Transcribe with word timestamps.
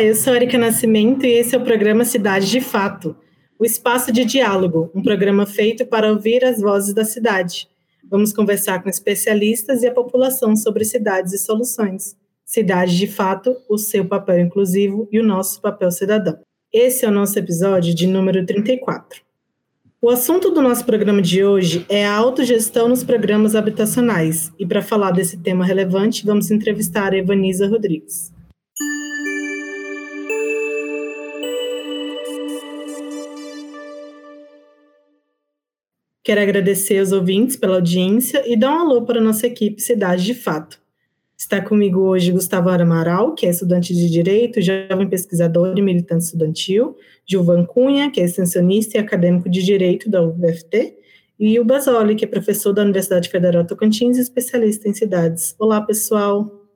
Olá, 0.00 0.08
eu 0.08 0.14
sou 0.14 0.34
Erika 0.34 0.56
Nascimento 0.56 1.26
e 1.26 1.32
esse 1.32 1.54
é 1.54 1.58
o 1.58 1.62
programa 1.62 2.06
Cidade 2.06 2.50
de 2.50 2.58
Fato, 2.58 3.14
o 3.58 3.66
espaço 3.66 4.10
de 4.10 4.24
diálogo, 4.24 4.90
um 4.94 5.02
programa 5.02 5.44
feito 5.44 5.84
para 5.84 6.10
ouvir 6.10 6.42
as 6.42 6.58
vozes 6.58 6.94
da 6.94 7.04
cidade. 7.04 7.68
Vamos 8.10 8.32
conversar 8.32 8.82
com 8.82 8.88
especialistas 8.88 9.82
e 9.82 9.86
a 9.86 9.92
população 9.92 10.56
sobre 10.56 10.86
cidades 10.86 11.34
e 11.34 11.38
soluções. 11.38 12.16
Cidade 12.46 12.96
de 12.96 13.06
Fato, 13.06 13.54
o 13.68 13.76
seu 13.76 14.02
papel 14.06 14.40
inclusivo 14.40 15.06
e 15.12 15.20
o 15.20 15.22
nosso 15.22 15.60
papel 15.60 15.90
cidadão. 15.90 16.38
Esse 16.72 17.04
é 17.04 17.08
o 17.08 17.12
nosso 17.12 17.38
episódio 17.38 17.94
de 17.94 18.06
número 18.06 18.46
34. 18.46 19.20
O 20.00 20.08
assunto 20.08 20.50
do 20.50 20.62
nosso 20.62 20.86
programa 20.86 21.20
de 21.20 21.44
hoje 21.44 21.84
é 21.90 22.06
a 22.06 22.16
autogestão 22.16 22.88
nos 22.88 23.04
programas 23.04 23.54
habitacionais, 23.54 24.50
e 24.58 24.64
para 24.64 24.80
falar 24.80 25.10
desse 25.10 25.36
tema 25.36 25.62
relevante, 25.62 26.24
vamos 26.24 26.50
entrevistar 26.50 27.12
a 27.12 27.18
Evanisa 27.18 27.68
Rodrigues. 27.68 28.39
Quero 36.22 36.40
agradecer 36.42 36.98
aos 36.98 37.12
ouvintes 37.12 37.56
pela 37.56 37.76
audiência 37.76 38.42
e 38.46 38.54
dar 38.54 38.74
um 38.74 38.80
alô 38.80 39.02
para 39.02 39.18
a 39.18 39.22
nossa 39.22 39.46
equipe 39.46 39.80
Cidade 39.80 40.22
de 40.22 40.34
Fato. 40.34 40.78
Está 41.36 41.62
comigo 41.62 42.00
hoje 42.00 42.30
Gustavo 42.30 42.68
Amaral, 42.68 43.34
que 43.34 43.46
é 43.46 43.50
estudante 43.50 43.94
de 43.94 44.10
Direito, 44.10 44.60
jovem 44.60 45.08
pesquisador 45.08 45.78
e 45.78 45.80
militante 45.80 46.24
estudantil, 46.24 46.94
Gilvan 47.26 47.64
Cunha, 47.64 48.10
que 48.10 48.20
é 48.20 48.24
extensionista 48.24 48.98
e 48.98 49.00
acadêmico 49.00 49.48
de 49.48 49.62
Direito 49.62 50.10
da 50.10 50.22
UFT, 50.22 50.94
e 51.38 51.58
o 51.58 51.64
Basoli, 51.64 52.14
que 52.14 52.26
é 52.26 52.28
professor 52.28 52.74
da 52.74 52.82
Universidade 52.82 53.30
Federal 53.30 53.64
Tocantins 53.64 54.18
e 54.18 54.20
especialista 54.20 54.90
em 54.90 54.92
cidades. 54.92 55.56
Olá, 55.58 55.80
pessoal. 55.80 56.68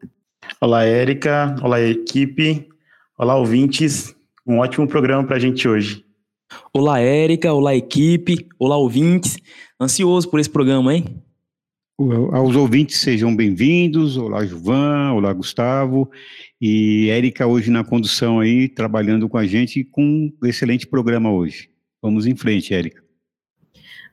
Olá, 0.58 0.84
Érica. 0.84 1.54
Olá, 1.62 1.78
equipe. 1.82 2.66
Olá, 3.18 3.36
ouvintes. 3.36 4.16
Um 4.46 4.60
ótimo 4.60 4.88
programa 4.88 5.22
para 5.26 5.36
a 5.36 5.40
gente 5.40 5.68
hoje. 5.68 6.02
Olá, 6.72 7.00
Érica. 7.00 7.52
Olá, 7.52 7.74
equipe. 7.74 8.48
Olá, 8.58 8.76
ouvintes. 8.76 9.36
Ansioso 9.80 10.28
por 10.30 10.40
esse 10.40 10.50
programa, 10.50 10.94
hein? 10.94 11.22
Aos 12.32 12.56
ouvintes, 12.56 12.98
sejam 12.98 13.34
bem-vindos. 13.34 14.16
Olá, 14.16 14.44
Juvan. 14.44 15.12
Olá, 15.12 15.32
Gustavo. 15.32 16.10
E 16.60 17.08
Érica 17.08 17.46
hoje 17.46 17.70
na 17.70 17.84
condução 17.84 18.40
aí, 18.40 18.68
trabalhando 18.68 19.28
com 19.28 19.38
a 19.38 19.46
gente 19.46 19.84
com 19.84 20.02
um 20.02 20.46
excelente 20.46 20.86
programa 20.86 21.32
hoje. 21.32 21.70
Vamos 22.02 22.26
em 22.26 22.34
frente, 22.34 22.74
Érica. 22.74 23.02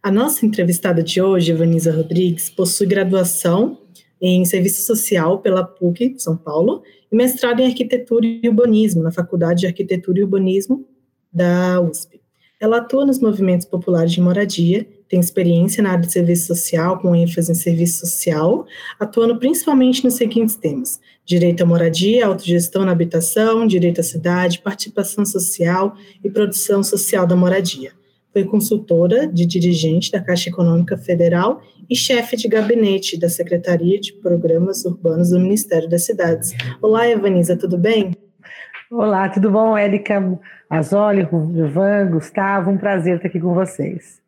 A 0.04 0.12
nossa 0.12 0.46
entrevistada 0.46 1.02
de 1.04 1.22
hoje, 1.22 1.54
Vanisa 1.54 1.92
Rodrigues, 1.92 2.50
possui 2.50 2.88
graduação 2.88 3.80
em 4.22 4.46
Serviço 4.46 4.84
Social 4.84 5.40
pela 5.40 5.64
PUC 5.64 6.16
São 6.20 6.38
Paulo 6.38 6.84
e 7.12 7.16
mestrado 7.16 7.60
em 7.60 7.66
Arquitetura 7.66 8.26
e 8.26 8.48
Urbanismo 8.48 9.02
na 9.02 9.12
Faculdade 9.12 9.62
de 9.62 9.68
Arquitetura 9.68 10.20
e 10.20 10.24
Urbanismo 10.24 10.88
da 11.34 11.82
USP. 11.82 12.21
Ela 12.62 12.78
atua 12.78 13.08
nos 13.08 13.20
movimentos 13.20 13.66
populares 13.66 14.12
de 14.12 14.22
moradia, 14.22 14.88
tem 15.10 15.20
experiência 15.20 15.82
na 15.82 15.94
área 15.94 16.06
de 16.06 16.14
serviço 16.14 16.46
social, 16.46 17.00
com 17.00 17.16
ênfase 17.16 17.52
em 17.52 17.56
serviço 17.56 18.06
social, 18.06 18.68
atuando 19.00 19.40
principalmente 19.40 20.04
nos 20.04 20.14
seguintes 20.14 20.56
temas: 20.56 21.00
direito 21.26 21.64
à 21.64 21.66
moradia, 21.66 22.28
autogestão 22.28 22.86
na 22.86 22.92
habitação, 22.92 23.66
direito 23.66 24.00
à 24.00 24.04
cidade, 24.04 24.62
participação 24.62 25.26
social 25.26 25.96
e 26.24 26.30
produção 26.30 26.84
social 26.84 27.26
da 27.26 27.36
moradia. 27.36 27.94
Foi 28.32 28.44
consultora 28.44 29.28
de 29.28 29.44
dirigente 29.46 30.12
da 30.12 30.22
Caixa 30.22 30.50
Econômica 30.50 30.96
Federal 30.98 31.64
e 31.90 31.96
chefe 31.96 32.38
de 32.38 32.48
gabinete 32.48 33.20
da 33.20 33.28
Secretaria 33.28 34.00
de 34.00 34.14
Programas 34.14 34.86
Urbanos 34.86 35.32
do 35.32 35.40
Ministério 35.40 35.90
das 35.90 36.04
Cidades. 36.04 36.54
Olá, 36.80 37.10
Evanisa, 37.10 37.58
tudo 37.58 37.78
bem? 37.78 38.12
Olá, 38.94 39.30
tudo 39.30 39.50
bom, 39.50 39.78
Érica? 39.78 40.22
Azoli, 40.70 41.22
Gilvan, 41.22 42.12
Gustavo, 42.12 42.72
um 42.72 42.78
prazer 42.78 43.16
estar 43.16 43.30
aqui 43.30 43.40
com 43.40 43.54
vocês. 43.54 44.22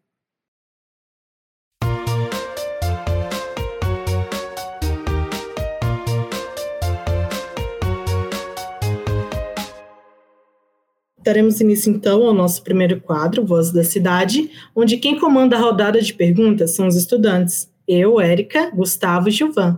Daremos 11.22 11.59
início 11.59 11.94
então 11.94 12.25
ao 12.25 12.34
nosso 12.34 12.63
primeiro 12.63 13.02
quadro, 13.02 13.46
Voz 13.46 13.69
da 13.69 13.84
Cidade, 13.84 14.50
onde 14.73 14.96
quem 14.96 15.19
comanda 15.19 15.57
a 15.57 15.59
rodada 15.59 16.02
de 16.02 16.13
perguntas 16.13 16.73
são 16.73 16.88
os 16.88 16.96
estudantes, 16.96 17.69
eu, 17.85 18.22
Érica, 18.22 18.72
Gustavo 18.73 19.28
e 19.28 19.31
Gilvan. 19.31 19.78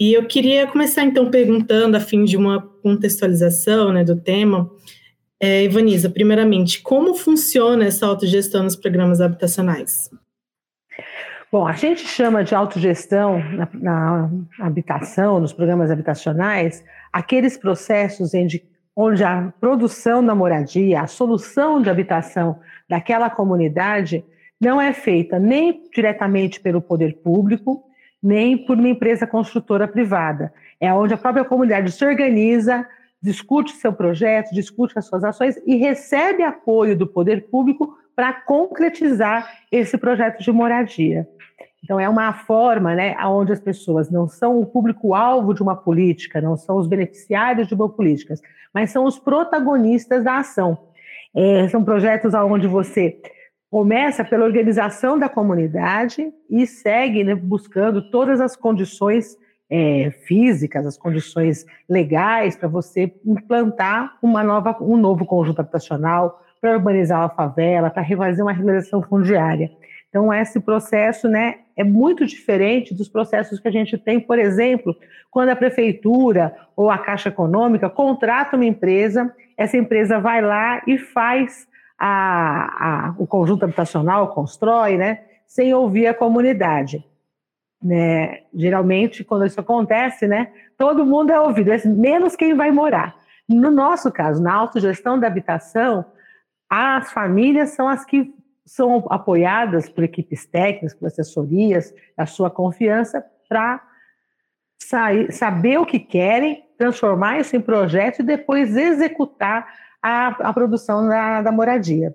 E 0.00 0.14
eu 0.14 0.24
queria 0.24 0.66
começar 0.66 1.04
então 1.04 1.30
perguntando, 1.30 1.94
a 1.94 2.00
fim 2.00 2.24
de 2.24 2.34
uma 2.34 2.62
contextualização 2.82 3.92
né, 3.92 4.02
do 4.02 4.16
tema, 4.16 4.70
é, 5.38 5.68
primeiramente, 6.08 6.80
como 6.80 7.14
funciona 7.14 7.84
essa 7.84 8.06
autogestão 8.06 8.62
nos 8.62 8.74
programas 8.74 9.20
habitacionais? 9.20 10.10
Bom, 11.52 11.66
a 11.66 11.74
gente 11.74 12.00
chama 12.06 12.42
de 12.42 12.54
autogestão 12.54 13.42
na, 13.52 13.68
na 13.74 14.30
habitação, 14.60 15.38
nos 15.38 15.52
programas 15.52 15.90
habitacionais, 15.90 16.82
aqueles 17.12 17.58
processos 17.58 18.32
onde 18.96 19.22
a 19.22 19.52
produção 19.60 20.24
da 20.24 20.34
moradia, 20.34 21.02
a 21.02 21.06
solução 21.06 21.82
de 21.82 21.90
habitação 21.90 22.58
daquela 22.88 23.28
comunidade 23.28 24.24
não 24.58 24.80
é 24.80 24.94
feita 24.94 25.38
nem 25.38 25.82
diretamente 25.92 26.58
pelo 26.58 26.80
poder 26.80 27.16
público, 27.16 27.89
nem 28.22 28.56
por 28.56 28.76
uma 28.76 28.88
empresa 28.88 29.26
construtora 29.26 29.88
privada. 29.88 30.52
É 30.80 30.92
onde 30.92 31.14
a 31.14 31.18
própria 31.18 31.44
comunidade 31.44 31.92
se 31.92 32.04
organiza, 32.04 32.86
discute 33.22 33.72
seu 33.72 33.92
projeto, 33.92 34.54
discute 34.54 34.98
as 34.98 35.06
suas 35.06 35.24
ações 35.24 35.56
e 35.66 35.76
recebe 35.76 36.42
apoio 36.42 36.96
do 36.96 37.06
poder 37.06 37.48
público 37.50 37.96
para 38.14 38.32
concretizar 38.32 39.48
esse 39.70 39.96
projeto 39.96 40.42
de 40.42 40.52
moradia. 40.52 41.26
Então, 41.82 41.98
é 41.98 42.08
uma 42.08 42.32
forma 42.32 42.94
né, 42.94 43.16
onde 43.24 43.52
as 43.52 43.60
pessoas 43.60 44.10
não 44.10 44.28
são 44.28 44.60
o 44.60 44.66
público-alvo 44.66 45.54
de 45.54 45.62
uma 45.62 45.74
política, 45.74 46.40
não 46.40 46.56
são 46.56 46.76
os 46.76 46.86
beneficiários 46.86 47.66
de 47.66 47.74
uma 47.74 47.88
política, 47.88 48.34
mas 48.72 48.90
são 48.90 49.04
os 49.04 49.18
protagonistas 49.18 50.22
da 50.22 50.38
ação. 50.38 50.78
É, 51.34 51.68
são 51.68 51.82
projetos 51.82 52.34
onde 52.34 52.66
você 52.66 53.20
começa 53.70 54.24
pela 54.24 54.44
organização 54.44 55.18
da 55.18 55.28
comunidade 55.28 56.32
e 56.50 56.66
segue 56.66 57.22
né, 57.22 57.34
buscando 57.34 58.10
todas 58.10 58.40
as 58.40 58.56
condições 58.56 59.38
é, 59.70 60.10
físicas, 60.26 60.84
as 60.84 60.98
condições 60.98 61.64
legais 61.88 62.56
para 62.56 62.68
você 62.68 63.14
implantar 63.24 64.18
uma 64.20 64.42
nova, 64.42 64.76
um 64.80 64.96
novo 64.96 65.24
conjunto 65.24 65.60
habitacional, 65.60 66.42
para 66.60 66.74
urbanizar 66.76 67.22
a 67.22 67.28
favela, 67.28 67.88
para 67.88 68.04
fazer 68.04 68.42
uma 68.42 68.52
regularização 68.52 69.02
fundiária. 69.02 69.70
Então, 70.10 70.34
esse 70.34 70.58
processo 70.60 71.28
né, 71.28 71.60
é 71.76 71.84
muito 71.84 72.26
diferente 72.26 72.92
dos 72.92 73.08
processos 73.08 73.60
que 73.60 73.68
a 73.68 73.70
gente 73.70 73.96
tem, 73.96 74.18
por 74.18 74.38
exemplo, 74.38 74.94
quando 75.30 75.50
a 75.50 75.56
prefeitura 75.56 76.54
ou 76.76 76.90
a 76.90 76.98
Caixa 76.98 77.28
Econômica 77.28 77.88
contrata 77.88 78.56
uma 78.56 78.64
empresa, 78.64 79.32
essa 79.56 79.76
empresa 79.76 80.18
vai 80.18 80.42
lá 80.42 80.82
e 80.86 80.98
faz 80.98 81.69
a, 82.00 83.10
a, 83.10 83.14
o 83.18 83.26
conjunto 83.26 83.64
habitacional, 83.64 84.34
constrói, 84.34 84.96
né, 84.96 85.20
sem 85.46 85.74
ouvir 85.74 86.06
a 86.06 86.14
comunidade 86.14 87.04
né? 87.82 88.42
Geralmente, 88.54 89.24
quando 89.24 89.46
isso 89.46 89.58
acontece, 89.58 90.26
né, 90.26 90.52
todo 90.76 91.06
mundo 91.06 91.30
é 91.30 91.40
ouvido, 91.40 91.70
menos 91.86 92.36
quem 92.36 92.54
vai 92.54 92.70
morar. 92.70 93.16
No 93.48 93.70
nosso 93.70 94.12
caso, 94.12 94.42
na 94.42 94.52
autogestão 94.52 95.18
da 95.18 95.26
habitação, 95.26 96.04
as 96.68 97.10
famílias 97.10 97.70
são 97.70 97.88
as 97.88 98.04
que 98.04 98.32
são 98.64 99.04
apoiadas 99.10 99.88
por 99.88 100.04
equipes 100.04 100.46
técnicas, 100.46 100.94
por 100.94 101.06
assessorias, 101.06 101.92
a 102.16 102.26
sua 102.26 102.50
confiança 102.50 103.24
para 103.48 103.82
saber 105.30 105.78
o 105.78 105.86
que 105.86 105.98
querem, 105.98 106.64
transformar 106.78 107.40
isso 107.40 107.56
em 107.56 107.60
projeto 107.60 108.20
e 108.20 108.24
depois 108.24 108.76
executar 108.76 109.66
a, 110.02 110.28
a 110.28 110.52
produção 110.52 111.06
da, 111.08 111.42
da 111.42 111.52
moradia. 111.52 112.14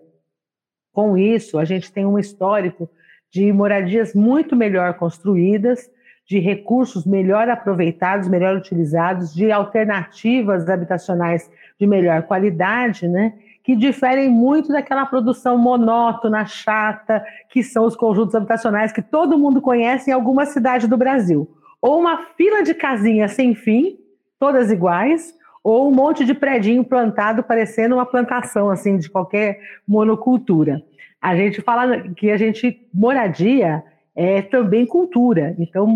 Com 0.94 1.18
isso, 1.18 1.58
a 1.60 1.66
gente 1.66 1.92
tem 1.92 2.06
um 2.06 2.18
histórico 2.18 2.90
de 3.32 3.52
moradias 3.52 4.14
muito 4.14 4.56
melhor 4.56 4.94
construídas, 4.94 5.90
de 6.28 6.40
recursos 6.40 7.06
melhor 7.06 7.50
aproveitados, 7.50 8.28
melhor 8.28 8.56
utilizados, 8.56 9.34
de 9.34 9.52
alternativas 9.52 10.68
habitacionais 10.68 11.50
de 11.80 11.86
melhor 11.86 12.24
qualidade, 12.24 13.08
né, 13.08 13.34
que 13.64 13.76
diferem 13.76 14.30
muito 14.30 14.72
daquela 14.72 15.06
produção 15.06 15.58
monótona, 15.58 16.46
chata, 16.46 17.24
que 17.50 17.62
são 17.62 17.86
os 17.86 17.96
conjuntos 17.96 18.34
habitacionais 18.34 18.92
que 18.92 19.02
todo 19.02 19.38
mundo 19.38 19.62
conhece 19.62 20.10
em 20.10 20.14
alguma 20.14 20.46
cidade 20.46 20.88
do 20.88 20.98
Brasil. 20.98 21.50
Ou 21.82 22.00
uma 22.00 22.18
fila 22.38 22.64
de 22.64 22.74
casinhas 22.74 23.32
sem 23.34 23.54
fim, 23.54 23.98
todas 24.40 24.72
iguais, 24.72 25.34
ou 25.66 25.90
um 25.90 25.92
monte 25.92 26.24
de 26.24 26.36
predinho 26.36 26.84
plantado 26.84 27.42
parecendo 27.42 27.96
uma 27.96 28.06
plantação 28.06 28.70
assim 28.70 29.00
de 29.00 29.10
qualquer 29.10 29.60
monocultura. 29.88 30.84
A 31.20 31.36
gente 31.36 31.60
fala 31.60 32.08
que 32.14 32.30
a 32.30 32.38
gente 32.38 32.88
moradia 32.94 33.84
é 34.16 34.44
também 34.44 34.86
cultura. 34.86 35.56
Então, 35.58 35.88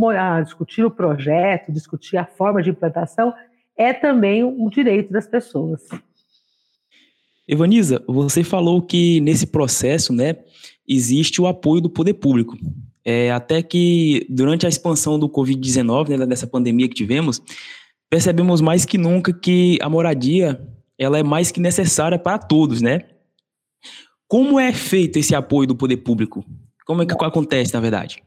discutir 0.44 0.84
o 0.84 0.90
projeto, 0.90 1.72
discutir 1.72 2.18
a 2.18 2.26
forma 2.26 2.64
de 2.64 2.72
implantação 2.72 3.32
é 3.78 3.94
também 3.94 4.44
um 4.44 4.68
direito 4.70 5.14
das 5.14 5.28
pessoas. 5.28 5.88
Evaniza, 7.48 8.04
você 8.08 8.44
falou 8.44 8.82
que 8.82 9.22
nesse 9.22 9.46
processo, 9.46 10.12
né, 10.12 10.36
existe 10.88 11.40
o 11.40 11.46
apoio 11.46 11.80
do 11.80 11.92
poder 11.92 12.16
público. 12.16 12.58
É, 13.06 13.32
até 13.32 13.62
que 13.62 14.26
durante 14.28 14.66
a 14.66 14.70
expansão 14.70 15.20
do 15.20 15.30
Covid-19, 15.30 16.18
né, 16.18 16.26
dessa 16.26 16.48
pandemia 16.48 16.90
que 16.90 16.96
tivemos, 16.96 17.40
percebemos 18.10 18.62
mais 18.62 18.86
que 18.86 18.98
nunca 18.98 19.32
que 19.32 19.78
a 19.82 19.90
moradia 19.90 20.60
ela 20.98 21.18
é 21.18 21.24
mais 21.24 21.52
que 21.52 21.62
necessária 21.62 22.20
para 22.20 22.38
todos, 22.38 22.82
né? 22.82 23.02
Como 24.28 24.60
é 24.60 24.74
feito 24.74 25.18
esse 25.18 25.34
apoio 25.34 25.68
do 25.68 25.76
poder 25.76 25.98
público? 25.98 26.44
Como 26.86 27.02
é 27.02 27.06
que 27.06 27.16
Bom, 27.16 27.26
acontece, 27.26 27.74
na 27.74 27.80
verdade? 27.80 28.22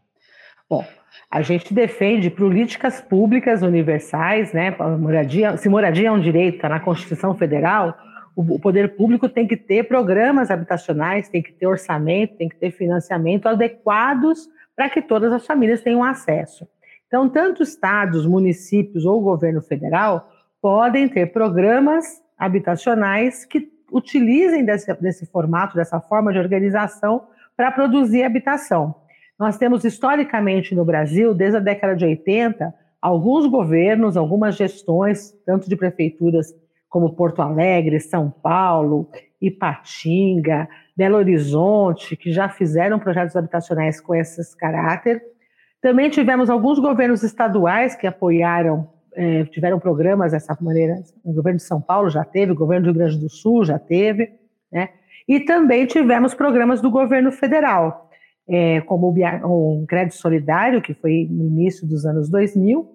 Bom, 0.69 0.84
a 1.31 1.43
gente 1.43 1.75
defende 1.75 2.31
políticas 2.31 3.00
públicas 3.00 3.62
universais, 3.62 4.52
né? 4.52 4.75
Moradia, 4.99 5.56
se 5.56 5.69
moradia 5.69 6.08
é 6.08 6.12
um 6.12 6.20
direito, 6.20 6.56
está 6.56 6.69
na 6.69 6.81
Constituição 6.81 7.35
Federal, 7.35 7.96
o 8.35 8.58
poder 8.58 8.96
público 8.96 9.28
tem 9.28 9.46
que 9.46 9.56
ter 9.56 9.85
programas 9.85 10.50
habitacionais, 10.50 11.28
tem 11.28 11.43
que 11.43 11.52
ter 11.52 11.67
orçamento, 11.67 12.37
tem 12.37 12.49
que 12.49 12.56
ter 12.56 12.70
financiamento 12.70 13.46
adequados 13.46 14.49
para 14.75 14.88
que 14.88 15.02
todas 15.02 15.32
as 15.32 15.46
famílias 15.46 15.82
tenham 15.82 16.02
acesso. 16.02 16.67
Então, 17.12 17.29
tanto 17.29 17.62
estados, 17.62 18.26
municípios 18.26 19.05
ou 19.05 19.20
governo 19.20 19.61
federal 19.61 20.31
podem 20.62 21.06
ter 21.06 21.26
programas 21.26 22.06
habitacionais 22.38 23.44
que 23.44 23.70
utilizem 23.93 24.64
desse, 24.64 24.91
desse 24.94 25.26
formato, 25.26 25.76
dessa 25.76 26.00
forma 26.00 26.32
de 26.32 26.38
organização 26.38 27.25
para 27.55 27.70
produzir 27.70 28.23
habitação. 28.23 28.94
Nós 29.38 29.59
temos 29.59 29.85
historicamente 29.85 30.75
no 30.75 30.87
Brasil, 30.87 31.35
desde 31.35 31.59
a 31.59 31.61
década 31.61 31.94
de 31.94 32.06
80, 32.06 32.73
alguns 32.99 33.47
governos, 33.47 34.17
algumas 34.17 34.56
gestões, 34.56 35.32
tanto 35.44 35.69
de 35.69 35.76
prefeituras 35.76 36.47
como 36.88 37.14
Porto 37.14 37.43
Alegre, 37.43 38.00
São 38.00 38.31
Paulo, 38.31 39.06
Ipatinga, 39.38 40.67
Belo 40.97 41.19
Horizonte, 41.19 42.17
que 42.17 42.32
já 42.32 42.49
fizeram 42.49 42.99
projetos 42.99 43.37
habitacionais 43.37 44.00
com 44.00 44.14
esses 44.14 44.55
caráter. 44.55 45.23
Também 45.82 46.08
tivemos 46.08 46.49
alguns 46.49 46.79
governos 46.79 47.25
estaduais 47.25 47.96
que 47.96 48.06
apoiaram, 48.06 48.88
é, 49.14 49.44
tiveram 49.46 49.81
programas 49.81 50.31
dessa 50.31 50.56
maneira. 50.61 50.94
O 51.25 51.32
governo 51.32 51.56
de 51.56 51.64
São 51.64 51.81
Paulo 51.81 52.08
já 52.08 52.25
teve, 52.25 52.52
o 52.52 52.56
governo 52.56 52.84
do 52.84 52.93
Rio 52.93 53.00
Grande 53.00 53.19
do 53.19 53.29
Sul 53.29 53.64
já 53.64 53.81
teve, 53.81 54.32
né? 54.73 54.90
E 55.29 55.40
também 55.40 55.84
tivemos 55.87 56.34
programas 56.34 56.81
do 56.81 56.90
governo 56.90 57.32
federal, 57.32 58.08
é, 58.49 58.81
como 58.82 59.08
o, 59.08 59.82
o 59.82 59.87
Crédito 59.87 60.17
Solidário, 60.17 60.81
que 60.81 60.94
foi 60.94 61.26
no 61.29 61.46
início 61.46 61.87
dos 61.87 62.06
anos 62.06 62.31
2000, 62.31 62.88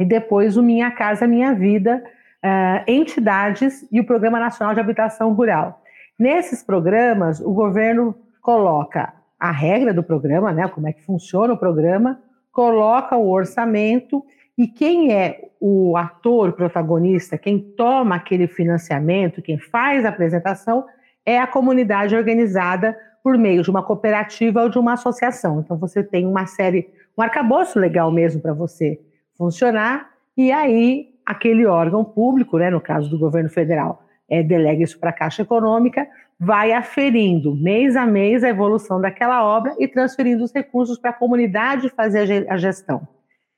e 0.00 0.04
depois 0.04 0.56
o 0.56 0.62
Minha 0.62 0.90
Casa 0.90 1.26
Minha 1.26 1.52
Vida, 1.54 2.02
uh, 2.44 2.90
entidades 2.90 3.86
e 3.90 4.00
o 4.00 4.06
Programa 4.06 4.38
Nacional 4.38 4.74
de 4.74 4.80
Habitação 4.80 5.32
Rural. 5.34 5.82
Nesses 6.18 6.62
programas, 6.62 7.40
o 7.40 7.52
governo 7.52 8.14
coloca 8.40 9.12
a 9.38 9.50
regra 9.50 9.94
do 9.94 10.02
programa, 10.02 10.52
né, 10.52 10.66
como 10.68 10.88
é 10.88 10.92
que 10.92 11.04
funciona 11.04 11.54
o 11.54 11.58
programa, 11.58 12.20
coloca 12.50 13.16
o 13.16 13.30
orçamento 13.30 14.24
e 14.56 14.66
quem 14.66 15.12
é 15.12 15.48
o 15.60 15.96
ator 15.96 16.52
protagonista, 16.52 17.38
quem 17.38 17.60
toma 17.60 18.16
aquele 18.16 18.48
financiamento, 18.48 19.42
quem 19.42 19.58
faz 19.58 20.04
a 20.04 20.08
apresentação, 20.08 20.84
é 21.24 21.38
a 21.38 21.46
comunidade 21.46 22.16
organizada 22.16 22.96
por 23.22 23.36
meio 23.38 23.62
de 23.62 23.70
uma 23.70 23.82
cooperativa 23.82 24.62
ou 24.62 24.68
de 24.68 24.78
uma 24.78 24.94
associação. 24.94 25.60
Então 25.60 25.76
você 25.76 26.02
tem 26.02 26.26
uma 26.26 26.46
série, 26.46 26.88
um 27.16 27.22
arcabouço 27.22 27.78
legal 27.78 28.10
mesmo 28.10 28.40
para 28.40 28.52
você 28.52 29.00
funcionar, 29.36 30.10
e 30.36 30.50
aí 30.50 31.10
aquele 31.24 31.66
órgão 31.66 32.04
público, 32.04 32.58
né, 32.58 32.70
no 32.70 32.80
caso 32.80 33.10
do 33.10 33.18
governo 33.18 33.50
federal, 33.50 34.02
é, 34.28 34.42
delega 34.42 34.82
isso 34.82 34.98
para 34.98 35.10
a 35.10 35.12
Caixa 35.12 35.42
Econômica, 35.42 36.08
vai 36.38 36.72
aferindo 36.72 37.56
mês 37.56 37.96
a 37.96 38.06
mês 38.06 38.44
a 38.44 38.48
evolução 38.48 39.00
daquela 39.00 39.44
obra 39.44 39.74
e 39.78 39.88
transferindo 39.88 40.44
os 40.44 40.52
recursos 40.52 40.98
para 40.98 41.10
a 41.10 41.14
comunidade 41.14 41.88
fazer 41.90 42.46
a 42.48 42.56
gestão. 42.56 43.06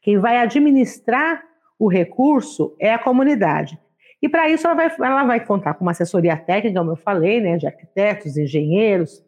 Quem 0.00 0.18
vai 0.18 0.38
administrar 0.38 1.42
o 1.78 1.88
recurso 1.88 2.74
é 2.80 2.92
a 2.92 2.98
comunidade. 2.98 3.78
E 4.22 4.28
para 4.28 4.48
isso 4.48 4.66
ela 4.66 4.76
vai, 4.76 4.94
ela 4.98 5.24
vai 5.24 5.44
contar 5.44 5.74
com 5.74 5.84
uma 5.84 5.92
assessoria 5.92 6.36
técnica, 6.36 6.78
como 6.78 6.92
eu 6.92 6.96
falei, 6.96 7.40
né, 7.40 7.56
de 7.56 7.66
arquitetos, 7.66 8.36
engenheiros, 8.36 9.22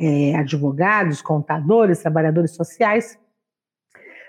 é, 0.00 0.34
advogados, 0.36 1.22
contadores, 1.22 2.02
trabalhadores 2.02 2.54
sociais, 2.54 3.18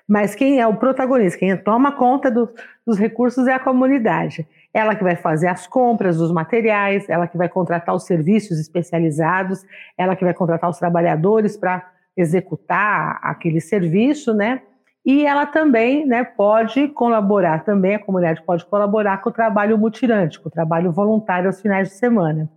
mas 0.07 0.33
quem 0.33 0.59
é 0.61 0.65
o 0.65 0.77
protagonista, 0.77 1.37
quem 1.37 1.55
toma 1.57 1.91
conta 1.91 2.31
do, 2.31 2.49
dos 2.85 2.97
recursos 2.97 3.45
é 3.47 3.53
a 3.53 3.59
comunidade. 3.59 4.47
Ela 4.77 4.93
que 4.93 5.03
vai 5.03 5.15
fazer 5.15 5.47
as 5.47 5.65
compras 5.65 6.17
dos 6.17 6.31
materiais, 6.31 7.09
ela 7.09 7.27
que 7.27 7.35
vai 7.35 7.49
contratar 7.49 7.95
os 7.95 8.05
serviços 8.05 8.59
especializados, 8.59 9.65
ela 9.97 10.15
que 10.15 10.23
vai 10.23 10.35
contratar 10.35 10.69
os 10.69 10.77
trabalhadores 10.77 11.57
para 11.57 11.83
executar 12.15 13.19
aquele 13.23 13.59
serviço, 13.59 14.35
né? 14.35 14.61
E 15.03 15.25
ela 15.25 15.47
também 15.47 16.05
né, 16.05 16.23
pode 16.23 16.89
colaborar, 16.89 17.63
também 17.63 17.95
a 17.95 17.99
comunidade 17.99 18.43
pode 18.43 18.63
colaborar 18.65 19.19
com 19.19 19.31
o 19.31 19.33
trabalho 19.33 19.79
mutirante, 19.79 20.39
com 20.39 20.47
o 20.47 20.51
trabalho 20.51 20.91
voluntário 20.91 21.47
aos 21.47 21.59
finais 21.59 21.89
de 21.89 21.95
semana. 21.95 22.47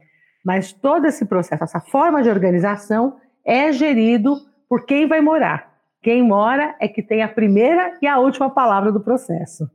Mas 0.45 0.75
todo 0.75 1.07
esse 1.07 1.25
processo, 1.25 1.65
essa 1.65 1.81
forma 1.81 2.23
de 2.23 2.29
organização 2.29 3.17
é 3.47 3.73
gerido 3.73 4.37
por 4.69 4.85
quem 4.85 5.09
vai 5.09 5.23
morar. 5.23 5.71
Quem 6.03 6.23
mora 6.23 6.75
é 6.79 6.87
que 6.87 7.03
tem 7.03 7.23
a 7.23 7.29
primeira 7.29 7.97
e 8.03 8.07
a 8.07 8.19
última 8.19 8.51
palavra 8.51 8.93
do 8.93 9.01
processo. 9.01 9.71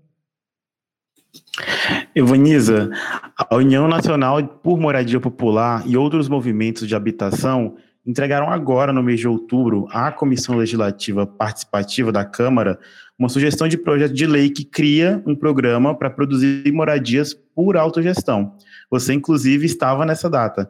Evaniza, 2.15 2.89
a 3.37 3.55
União 3.55 3.87
Nacional 3.87 4.43
por 4.45 4.79
Moradia 4.79 5.19
Popular 5.19 5.83
e 5.85 5.97
outros 5.97 6.27
movimentos 6.27 6.87
de 6.87 6.95
habitação 6.95 7.75
entregaram 8.05 8.49
agora, 8.49 8.93
no 8.93 9.01
mês 9.01 9.19
de 9.19 9.27
outubro, 9.27 9.87
à 9.89 10.11
Comissão 10.11 10.55
Legislativa 10.55 11.25
Participativa 11.25 12.11
da 12.11 12.23
Câmara 12.23 12.79
uma 13.17 13.29
sugestão 13.29 13.67
de 13.67 13.77
projeto 13.77 14.13
de 14.13 14.25
lei 14.25 14.49
que 14.49 14.65
cria 14.65 15.23
um 15.25 15.35
programa 15.35 15.95
para 15.95 16.09
produzir 16.09 16.69
moradias 16.71 17.33
por 17.33 17.77
autogestão. 17.77 18.57
Você, 18.91 19.13
inclusive, 19.13 19.65
estava 19.65 20.05
nessa 20.05 20.29
data. 20.29 20.69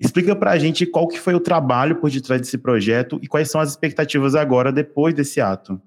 Explica 0.00 0.34
para 0.34 0.52
a 0.52 0.58
gente 0.58 0.86
qual 0.86 1.06
que 1.06 1.20
foi 1.20 1.34
o 1.34 1.40
trabalho 1.40 1.96
por 1.96 2.10
detrás 2.10 2.40
desse 2.40 2.58
projeto 2.58 3.18
e 3.22 3.28
quais 3.28 3.50
são 3.50 3.60
as 3.60 3.70
expectativas 3.70 4.34
agora, 4.34 4.72
depois 4.72 5.14
desse 5.14 5.40
ato. 5.40 5.80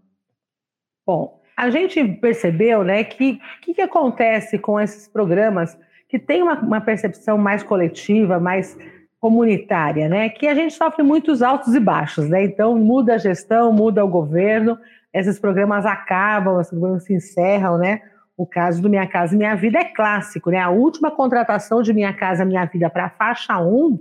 Bom, 1.05 1.41
a 1.57 1.71
gente 1.71 2.03
percebeu 2.21 2.83
né, 2.83 3.03
que 3.03 3.31
o 3.31 3.61
que, 3.61 3.73
que, 3.73 3.81
acontece 3.81 4.59
com 4.59 4.79
esses 4.79 5.07
programas 5.07 5.75
que 6.07 6.19
tem 6.19 6.43
uma, 6.43 6.53
uma, 6.59 6.79
percepção 6.79 7.35
mais 7.35 7.63
coletiva, 7.63 8.39
mais 8.39 8.77
comunitária, 9.19 10.07
né? 10.07 10.29
Que 10.29 10.47
a 10.47 10.53
gente 10.53 10.75
sofre 10.75 11.01
muitos 11.01 11.41
altos 11.41 11.73
e 11.73 11.79
baixos, 11.79 12.29
né? 12.29 12.43
Então 12.43 12.77
muda 12.77 13.15
a 13.15 13.17
gestão, 13.17 13.73
muda 13.73 14.05
o 14.05 14.07
governo, 14.07 14.77
esses 15.11 15.39
programas 15.39 15.85
acabam, 15.85 16.61
esses 16.61 16.69
programas 16.69 17.03
se 17.03 17.13
encerram, 17.13 17.79
né? 17.79 18.01
O 18.37 18.45
caso 18.45 18.79
do 18.79 18.87
Minha 18.87 19.07
Casa 19.07 19.35
Minha 19.35 19.55
Vida 19.55 19.79
é 19.79 19.85
clássico, 19.85 20.51
né? 20.51 20.59
A 20.59 20.69
última 20.69 21.09
contratação 21.09 21.81
de 21.81 21.91
Minha 21.91 22.13
Casa 22.13 22.45
Minha 22.45 22.65
Vida 22.65 22.87
para 22.89 23.05
a 23.05 23.09
faixa 23.09 23.59
1 23.59 23.99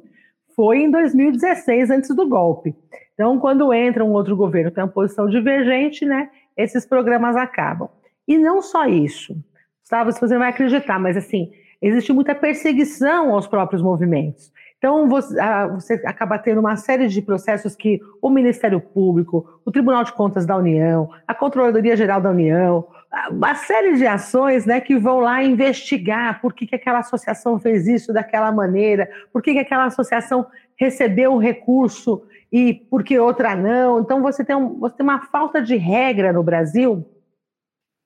foi 0.54 0.82
em 0.82 0.90
2016, 0.90 1.90
antes 1.90 2.14
do 2.14 2.28
golpe. 2.28 2.74
Então, 3.14 3.38
quando 3.38 3.72
entra 3.72 4.04
um 4.04 4.12
outro 4.12 4.36
governo 4.36 4.70
que 4.70 4.74
tem 4.74 4.84
uma 4.84 4.90
posição 4.90 5.26
divergente, 5.26 6.04
né, 6.04 6.28
esses 6.56 6.86
programas 6.86 7.36
acabam. 7.36 7.88
E 8.26 8.38
não 8.38 8.62
só 8.62 8.86
isso. 8.86 9.36
Gustavo, 9.82 10.12
você 10.12 10.26
não 10.34 10.40
vai 10.40 10.50
acreditar, 10.50 10.98
mas 10.98 11.16
assim, 11.16 11.52
existe 11.80 12.12
muita 12.12 12.34
perseguição 12.34 13.32
aos 13.32 13.46
próprios 13.46 13.82
movimentos. 13.82 14.52
Então, 14.78 15.08
você, 15.08 15.34
você, 15.72 15.94
acaba 16.04 16.38
tendo 16.38 16.60
uma 16.60 16.76
série 16.76 17.08
de 17.08 17.22
processos 17.22 17.74
que 17.74 18.00
o 18.20 18.28
Ministério 18.28 18.80
Público, 18.80 19.60
o 19.64 19.72
Tribunal 19.72 20.04
de 20.04 20.12
Contas 20.12 20.44
da 20.44 20.56
União, 20.56 21.08
a 21.26 21.34
Controladoria 21.34 21.96
Geral 21.96 22.20
da 22.20 22.30
União, 22.30 22.86
uma 23.30 23.54
série 23.54 23.96
de 23.96 24.06
ações 24.06 24.66
né, 24.66 24.80
que 24.80 24.98
vão 24.98 25.20
lá 25.20 25.42
investigar 25.42 26.40
por 26.40 26.52
que, 26.52 26.66
que 26.66 26.74
aquela 26.74 26.98
associação 26.98 27.58
fez 27.58 27.86
isso 27.86 28.12
daquela 28.12 28.52
maneira, 28.52 29.08
por 29.32 29.40
que, 29.40 29.54
que 29.54 29.58
aquela 29.58 29.86
associação 29.86 30.46
recebeu 30.78 31.32
um 31.32 31.38
recurso 31.38 32.22
e 32.52 32.74
por 32.74 33.02
que 33.02 33.18
outra 33.18 33.56
não. 33.56 34.00
Então, 34.00 34.22
você 34.22 34.44
tem, 34.44 34.56
um, 34.56 34.78
você 34.78 34.96
tem 34.96 35.04
uma 35.04 35.26
falta 35.26 35.60
de 35.60 35.76
regra 35.76 36.32
no 36.32 36.42
Brasil, 36.42 37.06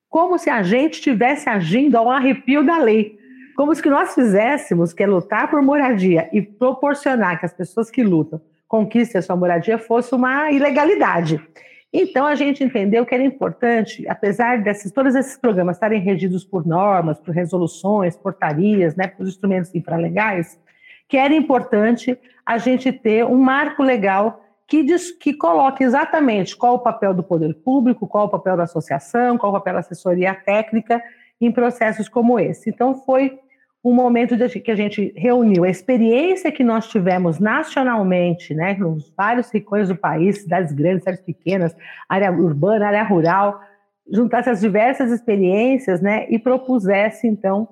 como 0.08 0.38
se 0.38 0.50
a 0.50 0.62
gente 0.62 0.94
estivesse 0.94 1.48
agindo 1.48 1.96
ao 1.96 2.10
arrepio 2.10 2.64
da 2.64 2.78
lei 2.78 3.20
como 3.60 3.74
se 3.74 3.86
nós 3.90 4.14
fizéssemos, 4.14 4.94
que 4.94 5.02
é 5.02 5.06
lutar 5.06 5.50
por 5.50 5.60
moradia 5.60 6.30
e 6.32 6.40
proporcionar 6.40 7.38
que 7.38 7.44
as 7.44 7.52
pessoas 7.52 7.90
que 7.90 8.02
lutam 8.02 8.40
conquistem 8.66 9.18
a 9.18 9.22
sua 9.22 9.36
moradia, 9.36 9.76
fosse 9.76 10.14
uma 10.14 10.50
ilegalidade. 10.50 11.38
Então, 11.92 12.26
a 12.26 12.34
gente 12.34 12.64
entendeu 12.64 13.04
que 13.04 13.14
era 13.14 13.22
importante, 13.22 14.08
apesar 14.08 14.62
desses 14.62 14.90
todos 14.90 15.14
esses 15.14 15.36
programas 15.36 15.76
estarem 15.76 16.00
regidos 16.00 16.42
por 16.42 16.66
normas, 16.66 17.18
por 17.20 17.34
resoluções, 17.34 18.16
portarias, 18.16 18.96
né, 18.96 19.08
por 19.08 19.26
instrumentos 19.26 19.74
infralegais, 19.74 20.58
que 21.10 21.16
era 21.16 21.34
importante 21.34 22.16
a 22.46 22.56
gente 22.56 22.92
ter 22.92 23.26
um 23.26 23.36
marco 23.36 23.82
legal 23.82 24.44
que, 24.66 24.84
diz, 24.84 25.10
que 25.10 25.34
coloque 25.34 25.82
exatamente 25.82 26.56
qual 26.56 26.76
o 26.76 26.78
papel 26.78 27.12
do 27.12 27.24
poder 27.24 27.52
público, 27.52 28.06
qual 28.06 28.26
o 28.26 28.28
papel 28.28 28.56
da 28.56 28.62
associação, 28.62 29.36
qual 29.36 29.50
o 29.50 29.56
papel 29.56 29.74
da 29.74 29.80
assessoria 29.80 30.32
técnica 30.32 31.02
em 31.40 31.50
processos 31.50 32.08
como 32.08 32.38
esse. 32.38 32.70
Então, 32.70 32.94
foi 32.94 33.40
um 33.82 33.92
momento 33.92 34.36
de, 34.36 34.60
que 34.60 34.70
a 34.70 34.76
gente 34.76 35.12
reuniu 35.16 35.64
a 35.64 35.68
experiência 35.68 36.52
que 36.52 36.62
nós 36.62 36.86
tivemos 36.86 37.40
nacionalmente, 37.40 38.54
né, 38.54 38.74
nos 38.74 39.12
vários 39.16 39.50
rincões 39.50 39.88
do 39.88 39.96
país, 39.96 40.42
cidades 40.42 40.72
grandes, 40.72 41.02
cidades 41.02 41.22
pequenas, 41.22 41.74
área 42.08 42.30
urbana, 42.30 42.86
área 42.86 43.02
rural, 43.02 43.60
juntasse 44.08 44.48
as 44.48 44.60
diversas 44.60 45.10
experiências, 45.10 46.00
né, 46.00 46.26
e 46.30 46.38
propusesse 46.38 47.26
então 47.26 47.68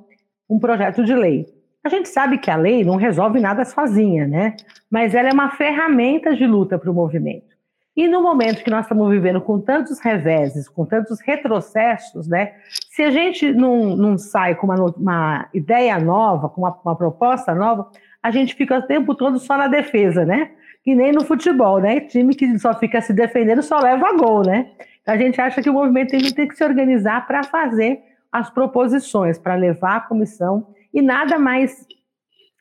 um 0.50 0.59
projeto 0.59 1.04
de 1.04 1.14
lei. 1.14 1.58
A 1.85 1.88
gente 1.88 2.08
sabe 2.08 2.38
que 2.38 2.50
a 2.50 2.56
lei 2.56 2.85
não 2.85 2.97
resolve 2.97 3.40
nada 3.40 3.64
sozinha, 3.64 4.26
né, 4.26 4.56
mas 4.90 5.14
ela 5.14 5.28
é 5.28 5.32
uma 5.32 5.50
ferramenta 5.50 6.35
de 6.35 6.47
luta 6.47 6.78
para 6.78 6.90
o 6.90 6.94
movimento. 6.94 7.58
E 7.99 8.06
no 8.06 8.23
momento 8.23 8.62
que 8.62 8.70
nós 8.70 8.85
estamos 8.85 9.11
vivendo 9.11 9.40
com 9.40 9.58
tantos 9.58 9.99
reveses, 9.99 10.68
com 10.68 10.87
tantos 10.87 11.20
retrocessos, 11.20 12.28
né? 12.28 12.52
Se 12.90 13.02
a 13.02 13.11
gente 13.11 13.52
não, 13.52 13.97
não 13.97 14.16
sai 14.16 14.54
com 14.54 14.68
uma, 14.68 14.76
uma 14.97 15.49
ideia 15.52 15.99
nova, 15.99 16.49
com 16.49 16.61
uma, 16.61 16.78
uma, 16.85 16.94
proposta 16.94 17.52
nova, 17.56 17.90
a 18.23 18.30
gente 18.30 18.54
fica 18.54 18.78
o 18.78 18.82
tempo 18.82 19.16
todo 19.16 19.40
só 19.40 19.56
na 19.56 19.66
defesa, 19.66 20.25
né? 20.25 20.52
Que 20.85 20.94
nem 20.94 21.11
no 21.11 21.25
futebol, 21.25 21.80
né? 21.80 21.99
Time 21.99 22.37
que 22.37 22.56
só 22.61 22.73
fica 22.73 23.00
se 23.00 23.12
defendendo 23.12 23.62
só 23.62 23.80
leva 23.80 24.16
gol, 24.16 24.42
né? 24.47 24.70
A 25.04 25.16
gente 25.16 25.40
acha 25.40 25.61
que 25.61 25.68
o 25.68 25.73
movimento 25.73 26.11
tem, 26.11 26.20
tem 26.32 26.47
que 26.47 26.54
se 26.54 26.62
organizar 26.62 27.26
para 27.26 27.42
fazer 27.42 27.99
as 28.30 28.49
proposições, 28.49 29.40
para 29.40 29.56
levar 29.56 29.97
a 29.97 30.00
comissão, 30.02 30.68
e 30.99 31.02
nada 31.02 31.38
mais 31.38 31.87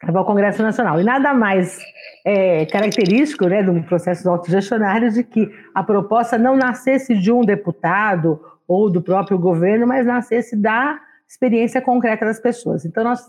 levar 0.04 0.20
ao 0.20 0.26
Congresso 0.26 0.62
Nacional. 0.62 1.02
E 1.02 1.04
nada 1.04 1.34
mais 1.34 1.80
é, 2.26 2.66
característico 2.66 3.48
né, 3.48 3.64
de 3.64 3.70
um 3.70 3.82
processo 3.82 4.30
autogestionário 4.30 5.12
de 5.12 5.24
que 5.24 5.50
a 5.74 5.84
proposta 5.84 6.38
não 6.38 6.56
nascesse 6.56 7.16
de 7.16 7.32
um 7.32 7.42
deputado 7.42 8.40
ou 8.68 8.90
do 8.90 9.02
próprio 9.02 9.40
governo, 9.40 9.88
mas 9.88 10.06
nascesse 10.06 10.56
da 10.56 11.00
experiência 11.28 11.82
concreta 11.82 12.26
das 12.26 12.40
pessoas. 12.40 12.86
Então, 12.86 13.04
nós 13.04 13.22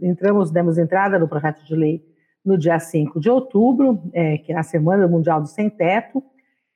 entramos, 0.00 0.50
demos 0.50 0.78
entrada 0.78 1.18
no 1.18 1.28
projeto 1.28 1.64
de 1.64 1.74
lei 1.74 2.02
no 2.44 2.56
dia 2.56 2.78
5 2.78 3.18
de 3.18 3.30
outubro, 3.30 4.02
é, 4.12 4.38
que 4.38 4.52
é 4.52 4.56
a 4.56 4.62
Semana 4.62 5.08
Mundial 5.08 5.40
do 5.40 5.48
Sem 5.48 5.68
Teto. 5.68 6.22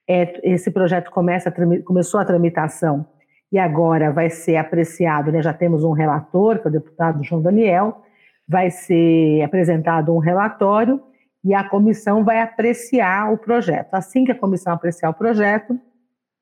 É, 0.09 0.41
esse 0.43 0.71
projeto 0.71 1.11
começa 1.11 1.53
começou 1.85 2.19
a 2.19 2.25
tramitação 2.25 3.07
e 3.51 3.59
agora 3.59 4.13
vai 4.13 4.29
ser 4.31 4.57
apreciado, 4.57 5.33
né, 5.33 5.43
já 5.43 5.53
temos 5.53 5.85
um 5.85 5.93
relator, 5.93 6.59
que 6.59 6.67
é 6.67 6.71
o 6.71 6.73
deputado 6.73 7.25
João 7.25 7.41
Daniel, 7.41 8.03
vai 8.47 8.71
ser 8.71 9.43
apresentado 9.43 10.15
um 10.15 10.19
relatório 10.19 11.03
e 11.45 11.55
a 11.55 11.65
comissão 11.65 12.25
vai 12.25 12.41
apreciar 12.41 13.33
o 13.33 13.39
projeto. 13.39 13.95
Assim 13.95 14.25
que 14.25 14.33
a 14.33 14.39
comissão 14.39 14.73
apreciar 14.73 15.11
o 15.11 15.15
projeto, 15.15 15.79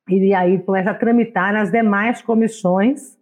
ele 0.09 0.35
aí 0.35 0.59
começa 0.61 0.91
a 0.91 0.95
tramitar 0.95 1.53
nas 1.53 1.71
demais 1.71 2.23
comissões 2.23 3.17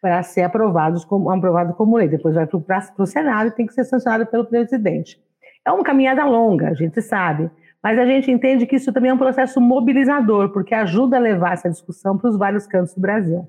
para 0.00 0.22
ser 0.22 0.42
aprovados 0.42 1.04
como, 1.04 1.30
aprovado 1.30 1.74
como 1.74 1.96
lei. 1.96 2.08
Depois 2.08 2.34
vai 2.34 2.46
para 2.46 2.58
o 2.98 3.06
Senado 3.06 3.48
e 3.48 3.52
tem 3.52 3.66
que 3.66 3.74
ser 3.74 3.84
sancionado 3.84 4.26
pelo 4.26 4.46
presidente. 4.46 5.20
É 5.64 5.70
uma 5.70 5.84
caminhada 5.84 6.24
longa, 6.24 6.70
a 6.70 6.74
gente 6.74 7.00
sabe, 7.00 7.48
mas 7.82 7.98
a 7.98 8.06
gente 8.06 8.30
entende 8.30 8.66
que 8.66 8.76
isso 8.76 8.92
também 8.92 9.10
é 9.10 9.14
um 9.14 9.18
processo 9.18 9.60
mobilizador, 9.60 10.50
porque 10.50 10.74
ajuda 10.74 11.16
a 11.16 11.20
levar 11.20 11.54
essa 11.54 11.68
discussão 11.68 12.16
para 12.16 12.30
os 12.30 12.38
vários 12.38 12.66
cantos 12.66 12.94
do 12.94 13.00
Brasil. 13.00 13.48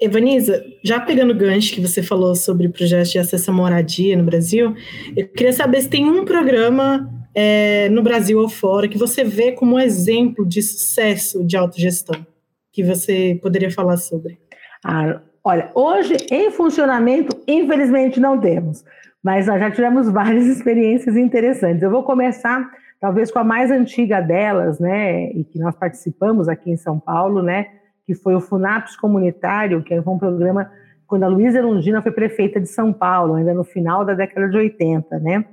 Evaniza, 0.00 0.64
já 0.84 1.00
pegando 1.00 1.32
o 1.32 1.36
gancho 1.36 1.74
que 1.74 1.80
você 1.80 2.02
falou 2.02 2.36
sobre 2.36 2.68
projetos 2.68 3.10
de 3.10 3.18
acesso 3.18 3.50
à 3.50 3.54
moradia 3.54 4.16
no 4.16 4.22
Brasil, 4.22 4.76
eu 5.16 5.26
queria 5.26 5.52
saber 5.52 5.80
se 5.80 5.88
tem 5.88 6.04
um 6.04 6.24
programa 6.24 7.10
é, 7.34 7.88
no 7.88 8.00
Brasil 8.00 8.38
ou 8.38 8.48
fora 8.48 8.86
que 8.86 8.96
você 8.96 9.24
vê 9.24 9.50
como 9.50 9.74
um 9.74 9.80
exemplo 9.80 10.46
de 10.46 10.62
sucesso 10.62 11.44
de 11.44 11.56
autogestão, 11.56 12.24
que 12.72 12.84
você 12.84 13.36
poderia 13.42 13.72
falar 13.72 13.96
sobre. 13.96 14.38
Ah, 14.84 15.20
olha, 15.42 15.70
hoje 15.74 16.16
em 16.30 16.52
funcionamento, 16.52 17.36
infelizmente 17.48 18.20
não 18.20 18.40
temos, 18.40 18.84
mas 19.22 19.46
nós 19.46 19.60
já 19.60 19.70
tivemos 19.70 20.08
várias 20.12 20.46
experiências 20.46 21.16
interessantes. 21.16 21.82
Eu 21.82 21.90
vou 21.90 22.02
começar 22.02 22.70
talvez 23.00 23.30
com 23.30 23.38
a 23.38 23.44
mais 23.44 23.70
antiga 23.70 24.20
delas, 24.20 24.80
né, 24.80 25.30
e 25.30 25.44
que 25.44 25.58
nós 25.58 25.74
participamos 25.76 26.48
aqui 26.48 26.70
em 26.70 26.76
São 26.76 26.98
Paulo, 26.98 27.42
né, 27.42 27.68
que 28.04 28.14
foi 28.14 28.34
o 28.34 28.40
FUNAPS 28.40 28.96
Comunitário, 28.96 29.82
que 29.82 30.00
foi 30.02 30.14
um 30.14 30.18
programa 30.18 30.70
quando 31.06 31.22
a 31.22 31.28
Luísa 31.28 31.62
Longina 31.62 32.02
foi 32.02 32.12
prefeita 32.12 32.60
de 32.60 32.68
São 32.68 32.92
Paulo, 32.92 33.34
ainda 33.34 33.54
no 33.54 33.64
final 33.64 34.04
da 34.04 34.14
década 34.14 34.48
de 34.48 34.56
80, 34.56 35.18
né? 35.20 35.44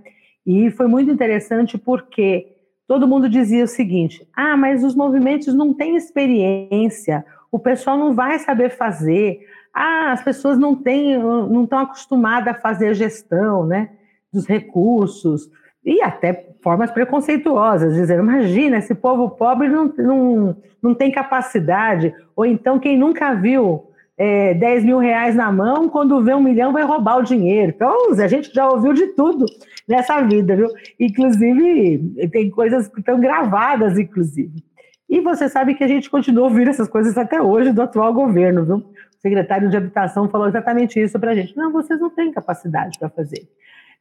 E 0.45 0.69
foi 0.69 0.85
muito 0.85 1.09
interessante 1.09 1.77
porque 1.77 2.45
todo 2.85 3.07
mundo 3.07 3.29
dizia 3.29 3.63
o 3.63 3.67
seguinte: 3.67 4.27
ah, 4.35 4.57
mas 4.57 4.83
os 4.83 4.93
movimentos 4.93 5.55
não 5.55 5.73
têm 5.73 5.95
experiência, 5.95 7.25
o 7.49 7.57
pessoal 7.57 7.97
não 7.97 8.13
vai 8.13 8.37
saber 8.37 8.69
fazer, 8.69 9.39
ah, 9.75 10.13
as 10.13 10.23
pessoas 10.23 10.57
não 10.57 10.73
têm, 10.73 11.17
não 11.19 11.65
estão 11.65 11.79
acostumadas 11.79 12.55
a 12.55 12.59
fazer 12.59 12.93
gestão, 12.93 13.65
né? 13.65 13.89
Dos 14.31 14.47
recursos, 14.47 15.49
e 15.85 16.01
até 16.01 16.47
formas 16.63 16.89
preconceituosas, 16.89 17.93
dizendo, 17.93 18.23
imagina, 18.23 18.77
esse 18.77 18.95
povo 18.95 19.29
pobre 19.29 19.67
não, 19.67 19.93
não, 19.95 20.57
não 20.81 20.95
tem 20.95 21.11
capacidade, 21.11 22.11
ou 22.35 22.43
então 22.43 22.79
quem 22.79 22.97
nunca 22.97 23.35
viu 23.35 23.85
é, 24.17 24.55
10 24.55 24.83
mil 24.83 24.97
reais 24.97 25.35
na 25.35 25.51
mão, 25.51 25.87
quando 25.87 26.23
vê 26.23 26.33
um 26.33 26.41
milhão 26.41 26.73
vai 26.73 26.83
roubar 26.83 27.19
o 27.19 27.23
dinheiro. 27.23 27.71
Então, 27.75 28.11
a 28.11 28.27
gente 28.27 28.51
já 28.51 28.67
ouviu 28.67 28.93
de 28.93 29.07
tudo 29.07 29.45
nessa 29.87 30.21
vida, 30.21 30.55
viu? 30.55 30.69
Inclusive, 30.99 32.29
tem 32.31 32.49
coisas 32.49 32.87
que 32.87 32.99
estão 32.99 33.19
gravadas, 33.19 33.99
inclusive. 33.99 34.63
E 35.07 35.21
você 35.21 35.47
sabe 35.47 35.75
que 35.75 35.83
a 35.83 35.87
gente 35.87 36.09
continua 36.09 36.45
ouvindo 36.45 36.69
essas 36.69 36.87
coisas 36.87 37.15
até 37.15 37.39
hoje 37.39 37.71
do 37.71 37.81
atual 37.81 38.11
governo, 38.11 38.65
viu? 38.65 38.83
Secretário 39.25 39.71
de 39.71 39.75
Habitação 39.75 40.29
falou 40.29 40.47
exatamente 40.47 41.01
isso 41.01 41.19
para 41.19 41.31
a 41.31 41.35
gente. 41.35 41.57
Não, 41.57 41.71
vocês 41.71 41.99
não 41.99 42.11
têm 42.11 42.31
capacidade 42.31 42.99
para 42.99 43.09
fazer. 43.09 43.49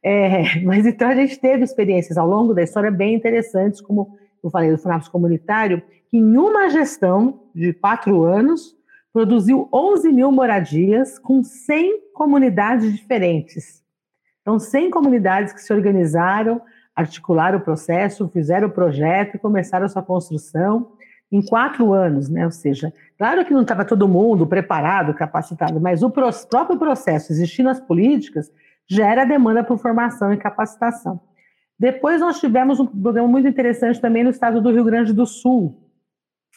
É, 0.03 0.55
mas 0.63 0.85
então 0.85 1.09
a 1.09 1.15
gente 1.15 1.39
teve 1.39 1.63
experiências 1.63 2.15
ao 2.15 2.27
longo 2.27 2.53
da 2.53 2.61
história 2.61 2.91
bem 2.91 3.15
interessantes, 3.15 3.81
como 3.81 4.15
eu 4.43 4.51
falei 4.51 4.69
do 4.69 4.77
FUNAPS 4.77 5.07
comunitário, 5.07 5.81
que 6.11 6.17
em 6.17 6.37
uma 6.37 6.69
gestão 6.69 7.41
de 7.55 7.73
quatro 7.73 8.21
anos 8.21 8.75
produziu 9.11 9.67
11 9.73 10.11
mil 10.11 10.31
moradias 10.31 11.17
com 11.17 11.43
100 11.43 12.11
comunidades 12.13 12.95
diferentes. 12.95 13.83
Então, 14.43 14.59
100 14.59 14.91
comunidades 14.91 15.53
que 15.53 15.61
se 15.61 15.73
organizaram, 15.73 16.61
articularam 16.95 17.57
o 17.57 17.61
processo, 17.61 18.29
fizeram 18.29 18.67
o 18.67 18.71
projeto 18.71 19.37
e 19.37 19.39
começaram 19.39 19.87
a 19.87 19.89
sua 19.89 20.03
construção 20.03 20.91
em 21.35 21.45
quatro 21.45 21.93
anos, 21.93 22.29
né? 22.29 22.45
Ou 22.45 22.51
seja, 22.51 22.93
claro 23.17 23.43
que 23.43 23.53
não 23.53 23.61
estava 23.61 23.83
todo 23.83 24.07
mundo 24.07 24.47
preparado, 24.47 25.13
capacitado, 25.13 25.79
mas 25.81 26.01
o 26.01 26.09
próprio 26.09 26.79
processo, 26.79 27.31
existindo 27.31 27.69
as 27.69 27.79
políticas, 27.79 28.51
gera 28.87 29.25
demanda 29.25 29.63
por 29.63 29.77
formação 29.77 30.33
e 30.33 30.37
capacitação. 30.37 31.19
Depois 31.77 32.21
nós 32.21 32.39
tivemos 32.39 32.79
um 32.79 32.85
programa 32.85 33.27
muito 33.27 33.47
interessante 33.47 33.99
também 33.99 34.23
no 34.23 34.29
estado 34.29 34.61
do 34.61 34.71
Rio 34.71 34.83
Grande 34.83 35.11
do 35.11 35.25
Sul, 35.25 35.77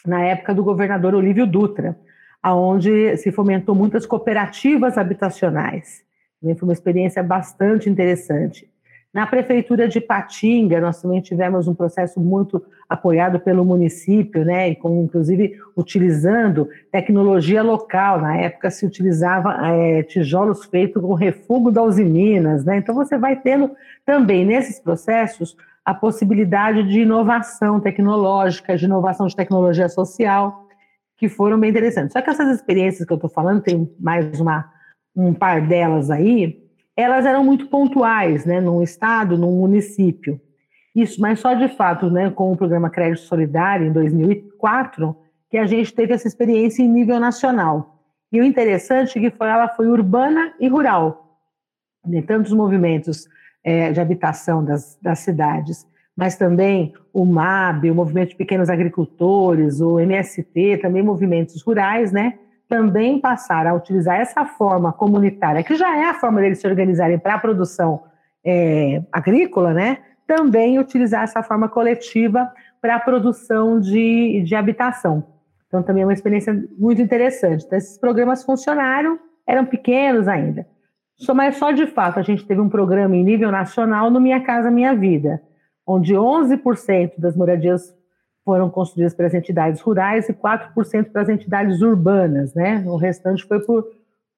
na 0.05 0.23
época 0.23 0.53
do 0.53 0.63
governador 0.63 1.13
Olívio 1.13 1.45
Dutra, 1.45 1.99
aonde 2.41 3.17
se 3.17 3.31
fomentou 3.31 3.75
muitas 3.75 4.05
cooperativas 4.05 4.97
habitacionais. 4.97 6.03
Também 6.39 6.55
foi 6.55 6.69
uma 6.69 6.73
experiência 6.73 7.21
bastante 7.21 7.89
interessante. 7.89 8.71
Na 9.11 9.25
prefeitura 9.25 9.87
de 9.87 9.99
Patinga, 9.99 10.79
nós 10.79 11.01
também 11.01 11.19
tivemos 11.19 11.67
um 11.67 11.73
processo 11.73 12.19
muito 12.19 12.63
apoiado 12.87 13.39
pelo 13.39 13.65
município, 13.65 14.45
né, 14.45 14.69
e 14.69 14.75
com, 14.75 15.03
inclusive 15.03 15.57
utilizando 15.75 16.69
tecnologia 16.91 17.63
local. 17.63 18.21
Na 18.21 18.37
época 18.37 18.69
se 18.69 18.85
utilizava 18.85 19.67
é, 19.67 20.03
tijolos 20.03 20.65
feitos 20.65 21.01
com 21.01 21.15
refúgio 21.15 21.71
das 21.71 21.85
usiminas, 21.85 22.63
né. 22.63 22.77
Então 22.77 22.93
você 22.93 23.17
vai 23.17 23.35
tendo 23.35 23.71
também 24.05 24.45
nesses 24.45 24.79
processos 24.79 25.57
a 25.83 25.93
possibilidade 25.93 26.87
de 26.87 27.01
inovação 27.01 27.79
tecnológica, 27.79 28.77
de 28.77 28.85
inovação 28.85 29.25
de 29.25 29.35
tecnologia 29.35 29.89
social, 29.89 30.67
que 31.17 31.27
foram 31.27 31.59
bem 31.59 31.71
interessantes. 31.71 32.13
Só 32.13 32.21
que 32.21 32.29
essas 32.29 32.55
experiências 32.55 33.07
que 33.07 33.11
eu 33.11 33.15
estou 33.15 33.29
falando, 33.29 33.61
tem 33.61 33.91
mais 33.99 34.39
uma, 34.39 34.71
um 35.15 35.33
par 35.33 35.67
delas 35.67 36.11
aí, 36.11 36.68
elas 36.99 37.25
eram 37.25 37.43
muito 37.43 37.67
pontuais, 37.67 38.45
né, 38.45 38.59
num 38.59 38.81
estado, 38.81 39.37
num 39.37 39.59
município. 39.59 40.39
Isso, 40.95 41.21
mas 41.21 41.39
só 41.39 41.53
de 41.53 41.67
fato, 41.69 42.09
né, 42.09 42.29
com 42.29 42.51
o 42.51 42.57
programa 42.57 42.89
Crédito 42.89 43.21
Solidário 43.21 43.87
em 43.87 43.91
2004, 43.91 45.15
que 45.49 45.57
a 45.57 45.65
gente 45.65 45.93
teve 45.93 46.13
essa 46.13 46.27
experiência 46.27 46.83
em 46.83 46.89
nível 46.89 47.19
nacional. 47.19 48.03
E 48.31 48.39
o 48.39 48.43
interessante 48.43 49.17
é 49.17 49.21
que 49.21 49.35
foi, 49.35 49.47
ela 49.47 49.67
foi 49.69 49.87
urbana 49.87 50.53
e 50.59 50.67
rural, 50.67 51.39
né? 52.05 52.21
tantos 52.21 52.53
movimentos 52.53 53.27
é, 53.63 53.91
de 53.91 53.99
habitação 53.99 54.63
das, 54.63 54.97
das 55.01 55.19
cidades, 55.19 55.87
mas 56.15 56.35
também 56.35 56.93
o 57.13 57.25
MAB, 57.25 57.89
o 57.89 57.95
Movimento 57.95 58.29
de 58.29 58.35
Pequenos 58.35 58.69
Agricultores, 58.69 59.79
o 59.79 59.99
MST, 59.99 60.77
também 60.81 61.01
movimentos 61.01 61.61
rurais, 61.61 62.11
né? 62.11 62.37
Também 62.69 63.19
passaram 63.19 63.71
a 63.71 63.73
utilizar 63.73 64.19
essa 64.19 64.45
forma 64.45 64.93
comunitária, 64.93 65.63
que 65.63 65.75
já 65.75 65.97
é 65.97 66.05
a 66.05 66.13
forma 66.13 66.39
deles 66.39 66.59
se 66.59 66.67
organizarem 66.67 67.17
para 67.17 67.33
a 67.33 67.39
produção 67.39 68.03
é, 68.45 69.03
agrícola, 69.11 69.73
né? 69.73 69.97
Também 70.27 70.77
utilizar 70.77 71.23
essa 71.23 71.41
forma 71.41 71.67
coletiva 71.67 72.49
para 72.79 72.95
a 72.95 72.99
produção 72.99 73.79
de, 73.79 74.43
de 74.43 74.55
habitação. 74.55 75.23
Então, 75.67 75.81
também 75.81 76.03
é 76.03 76.05
uma 76.05 76.13
experiência 76.13 76.53
muito 76.77 77.01
interessante. 77.01 77.65
Então, 77.65 77.77
esses 77.77 77.97
programas 77.97 78.43
funcionaram, 78.43 79.19
eram 79.47 79.65
pequenos 79.65 80.27
ainda. 80.27 80.67
Só, 81.17 81.33
mas 81.33 81.57
só 81.57 81.71
de 81.71 81.85
fato 81.87 82.19
a 82.19 82.23
gente 82.23 82.45
teve 82.45 82.61
um 82.61 82.69
programa 82.69 83.15
em 83.15 83.23
nível 83.23 83.51
nacional 83.51 84.09
no 84.09 84.21
Minha 84.21 84.41
Casa 84.41 84.71
Minha 84.71 84.95
Vida, 84.95 85.41
onde 85.85 86.13
11% 86.13 87.13
das 87.17 87.35
moradias 87.35 87.93
foram 88.49 88.67
construídas 88.67 89.13
pelas 89.13 89.35
entidades 89.35 89.79
rurais 89.79 90.27
e 90.27 90.33
4% 90.33 91.11
para 91.11 91.21
as 91.21 91.29
entidades 91.29 91.83
urbanas, 91.83 92.51
né? 92.55 92.83
O 92.87 92.95
restante 92.95 93.45
foi 93.45 93.59
por, 93.59 93.85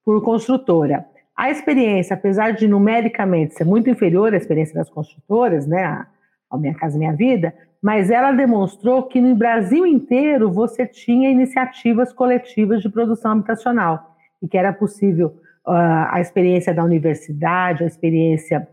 por 0.04 0.22
construtora. 0.22 1.06
A 1.34 1.50
experiência, 1.50 2.14
apesar 2.14 2.52
de 2.52 2.68
numericamente 2.68 3.54
ser 3.54 3.64
muito 3.64 3.90
inferior 3.90 4.34
à 4.34 4.36
experiência 4.36 4.76
das 4.76 4.90
construtoras, 4.90 5.66
né, 5.66 6.06
a 6.50 6.58
Minha 6.58 6.74
Casa 6.74 7.00
Minha 7.00 7.14
Vida, 7.14 7.54
mas 7.82 8.12
ela 8.12 8.34
demonstrou 8.34 9.04
que 9.04 9.22
no 9.22 9.34
Brasil 9.34 9.86
inteiro 9.86 10.52
você 10.52 10.86
tinha 10.86 11.32
iniciativas 11.32 12.12
coletivas 12.12 12.82
de 12.82 12.90
produção 12.90 13.32
habitacional 13.32 14.18
e 14.44 14.48
que 14.50 14.58
era 14.58 14.74
possível 14.74 15.28
uh, 15.66 16.12
a 16.12 16.20
experiência 16.20 16.74
da 16.74 16.84
universidade, 16.84 17.86
a 17.86 17.88
experiência 17.88 18.68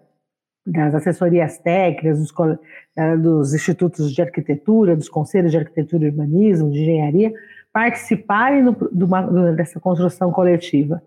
das 0.70 0.94
assessorias 0.94 1.58
técnicas, 1.58 2.18
dos, 2.18 2.30
uh, 2.30 3.18
dos, 3.18 3.54
institutos 3.54 4.12
de 4.12 4.20
arquitetura, 4.20 4.94
dos 4.94 5.08
conselhos 5.08 5.50
de 5.50 5.58
arquitetura 5.58 6.04
e 6.04 6.08
urbanismo, 6.08 6.70
de 6.70 6.82
engenharia, 6.82 7.32
participarem 7.72 8.64
do, 8.64 8.72
do, 8.72 9.56
dessa 9.56 9.80
construção 9.80 10.30
coletiva. 10.30 11.02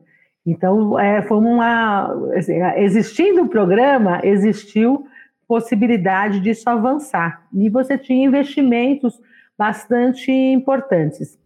Então, 0.46 1.00
é, 1.00 1.22
foi 1.22 1.38
uma. 1.38 2.12
Assim, 2.36 2.56
existindo 2.78 3.44
o 3.44 3.50
programa, 3.50 4.20
existiu 4.24 5.06
possibilidade 5.48 6.40
disso 6.40 6.70
avançar. 6.70 7.44
E 7.54 7.70
você 7.70 7.98
tinha 7.98 8.26
investimentos 8.26 9.22
bastante 9.58 10.32
importantes. 10.32 11.38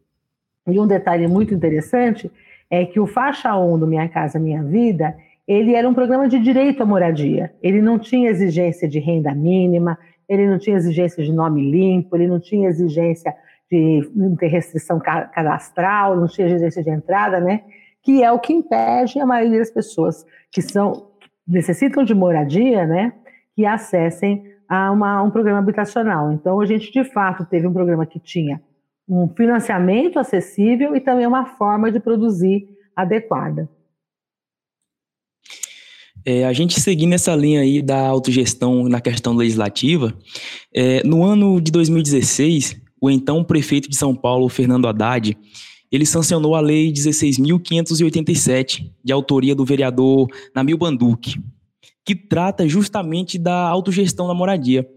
E 0.67 0.79
um 0.79 0.87
detalhe 0.87 1.27
muito 1.27 1.53
interessante 1.53 2.31
é 2.69 2.85
que 2.85 2.99
o 2.99 3.07
Faixa 3.07 3.55
1 3.57 3.79
do 3.79 3.87
Minha 3.87 4.07
Casa 4.07 4.39
Minha 4.39 4.63
Vida, 4.63 5.15
ele 5.47 5.75
era 5.75 5.87
um 5.87 5.93
programa 5.93 6.27
de 6.27 6.39
direito 6.39 6.81
à 6.81 6.85
moradia. 6.85 7.53
Ele 7.61 7.81
não 7.81 7.99
tinha 7.99 8.29
exigência 8.29 8.87
de 8.87 8.99
renda 8.99 9.33
mínima, 9.33 9.97
ele 10.27 10.47
não 10.47 10.57
tinha 10.57 10.75
exigência 10.75 11.23
de 11.23 11.31
nome 11.31 11.61
limpo, 11.69 12.15
ele 12.15 12.27
não 12.27 12.39
tinha 12.39 12.67
exigência 12.67 13.33
de 13.71 14.09
não 14.15 14.35
ter 14.35 14.47
restrição 14.47 14.99
cadastral, 14.99 16.15
não 16.15 16.27
tinha 16.27 16.47
exigência 16.47 16.83
de 16.83 16.89
entrada, 16.89 17.39
né? 17.39 17.61
que 18.05 18.23
é 18.23 18.31
o 18.31 18.39
que 18.39 18.53
impede 18.53 19.19
a 19.19 19.25
maioria 19.25 19.57
das 19.57 19.71
pessoas 19.71 20.23
que 20.51 20.61
são 20.61 21.07
que 21.19 21.27
necessitam 21.47 22.03
de 22.03 22.13
moradia, 22.13 22.85
né, 22.85 23.11
que 23.55 23.65
acessem 23.65 24.45
a 24.69 24.91
uma, 24.91 25.23
um 25.23 25.31
programa 25.31 25.57
habitacional. 25.57 26.31
Então, 26.31 26.61
a 26.61 26.65
gente 26.67 26.91
de 26.91 27.03
fato 27.03 27.45
teve 27.45 27.65
um 27.65 27.73
programa 27.73 28.05
que 28.05 28.19
tinha 28.19 28.61
um 29.09 29.27
financiamento 29.27 30.19
acessível 30.19 30.95
e 30.95 31.01
também 31.01 31.25
uma 31.25 31.45
forma 31.45 31.91
de 31.91 31.99
produzir 31.99 32.67
adequada. 32.95 33.67
É, 36.25 36.43
a 36.43 36.53
gente 36.53 36.81
seguindo 36.81 37.13
essa 37.13 37.35
linha 37.35 37.61
aí 37.61 37.83
da 37.83 38.07
autogestão 38.07 38.89
na 38.89 38.99
questão 38.99 39.35
legislativa, 39.35 40.17
é, 40.73 41.03
no 41.03 41.23
ano 41.23 41.61
de 41.61 41.71
2016, 41.71 42.81
o 42.99 43.11
então 43.11 43.43
prefeito 43.43 43.87
de 43.87 43.95
São 43.95 44.15
Paulo, 44.15 44.49
Fernando 44.49 44.87
Haddad, 44.87 45.37
ele 45.91 46.05
sancionou 46.05 46.55
a 46.55 46.59
Lei 46.59 46.91
16.587, 46.91 48.91
de 49.03 49.13
autoria 49.13 49.53
do 49.53 49.63
vereador 49.63 50.27
Namil 50.53 50.77
Banduque, 50.77 51.39
que 52.03 52.15
trata 52.15 52.67
justamente 52.67 53.37
da 53.37 53.67
autogestão 53.67 54.27
da 54.27 54.33
moradia. 54.33 54.87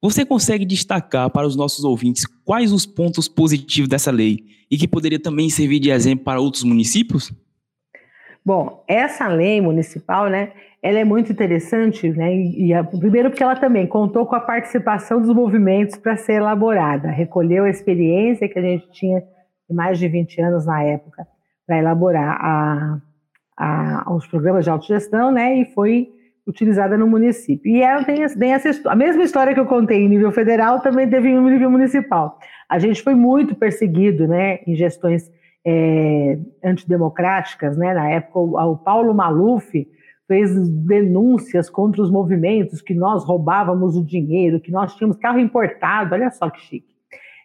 Você 0.00 0.24
consegue 0.24 0.64
destacar 0.64 1.28
para 1.30 1.46
os 1.46 1.56
nossos 1.56 1.82
ouvintes 1.82 2.24
quais 2.44 2.72
os 2.72 2.86
pontos 2.86 3.26
positivos 3.26 3.88
dessa 3.88 4.10
lei 4.10 4.38
e 4.70 4.76
que 4.76 4.86
poderia 4.86 5.18
também 5.18 5.50
servir 5.50 5.80
de 5.80 5.90
exemplo 5.90 6.24
para 6.24 6.40
outros 6.40 6.62
municípios? 6.62 7.32
Bom, 8.44 8.84
essa 8.86 9.26
lei 9.28 9.60
municipal, 9.60 10.28
né, 10.28 10.52
ela 10.82 10.98
é 10.98 11.04
muito 11.04 11.32
interessante, 11.32 12.08
né, 12.10 12.34
e, 12.34 12.72
a, 12.72 12.84
primeiro 12.84 13.30
porque 13.30 13.42
ela 13.42 13.56
também 13.56 13.86
contou 13.86 14.24
com 14.26 14.36
a 14.36 14.40
participação 14.40 15.20
dos 15.20 15.34
movimentos 15.34 15.96
para 15.96 16.16
ser 16.16 16.34
elaborada, 16.34 17.08
recolheu 17.08 17.64
a 17.64 17.70
experiência 17.70 18.48
que 18.48 18.58
a 18.58 18.62
gente 18.62 18.90
tinha 18.92 19.22
mais 19.68 19.98
de 19.98 20.08
20 20.08 20.40
anos 20.40 20.66
na 20.66 20.82
época, 20.82 21.26
para 21.66 21.78
elaborar 21.78 22.38
a, 22.40 22.98
a, 23.56 24.14
os 24.14 24.26
programas 24.26 24.64
de 24.64 24.70
autogestão, 24.70 25.32
né, 25.32 25.56
e 25.56 25.64
foi 25.66 26.08
utilizada 26.46 26.96
no 26.96 27.06
município. 27.06 27.70
E 27.70 27.82
ela 27.82 28.04
tem, 28.04 28.26
tem 28.26 28.52
essa, 28.52 28.88
a 28.88 28.94
mesma 28.94 29.22
história 29.22 29.52
que 29.52 29.60
eu 29.60 29.66
contei 29.66 29.98
em 29.98 30.08
nível 30.08 30.32
federal, 30.32 30.80
também 30.80 31.10
teve 31.10 31.28
em 31.28 31.38
nível 31.40 31.70
municipal. 31.70 32.38
A 32.68 32.78
gente 32.78 33.02
foi 33.02 33.14
muito 33.14 33.54
perseguido, 33.54 34.28
né, 34.28 34.60
em 34.66 34.76
gestões 34.76 35.30
é, 35.66 36.38
antidemocráticas, 36.64 37.76
né, 37.76 37.92
na 37.92 38.08
época 38.10 38.38
o, 38.38 38.56
o 38.56 38.76
Paulo 38.76 39.12
Maluf 39.12 39.86
fez 40.28 40.50
denúncias 40.68 41.68
contra 41.68 42.02
os 42.02 42.10
movimentos 42.10 42.80
que 42.80 42.94
nós 42.94 43.24
roubávamos 43.24 43.96
o 43.96 44.04
dinheiro, 44.04 44.60
que 44.60 44.70
nós 44.70 44.94
tínhamos 44.94 45.16
carro 45.16 45.40
importado, 45.40 46.14
olha 46.14 46.30
só 46.30 46.48
que 46.48 46.60
chique 46.60 46.98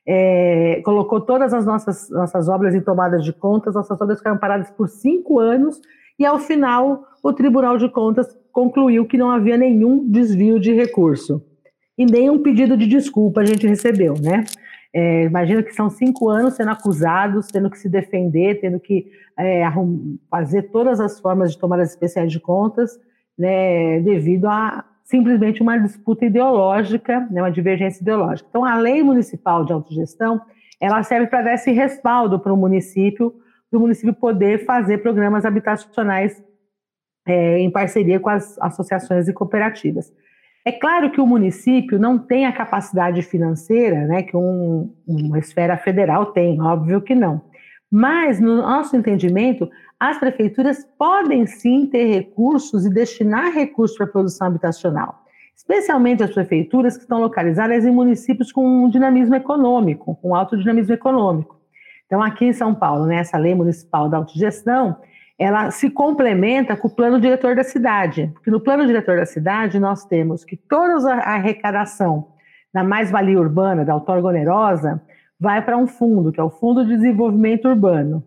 é, 0.05 0.81
colocou 0.83 1.21
todas 1.21 1.53
as 1.53 1.65
nossas, 1.65 2.09
nossas 2.09 2.49
obras 2.49 2.75
em 2.75 2.81
tomadas 2.81 3.23
de 3.23 3.31
contas, 3.31 3.73
nossas 3.73 3.99
obras 3.99 4.17
ficaram 4.17 4.37
paradas 4.37 4.69
por 4.71 4.89
cinco 4.89 5.39
anos, 5.39 5.79
e 6.19 6.25
ao 6.25 6.39
final 6.39 7.05
o 7.23 7.33
Tribunal 7.33 7.77
de 7.77 7.89
Contas 7.89 8.37
concluiu 8.51 9.05
que 9.05 9.17
não 9.17 9.31
havia 9.31 9.57
nenhum 9.57 10.09
desvio 10.09 10.59
de 10.59 10.73
recurso. 10.73 11.41
E 11.97 12.05
nenhum 12.05 12.41
pedido 12.41 12.75
de 12.75 12.87
desculpa 12.87 13.41
a 13.41 13.45
gente 13.45 13.67
recebeu, 13.67 14.15
né? 14.21 14.43
É, 14.93 15.23
imagina 15.23 15.63
que 15.63 15.73
são 15.73 15.89
cinco 15.89 16.29
anos 16.29 16.53
sendo 16.53 16.69
acusados, 16.69 17.47
tendo 17.47 17.69
que 17.69 17.79
se 17.79 17.89
defender, 17.89 18.61
tendo 18.61 18.79
que 18.79 19.11
é, 19.37 19.63
fazer 20.29 20.63
todas 20.63 20.99
as 20.99 21.19
formas 21.19 21.51
de 21.51 21.57
tomadas 21.57 21.89
especiais 21.89 22.31
de 22.31 22.39
contas, 22.39 22.99
né, 23.35 23.99
devido 24.01 24.47
a, 24.47 24.85
simplesmente 25.03 25.63
uma 25.63 25.77
disputa 25.79 26.25
ideológica, 26.25 27.27
né, 27.31 27.41
uma 27.41 27.51
divergência 27.51 28.03
ideológica. 28.03 28.47
Então, 28.49 28.63
a 28.63 28.75
lei 28.75 29.01
municipal 29.01 29.65
de 29.65 29.73
autogestão, 29.73 30.39
ela 30.79 31.01
serve 31.01 31.25
para 31.25 31.41
dar 31.41 31.53
esse 31.55 31.71
respaldo 31.71 32.39
para 32.39 32.53
o 32.53 32.57
município, 32.57 33.33
para 33.71 33.77
o 33.79 33.81
município 33.81 34.13
poder 34.13 34.63
fazer 34.63 34.99
programas 34.99 35.43
habitacionais 35.43 36.43
é, 37.25 37.57
em 37.57 37.71
parceria 37.71 38.19
com 38.19 38.29
as 38.29 38.59
associações 38.59 39.27
e 39.27 39.33
cooperativas. 39.33 40.13
É 40.65 40.71
claro 40.71 41.11
que 41.11 41.19
o 41.19 41.27
município 41.27 41.99
não 41.99 42.17
tem 42.17 42.45
a 42.45 42.53
capacidade 42.53 43.21
financeira 43.21 44.07
né, 44.07 44.23
que 44.23 44.35
um, 44.35 44.93
uma 45.05 45.37
esfera 45.37 45.75
federal 45.77 46.27
tem, 46.27 46.61
óbvio 46.61 47.01
que 47.01 47.13
não. 47.13 47.41
Mas, 47.91 48.39
no 48.39 48.57
nosso 48.57 48.95
entendimento, 48.95 49.69
as 49.99 50.17
prefeituras 50.17 50.87
podem 50.97 51.45
sim 51.45 51.85
ter 51.85 52.05
recursos 52.05 52.85
e 52.85 52.89
destinar 52.89 53.51
recursos 53.53 53.97
para 53.97 54.05
a 54.05 54.09
produção 54.09 54.47
habitacional, 54.47 55.23
especialmente 55.55 56.23
as 56.23 56.33
prefeituras 56.33 56.95
que 56.95 57.03
estão 57.03 57.19
localizadas 57.21 57.85
em 57.85 57.91
municípios 57.91 58.51
com 58.51 58.65
um 58.65 58.89
dinamismo 58.89 59.35
econômico, 59.35 60.15
com 60.21 60.33
alto 60.33 60.57
dinamismo 60.57 60.93
econômico. 60.93 61.59
Então, 62.05 62.23
aqui 62.23 62.45
em 62.45 62.53
São 62.53 62.73
Paulo, 62.73 63.05
né, 63.05 63.17
essa 63.17 63.37
lei 63.37 63.53
municipal 63.53 64.07
da 64.07 64.17
autogestão, 64.17 64.97
ela 65.43 65.71
se 65.71 65.89
complementa 65.89 66.77
com 66.77 66.87
o 66.87 66.95
plano 66.95 67.19
diretor 67.19 67.55
da 67.55 67.63
cidade, 67.63 68.29
porque 68.33 68.49
no 68.49 68.59
plano 68.59 68.85
diretor 68.85 69.17
da 69.17 69.25
cidade 69.25 69.79
nós 69.79 70.05
temos 70.05 70.45
que 70.45 70.55
toda 70.55 71.15
a 71.15 71.33
arrecadação 71.33 72.27
da 72.73 72.83
mais-valia 72.83 73.39
urbana, 73.39 73.83
da 73.83 73.93
outorga 73.93 74.29
onerosa, 74.29 75.01
vai 75.39 75.61
para 75.61 75.77
um 75.77 75.85
fundo, 75.85 76.31
que 76.31 76.39
é 76.39 76.43
o 76.43 76.49
Fundo 76.49 76.85
de 76.85 76.95
Desenvolvimento 76.95 77.67
Urbano. 77.67 78.23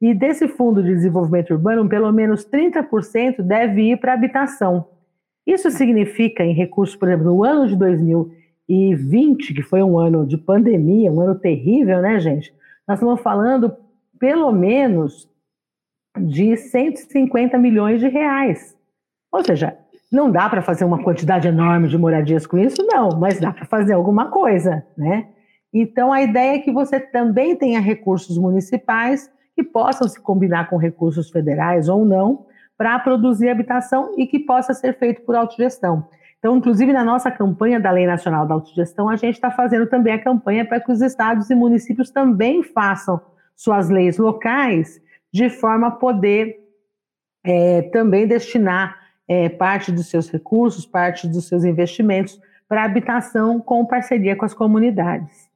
E 0.00 0.14
desse 0.14 0.48
fundo 0.48 0.82
de 0.82 0.94
desenvolvimento 0.94 1.52
urbano, 1.52 1.88
pelo 1.88 2.10
menos 2.12 2.44
30% 2.48 3.42
deve 3.42 3.92
ir 3.92 3.98
para 3.98 4.14
habitação. 4.14 4.88
Isso 5.46 5.70
significa, 5.70 6.42
em 6.44 6.52
recursos, 6.52 6.96
por 6.96 7.08
exemplo, 7.08 7.26
no 7.26 7.44
ano 7.44 7.68
de 7.68 7.76
2020, 7.76 9.54
que 9.54 9.62
foi 9.62 9.82
um 9.82 9.98
ano 9.98 10.26
de 10.26 10.36
pandemia, 10.36 11.12
um 11.12 11.20
ano 11.20 11.34
terrível, 11.34 12.00
né, 12.00 12.18
gente? 12.18 12.52
Nós 12.86 12.98
estamos 12.98 13.20
falando, 13.20 13.74
pelo 14.18 14.50
menos, 14.52 15.28
de 16.18 16.56
150 16.56 17.58
milhões 17.58 18.00
de 18.00 18.08
reais. 18.08 18.76
Ou 19.32 19.44
seja, 19.44 19.76
não 20.10 20.30
dá 20.30 20.48
para 20.48 20.62
fazer 20.62 20.84
uma 20.84 21.02
quantidade 21.02 21.48
enorme 21.48 21.88
de 21.88 21.98
moradias 21.98 22.46
com 22.46 22.58
isso, 22.58 22.86
não, 22.86 23.10
mas 23.18 23.40
dá 23.40 23.52
para 23.52 23.66
fazer 23.66 23.92
alguma 23.92 24.30
coisa, 24.30 24.84
né? 24.96 25.28
Então, 25.72 26.12
a 26.12 26.22
ideia 26.22 26.56
é 26.56 26.58
que 26.58 26.72
você 26.72 26.98
também 26.98 27.54
tenha 27.54 27.80
recursos 27.80 28.38
municipais 28.38 29.30
que 29.54 29.62
possam 29.62 30.08
se 30.08 30.20
combinar 30.20 30.70
com 30.70 30.76
recursos 30.76 31.30
federais 31.30 31.88
ou 31.88 32.04
não 32.04 32.46
para 32.78 32.98
produzir 32.98 33.48
habitação 33.48 34.14
e 34.16 34.26
que 34.26 34.38
possa 34.38 34.72
ser 34.74 34.98
feito 34.98 35.22
por 35.22 35.34
autogestão. 35.34 36.06
Então, 36.38 36.56
inclusive 36.56 36.92
na 36.92 37.02
nossa 37.02 37.30
campanha 37.30 37.80
da 37.80 37.90
Lei 37.90 38.06
Nacional 38.06 38.46
da 38.46 38.54
Autogestão, 38.54 39.08
a 39.08 39.16
gente 39.16 39.34
está 39.34 39.50
fazendo 39.50 39.86
também 39.86 40.12
a 40.12 40.22
campanha 40.22 40.64
para 40.64 40.78
que 40.78 40.92
os 40.92 41.00
estados 41.00 41.50
e 41.50 41.54
municípios 41.54 42.10
também 42.10 42.62
façam 42.62 43.20
suas 43.56 43.88
leis 43.88 44.18
locais 44.18 45.00
de 45.32 45.48
forma 45.50 45.88
a 45.88 45.90
poder 45.90 46.56
é, 47.44 47.82
também 47.82 48.26
destinar 48.26 48.96
é, 49.28 49.48
parte 49.48 49.90
dos 49.92 50.08
seus 50.08 50.28
recursos, 50.30 50.86
parte 50.86 51.26
dos 51.26 51.46
seus 51.46 51.64
investimentos 51.64 52.40
para 52.68 52.84
habitação 52.84 53.60
com 53.60 53.84
parceria 53.86 54.36
com 54.36 54.44
as 54.44 54.54
comunidades. 54.54 55.48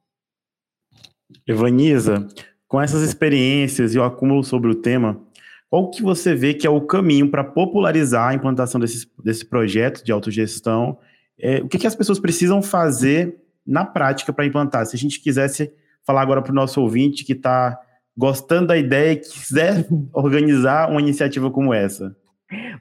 Evaniza, 1.45 2.27
com 2.67 2.81
essas 2.81 3.01
experiências 3.01 3.93
e 3.93 3.99
o 3.99 4.03
acúmulo 4.03 4.43
sobre 4.43 4.69
o 4.69 4.75
tema, 4.75 5.21
qual 5.69 5.89
que 5.89 6.01
você 6.01 6.35
vê 6.35 6.53
que 6.53 6.67
é 6.67 6.69
o 6.69 6.81
caminho 6.81 7.29
para 7.29 7.43
popularizar 7.43 8.29
a 8.29 8.33
implantação 8.33 8.79
desse, 8.79 9.09
desse 9.23 9.45
projeto 9.45 10.03
de 10.03 10.11
autogestão? 10.11 10.97
É, 11.39 11.61
o 11.61 11.67
que, 11.67 11.77
que 11.77 11.87
as 11.87 11.95
pessoas 11.95 12.19
precisam 12.19 12.61
fazer 12.61 13.37
na 13.65 13.85
prática 13.85 14.33
para 14.33 14.45
implantar? 14.45 14.85
Se 14.85 14.95
a 14.95 14.99
gente 14.99 15.19
quisesse 15.19 15.73
falar 16.03 16.21
agora 16.21 16.41
para 16.41 16.51
o 16.51 16.55
nosso 16.55 16.81
ouvinte 16.81 17.23
que 17.23 17.33
está 17.33 17.79
gostando 18.17 18.67
da 18.67 18.77
ideia 18.77 19.13
e 19.13 19.17
quiser 19.17 19.85
organizar 20.13 20.89
uma 20.89 21.01
iniciativa 21.01 21.49
como 21.49 21.73
essa. 21.73 22.15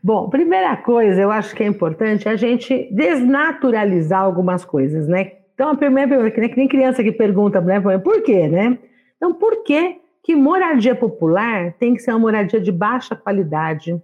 Bom, 0.03 0.29
primeira 0.29 0.77
coisa, 0.77 1.21
eu 1.21 1.31
acho 1.31 1.55
que 1.55 1.62
é 1.62 1.66
importante 1.66 2.29
a 2.29 2.35
gente 2.35 2.88
desnaturalizar 2.93 4.21
algumas 4.21 4.64
coisas, 4.64 5.07
né? 5.07 5.33
Então, 5.55 5.71
a 5.71 5.77
primeira 5.77 6.09
pergunta, 6.09 6.49
que 6.49 6.57
nem 6.57 6.66
criança 6.66 7.03
que 7.03 7.12
pergunta, 7.12 7.61
né, 7.61 7.79
por 7.99 8.23
quê, 8.23 8.49
né? 8.49 8.79
Então, 9.16 9.35
por 9.35 9.62
que, 9.62 9.99
que 10.25 10.35
moradia 10.35 10.95
popular 10.95 11.75
tem 11.79 11.95
que 11.95 12.01
ser 12.01 12.11
uma 12.12 12.19
moradia 12.19 12.61
de 12.61 12.73
baixa 12.73 13.14
qualidade? 13.14 14.01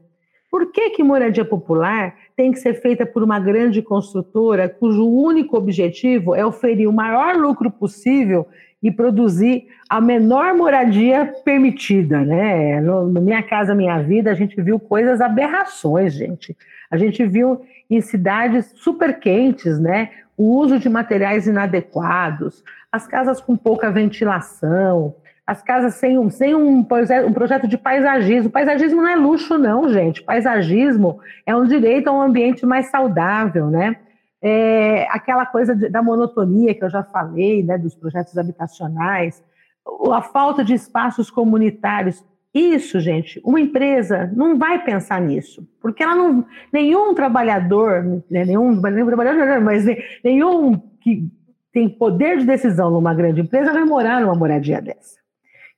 Por 0.51 0.71
que, 0.71 0.91
que 0.91 1.03
moradia 1.03 1.45
popular 1.45 2.15
tem 2.37 2.53
que 2.53 2.59
ser 2.59 2.75
feita 2.75 3.05
por 3.05 3.23
uma 3.23 3.41
grande 3.41 3.83
construtora 3.83 4.69
cujo 4.69 5.07
único 5.07 5.57
objetivo 5.57 6.35
é 6.35 6.47
oferir 6.47 6.89
o 6.89 6.93
maior 6.93 7.35
lucro 7.37 7.71
possível 7.71 8.47
e 8.83 8.91
produzir 8.91 9.67
a 9.89 10.01
menor 10.01 10.55
moradia 10.55 11.33
permitida, 11.45 12.21
né? 12.21 12.81
No, 12.81 13.07
no, 13.07 13.21
Minha 13.21 13.43
Casa 13.43 13.75
Minha 13.75 13.99
Vida, 13.99 14.31
a 14.31 14.35
gente 14.35 14.61
viu 14.61 14.79
coisas 14.79 15.21
aberrações, 15.21 16.13
gente. 16.13 16.57
A 16.91 16.97
gente 16.97 17.25
viu 17.25 17.63
em 17.89 18.01
cidades 18.01 18.73
super 18.77 19.19
quentes, 19.19 19.79
né? 19.79 20.11
O 20.37 20.57
uso 20.59 20.79
de 20.79 20.89
materiais 20.89 21.47
inadequados, 21.47 22.63
as 22.93 23.07
casas 23.07 23.41
com 23.41 23.57
pouca 23.57 23.91
ventilação, 23.91 25.15
as 25.47 25.63
casas 25.63 25.95
sem 25.95 26.19
um, 26.19 26.29
sem 26.29 26.55
um, 26.55 26.79
um 26.81 27.33
projeto 27.33 27.69
de 27.69 27.79
paisagismo. 27.79 28.51
Paisagismo 28.51 29.01
não 29.01 29.09
é 29.09 29.15
luxo, 29.15 29.57
não, 29.57 29.89
gente. 29.89 30.23
Paisagismo 30.23 31.21
é 31.47 31.55
um 31.55 31.65
direito 31.65 32.09
a 32.09 32.13
um 32.13 32.21
ambiente 32.21 32.67
mais 32.67 32.87
saudável, 32.91 33.69
né? 33.69 33.97
É, 34.43 35.07
aquela 35.11 35.47
coisa 35.47 35.75
da 35.75 36.03
monotonia 36.03 36.75
que 36.75 36.85
eu 36.85 36.91
já 36.91 37.03
falei, 37.03 37.63
né, 37.63 37.79
dos 37.79 37.95
projetos 37.95 38.37
habitacionais, 38.37 39.43
a 40.13 40.23
falta 40.23 40.65
de 40.65 40.75
espaços 40.75 41.31
comunitários. 41.31 42.25
Isso, 42.53 42.99
gente, 43.01 43.41
uma 43.45 43.61
empresa 43.61 44.33
não 44.35 44.57
vai 44.57 44.83
pensar 44.83 45.21
nisso, 45.21 45.67
porque 45.81 46.03
ela 46.03 46.15
não, 46.15 46.47
nenhum 46.73 47.15
trabalhador, 47.15 48.03
né, 48.31 48.45
nenhum, 48.45 48.81
nenhum 48.81 49.07
trabalhador, 49.07 49.61
mas 49.61 49.85
nenhum 50.25 50.79
que 51.01 51.31
tem 51.73 51.89
poder 51.89 52.39
de 52.39 52.47
decisão 52.47 52.91
numa 52.91 53.13
grande 53.13 53.43
empresa 53.43 53.73
vai 53.73 53.85
morar 53.85 54.23
numa 54.23 54.35
moradia 54.35 54.81
dessa. 54.81 55.17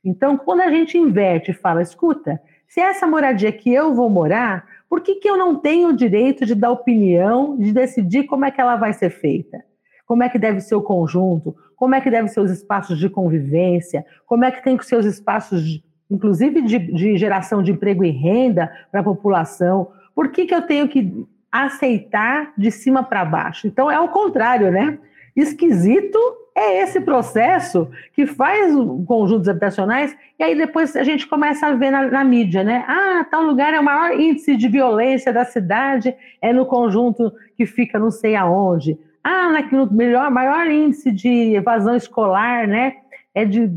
Então, 0.05 0.37
quando 0.37 0.61
a 0.61 0.71
gente 0.71 0.97
inverte 0.97 1.51
e 1.51 1.55
fala, 1.55 1.83
escuta, 1.83 2.41
se 2.69 2.81
essa 2.81 3.07
moradia 3.07 3.51
que 3.51 3.73
eu 3.73 3.93
vou 3.95 4.09
morar, 4.09 4.65
por 4.89 5.03
que, 5.03 5.17
que 5.17 5.29
eu 5.29 5.37
não 5.37 5.57
tenho 5.57 5.89
o 5.89 5.97
direito 5.97 6.47
de 6.47 6.55
dar 6.55 6.71
opinião, 6.71 7.57
de 7.57 7.73
decidir 7.73 8.25
como 8.25 8.45
é 8.45 8.51
que 8.51 8.61
ela 8.61 8.77
vai 8.77 8.93
ser 8.93 9.11
feita? 9.11 9.63
Como 10.07 10.23
é 10.23 10.29
que 10.29 10.39
deve 10.39 10.61
ser 10.61 10.75
o 10.75 10.83
conjunto? 10.83 11.55
Como 11.77 11.95
é 11.95 12.01
que 12.01 12.11
devem 12.11 12.29
ser 12.29 12.41
os 12.41 12.51
espaços 12.51 12.99
de 12.99 13.11
convivência? 13.11 14.07
Como 14.27 14.45
é 14.45 14.51
que 14.51 14.65
tem 14.65 14.77
que 14.77 14.87
ser 14.87 14.97
os 14.97 15.05
espaços, 15.05 15.63
de, 15.63 15.85
inclusive 16.11 16.63
de, 16.63 16.79
de 16.79 17.17
geração 17.19 17.63
de 17.63 17.73
emprego 17.73 18.03
e 18.03 18.11
renda 18.11 18.73
para 18.91 19.01
a 19.01 19.05
população? 19.05 19.89
Por 20.15 20.29
que, 20.29 20.47
que 20.47 20.55
eu 20.55 20.63
tenho 20.63 20.89
que 20.89 21.27
aceitar 21.53 22.55
de 22.57 22.71
cima 22.71 23.03
para 23.03 23.25
baixo? 23.25 23.67
Então 23.67 23.91
é 23.91 24.01
o 24.01 24.09
contrário, 24.09 24.73
né? 24.73 24.99
Esquisito 25.37 26.19
é 26.59 26.83
esse 26.83 27.01
processo 27.01 27.89
que 28.13 28.27
faz 28.27 28.75
conjuntos 29.07 29.49
habitacionais 29.49 30.17
e 30.39 30.43
aí 30.43 30.57
depois 30.57 30.95
a 30.97 31.05
gente 31.05 31.27
começa 31.27 31.67
a 31.67 31.75
ver 31.75 31.91
na, 31.91 32.09
na, 32.11 32.25
mídia, 32.25 32.65
né? 32.65 32.85
Ah, 32.87 33.25
tal 33.31 33.43
lugar 33.43 33.73
é 33.73 33.81
o 33.81 33.85
maior 33.85 34.19
índice 34.19 34.57
de 34.57 34.69
violência 34.69 35.33
da 35.33 35.45
cidade, 35.45 36.15
é 36.43 36.53
no 36.53 36.67
conjunto 36.67 37.33
que 37.57 37.65
fica 37.65 37.99
não 37.99 38.11
sei 38.11 38.35
aonde. 38.35 38.99
Ah, 39.23 39.49
no 39.71 39.91
melhor, 39.93 40.31
maior 40.31 40.67
índice 40.71 41.11
de 41.11 41.55
evasão 41.55 41.97
escolar, 41.97 42.67
né? 42.67 42.97
É 43.35 43.45
de, 43.45 43.69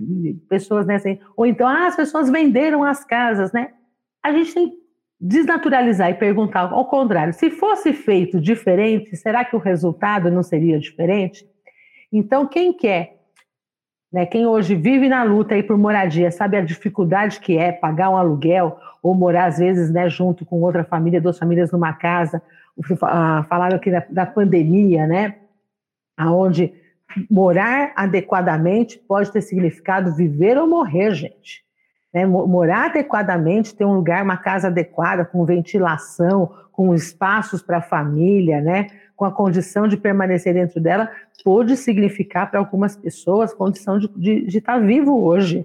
pessoas, 0.50 0.86
né? 0.86 0.96
Assim, 0.96 1.20
ou 1.36 1.46
então, 1.46 1.68
ah, 1.68 1.88
as 1.88 1.96
pessoas 1.96 2.30
venderam 2.30 2.84
as 2.84 3.04
casas, 3.04 3.52
né? 3.52 3.70
A 4.24 4.32
gente 4.32 4.54
tem 4.54 4.82
desnaturalizar 5.22 6.10
e 6.10 6.16
perguntar 6.16 6.72
ao 6.72 6.86
contrário, 6.86 7.32
se 7.32 7.52
fosse 7.52 7.94
feito 7.94 8.42
diferente, 8.42 9.16
será 9.16 9.46
que 9.46 9.56
o 9.56 9.60
resultado 9.60 10.32
não 10.32 10.42
seria 10.42 10.80
diferente? 10.80 11.46
Então, 12.12 12.46
quem 12.46 12.74
quer, 12.74 13.22
né, 14.12 14.26
quem 14.26 14.46
hoje 14.46 14.76
vive 14.76 15.08
na 15.08 15.24
luta 15.24 15.56
aí 15.56 15.64
por 15.64 15.78
moradia, 15.78 16.30
sabe 16.32 16.58
a 16.58 16.62
dificuldade 16.62 17.40
que 17.40 17.58
é 17.58 17.72
pagar 17.72 18.10
um 18.10 18.18
aluguel 18.18 18.78
ou 19.02 19.16
morar, 19.16 19.46
às 19.46 19.58
vezes, 19.58 19.90
né, 19.90 20.10
junto 20.10 20.46
com 20.46 20.62
outra 20.62 20.84
família, 20.84 21.22
duas 21.22 21.40
famílias 21.40 21.72
numa 21.72 21.94
casa. 21.94 22.42
Ah, 23.04 23.46
falaram 23.48 23.78
aqui 23.78 23.90
da, 23.90 24.06
da 24.10 24.26
pandemia, 24.26 25.08
né? 25.08 25.36
Onde 26.20 26.74
morar 27.30 27.92
adequadamente 27.96 28.98
pode 28.98 29.32
ter 29.32 29.42
significado 29.42 30.14
viver 30.14 30.58
ou 30.58 30.68
morrer, 30.68 31.14
gente. 31.14 31.64
Né? 32.14 32.26
Morar 32.26 32.86
adequadamente, 32.86 33.76
ter 33.76 33.86
um 33.86 33.96
lugar, 33.96 34.24
uma 34.24 34.38
casa 34.38 34.68
adequada, 34.68 35.26
com 35.26 35.46
ventilação, 35.46 36.54
com 36.72 36.94
espaços 36.94 37.62
para 37.62 37.78
a 37.78 37.82
família, 37.82 38.62
né? 38.62 38.88
Com 39.22 39.26
a 39.26 39.32
condição 39.32 39.88
de 39.88 39.98
permanecer 39.98 40.52
dentro 40.52 40.82
dela, 40.82 41.08
pode 41.44 41.78
significar 41.78 42.50
para 42.50 42.60
algumas 42.60 42.96
pessoas 42.96 43.54
condição 43.54 44.00
de, 44.00 44.08
de, 44.16 44.48
de 44.48 44.58
estar 44.58 44.74
tá 44.74 44.80
vivo 44.80 45.24
hoje. 45.24 45.64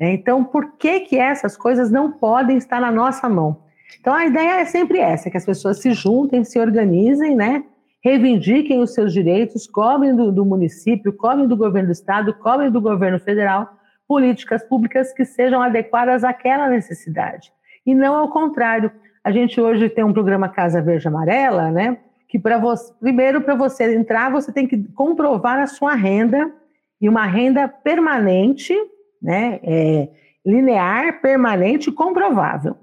Né? 0.00 0.14
Então, 0.14 0.42
por 0.42 0.72
que, 0.72 0.98
que 0.98 1.16
essas 1.16 1.56
coisas 1.56 1.92
não 1.92 2.10
podem 2.10 2.56
estar 2.56 2.80
na 2.80 2.90
nossa 2.90 3.28
mão? 3.28 3.62
Então, 4.00 4.12
a 4.12 4.26
ideia 4.26 4.62
é 4.62 4.64
sempre 4.64 4.98
essa, 4.98 5.30
que 5.30 5.36
as 5.36 5.46
pessoas 5.46 5.80
se 5.80 5.92
juntem, 5.92 6.42
se 6.42 6.58
organizem, 6.58 7.36
né? 7.36 7.62
reivindiquem 8.04 8.80
os 8.80 8.92
seus 8.94 9.12
direitos, 9.12 9.68
cobrem 9.68 10.16
do, 10.16 10.32
do 10.32 10.44
município, 10.44 11.12
cobrem 11.12 11.46
do 11.46 11.56
governo 11.56 11.90
do 11.90 11.92
estado, 11.92 12.34
cobrem 12.34 12.68
do 12.68 12.80
governo 12.80 13.20
federal, 13.20 13.76
políticas 14.08 14.64
públicas 14.64 15.12
que 15.12 15.24
sejam 15.24 15.62
adequadas 15.62 16.24
àquela 16.24 16.68
necessidade. 16.68 17.52
E 17.86 17.94
não 17.94 18.16
ao 18.16 18.28
contrário. 18.28 18.90
A 19.22 19.30
gente 19.30 19.60
hoje 19.60 19.88
tem 19.88 20.02
um 20.02 20.12
programa 20.12 20.48
Casa 20.48 20.82
Verde 20.82 21.06
Amarela, 21.06 21.70
né? 21.70 21.98
Que 22.28 22.38
para 22.38 22.58
você, 22.58 22.92
primeiro 23.00 23.40
para 23.40 23.54
você 23.54 23.94
entrar, 23.94 24.30
você 24.30 24.52
tem 24.52 24.66
que 24.66 24.82
comprovar 24.92 25.58
a 25.58 25.66
sua 25.66 25.94
renda 25.94 26.52
e 27.00 27.08
uma 27.08 27.24
renda 27.24 27.66
permanente, 27.68 28.74
né, 29.20 29.58
é, 29.62 30.08
linear, 30.44 31.20
permanente, 31.20 31.90
comprovável. 31.90 32.76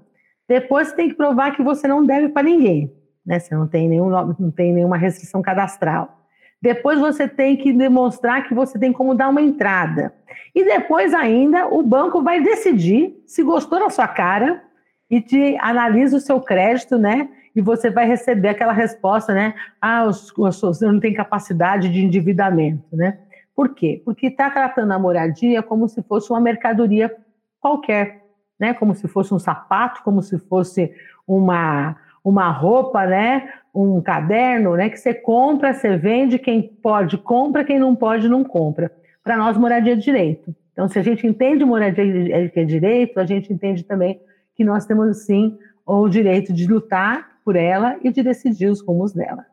Depois 0.48 0.88
você 0.88 0.96
tem 0.96 1.08
que 1.08 1.14
provar 1.14 1.54
que 1.54 1.62
você 1.62 1.86
não 1.88 2.04
deve 2.04 2.28
para 2.28 2.42
ninguém, 2.42 2.92
né? 3.24 3.38
Você 3.38 3.54
não 3.54 3.66
tem 3.66 3.88
nenhum 3.88 4.08
não 4.10 4.50
tem 4.50 4.72
nenhuma 4.72 4.96
restrição 4.96 5.42
cadastral. 5.42 6.16
Depois 6.62 6.98
você 6.98 7.28
tem 7.28 7.56
que 7.56 7.72
demonstrar 7.72 8.46
que 8.46 8.54
você 8.54 8.78
tem 8.78 8.92
como 8.92 9.14
dar 9.14 9.28
uma 9.28 9.42
entrada. 9.42 10.14
E 10.54 10.64
depois 10.64 11.12
ainda 11.12 11.66
o 11.66 11.82
banco 11.82 12.22
vai 12.22 12.40
decidir 12.40 13.22
se 13.26 13.42
gostou 13.42 13.80
da 13.80 13.90
sua 13.90 14.08
cara 14.08 14.62
e 15.10 15.20
te 15.20 15.56
analisa 15.60 16.16
o 16.16 16.20
seu 16.20 16.40
crédito, 16.40 16.96
né? 16.96 17.28
E 17.56 17.62
você 17.62 17.90
vai 17.90 18.06
receber 18.06 18.50
aquela 18.50 18.74
resposta, 18.74 19.32
né? 19.32 19.54
Ah, 19.80 20.04
você 20.04 20.84
não 20.84 21.00
tem 21.00 21.14
capacidade 21.14 21.88
de 21.88 22.04
endividamento, 22.04 22.94
né? 22.94 23.18
Por 23.54 23.70
quê? 23.70 24.02
Porque 24.04 24.26
está 24.26 24.50
tratando 24.50 24.92
a 24.92 24.98
moradia 24.98 25.62
como 25.62 25.88
se 25.88 26.02
fosse 26.02 26.30
uma 26.30 26.38
mercadoria 26.38 27.10
qualquer, 27.58 28.22
né? 28.60 28.74
Como 28.74 28.94
se 28.94 29.08
fosse 29.08 29.32
um 29.32 29.38
sapato, 29.38 30.02
como 30.04 30.22
se 30.22 30.38
fosse 30.38 30.92
uma, 31.26 31.96
uma 32.22 32.50
roupa, 32.50 33.06
né? 33.06 33.50
Um 33.74 34.02
caderno, 34.02 34.76
né? 34.76 34.90
Que 34.90 34.98
você 34.98 35.14
compra, 35.14 35.72
você 35.72 35.96
vende, 35.96 36.38
quem 36.38 36.62
pode 36.62 37.16
compra, 37.16 37.64
quem 37.64 37.78
não 37.78 37.96
pode 37.96 38.28
não 38.28 38.44
compra. 38.44 38.92
Para 39.24 39.38
nós, 39.38 39.56
moradia 39.56 39.94
é 39.94 39.96
direito. 39.96 40.54
Então, 40.74 40.88
se 40.88 40.98
a 40.98 41.02
gente 41.02 41.26
entende 41.26 41.64
moradia 41.64 42.50
que 42.50 42.60
é 42.60 42.64
direito, 42.64 43.18
a 43.18 43.24
gente 43.24 43.50
entende 43.50 43.82
também 43.82 44.20
que 44.54 44.62
nós 44.62 44.84
temos 44.84 45.24
sim 45.24 45.56
o 45.86 46.06
direito 46.06 46.52
de 46.52 46.66
lutar 46.66 47.35
por 47.46 47.54
ela 47.54 47.96
e 48.02 48.10
de 48.10 48.24
decidir 48.24 48.66
os 48.66 48.80
rumos 48.80 49.12
dela. 49.12 49.46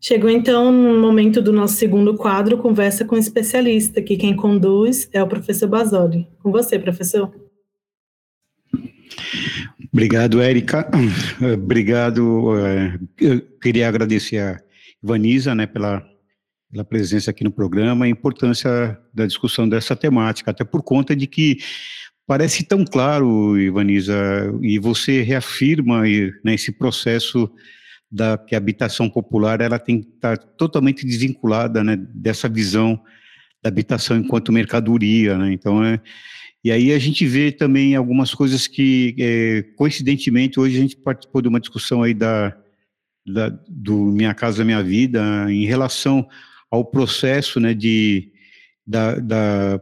Chegou 0.00 0.30
então 0.30 0.72
no 0.72 0.98
momento 0.98 1.42
do 1.42 1.52
nosso 1.52 1.74
segundo 1.74 2.16
quadro, 2.16 2.56
Conversa 2.56 3.04
com 3.04 3.18
Especialista, 3.18 4.00
que 4.00 4.16
quem 4.16 4.34
conduz 4.34 5.06
é 5.12 5.22
o 5.22 5.28
professor 5.28 5.68
Basoli. 5.68 6.26
Com 6.42 6.50
você, 6.50 6.78
professor. 6.78 7.49
Obrigado, 9.92 10.40
Érica. 10.40 10.88
Obrigado. 11.54 12.56
Eh, 12.58 12.98
eu 13.20 13.40
queria 13.60 13.88
agradecer 13.88 14.38
a 14.38 14.60
Vanisa 15.02 15.54
né, 15.54 15.66
pela, 15.66 16.04
pela 16.70 16.84
presença 16.84 17.30
aqui 17.30 17.42
no 17.42 17.50
programa, 17.50 18.04
a 18.04 18.08
importância 18.08 18.98
da 19.12 19.26
discussão 19.26 19.68
dessa 19.68 19.96
temática, 19.96 20.50
até 20.50 20.64
por 20.64 20.82
conta 20.82 21.16
de 21.16 21.26
que 21.26 21.58
parece 22.26 22.62
tão 22.62 22.84
claro, 22.84 23.58
Ivanisa, 23.58 24.14
e 24.62 24.78
você 24.78 25.22
reafirma 25.22 26.02
né, 26.44 26.54
esse 26.54 26.70
processo 26.70 27.50
da 28.10 28.38
que 28.38 28.54
a 28.54 28.58
habitação 28.58 29.10
popular 29.10 29.60
ela 29.60 29.78
tem 29.78 30.00
que 30.00 30.08
estar 30.08 30.36
totalmente 30.36 31.04
desvinculada 31.04 31.82
né, 31.82 31.96
dessa 31.96 32.48
visão 32.48 33.00
da 33.62 33.68
habitação 33.68 34.16
enquanto 34.16 34.52
mercadoria, 34.52 35.36
né? 35.36 35.52
Então 35.52 35.84
é 35.84 36.00
e 36.62 36.70
aí 36.70 36.92
a 36.92 36.98
gente 36.98 37.26
vê 37.26 37.50
também 37.50 37.94
algumas 37.96 38.34
coisas 38.34 38.66
que 38.66 39.14
é, 39.18 39.62
coincidentemente 39.76 40.60
hoje 40.60 40.76
a 40.76 40.80
gente 40.80 40.96
participou 40.96 41.40
de 41.40 41.48
uma 41.48 41.60
discussão 41.60 42.02
aí 42.02 42.12
da, 42.12 42.56
da 43.26 43.48
do 43.68 43.96
Minha 44.06 44.34
Casa 44.34 44.64
Minha 44.64 44.82
Vida 44.82 45.46
em 45.50 45.64
relação 45.64 46.28
ao 46.70 46.84
processo 46.84 47.58
né 47.58 47.72
de 47.72 48.30
da, 48.86 49.16
da 49.16 49.80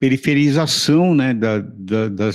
periferização 0.00 1.14
né 1.14 1.32
da, 1.32 1.60
da, 1.60 2.08
da, 2.08 2.30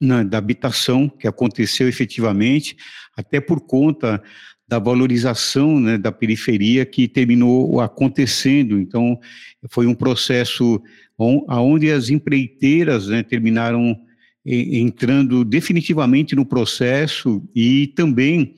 na, 0.00 0.22
da 0.24 0.38
habitação 0.38 1.08
que 1.08 1.28
aconteceu 1.28 1.88
efetivamente 1.88 2.76
até 3.16 3.40
por 3.40 3.60
conta 3.60 4.22
da 4.70 4.78
valorização 4.78 5.80
né, 5.80 5.98
da 5.98 6.12
periferia 6.12 6.86
que 6.86 7.08
terminou 7.08 7.80
acontecendo. 7.80 8.78
Então, 8.78 9.18
foi 9.68 9.88
um 9.88 9.94
processo 9.94 10.80
onde 11.18 11.90
as 11.90 12.08
empreiteiras 12.08 13.08
né, 13.08 13.24
terminaram 13.24 13.98
entrando 14.46 15.44
definitivamente 15.44 16.36
no 16.36 16.46
processo 16.46 17.42
e 17.54 17.88
também 17.88 18.54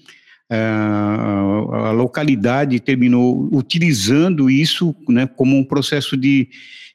a, 0.51 1.91
localidade 1.93 2.79
terminou 2.79 3.49
utilizando 3.51 4.51
isso 4.51 4.95
né, 5.09 5.27
como 5.27 5.57
um 5.57 5.65
processo 5.65 6.15
de 6.15 6.51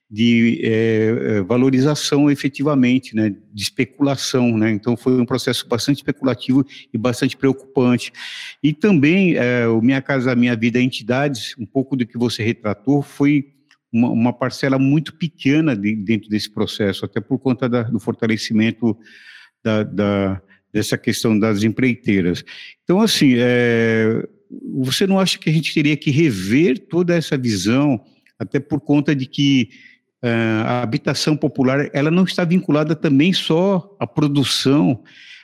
de 0.09 0.61
é, 0.63 1.41
valorização 1.41 2.31
efetivamente, 2.31 3.13
né, 3.13 3.35
de 3.53 3.61
especulação, 3.61 4.57
né, 4.57 4.71
então 4.71 4.95
foi 4.95 5.19
um 5.19 5.25
processo 5.25 5.67
bastante 5.67 5.97
especulativo 5.97 6.65
e 6.93 6.97
bastante 6.97 7.35
preocupante. 7.35 8.13
E 8.63 8.71
também 8.71 9.35
é, 9.35 9.67
o 9.67 9.81
Minha 9.81 10.01
Casa 10.01 10.33
Minha 10.33 10.55
Vida 10.55 10.79
Entidades, 10.79 11.55
um 11.59 11.65
pouco 11.65 11.95
do 11.97 12.05
que 12.05 12.17
você 12.17 12.41
retratou, 12.41 13.01
foi 13.01 13.47
uma, 13.91 14.09
uma 14.09 14.33
parcela 14.33 14.79
muito 14.79 15.13
pequena 15.13 15.75
de, 15.75 15.95
dentro 15.95 16.29
desse 16.29 16.49
processo, 16.49 17.03
até 17.03 17.19
por 17.19 17.37
conta 17.39 17.67
da, 17.67 17.83
do 17.83 17.99
fortalecimento 17.99 18.97
da, 19.63 19.83
da, 19.83 20.41
dessa 20.71 20.97
questão 20.97 21.37
das 21.37 21.63
empreiteiras. 21.63 22.45
Então, 22.83 23.01
assim, 23.01 23.33
é, 23.37 24.25
você 24.79 25.05
não 25.05 25.19
acha 25.19 25.37
que 25.37 25.49
a 25.49 25.53
gente 25.53 25.73
teria 25.73 25.97
que 25.97 26.11
rever 26.11 26.79
toda 26.87 27.15
essa 27.15 27.37
visão, 27.37 28.01
até 28.39 28.59
por 28.59 28.79
conta 28.79 29.15
de 29.15 29.25
que 29.25 29.69
a 30.23 30.81
habitação 30.81 31.37
popular 31.37 31.89
ela 31.93 32.09
não 32.09 32.23
está 32.23 32.43
vinculada 32.43 32.95
também 32.95 33.31
só 33.33 33.95
à 33.99 34.07
produção, 34.07 35.03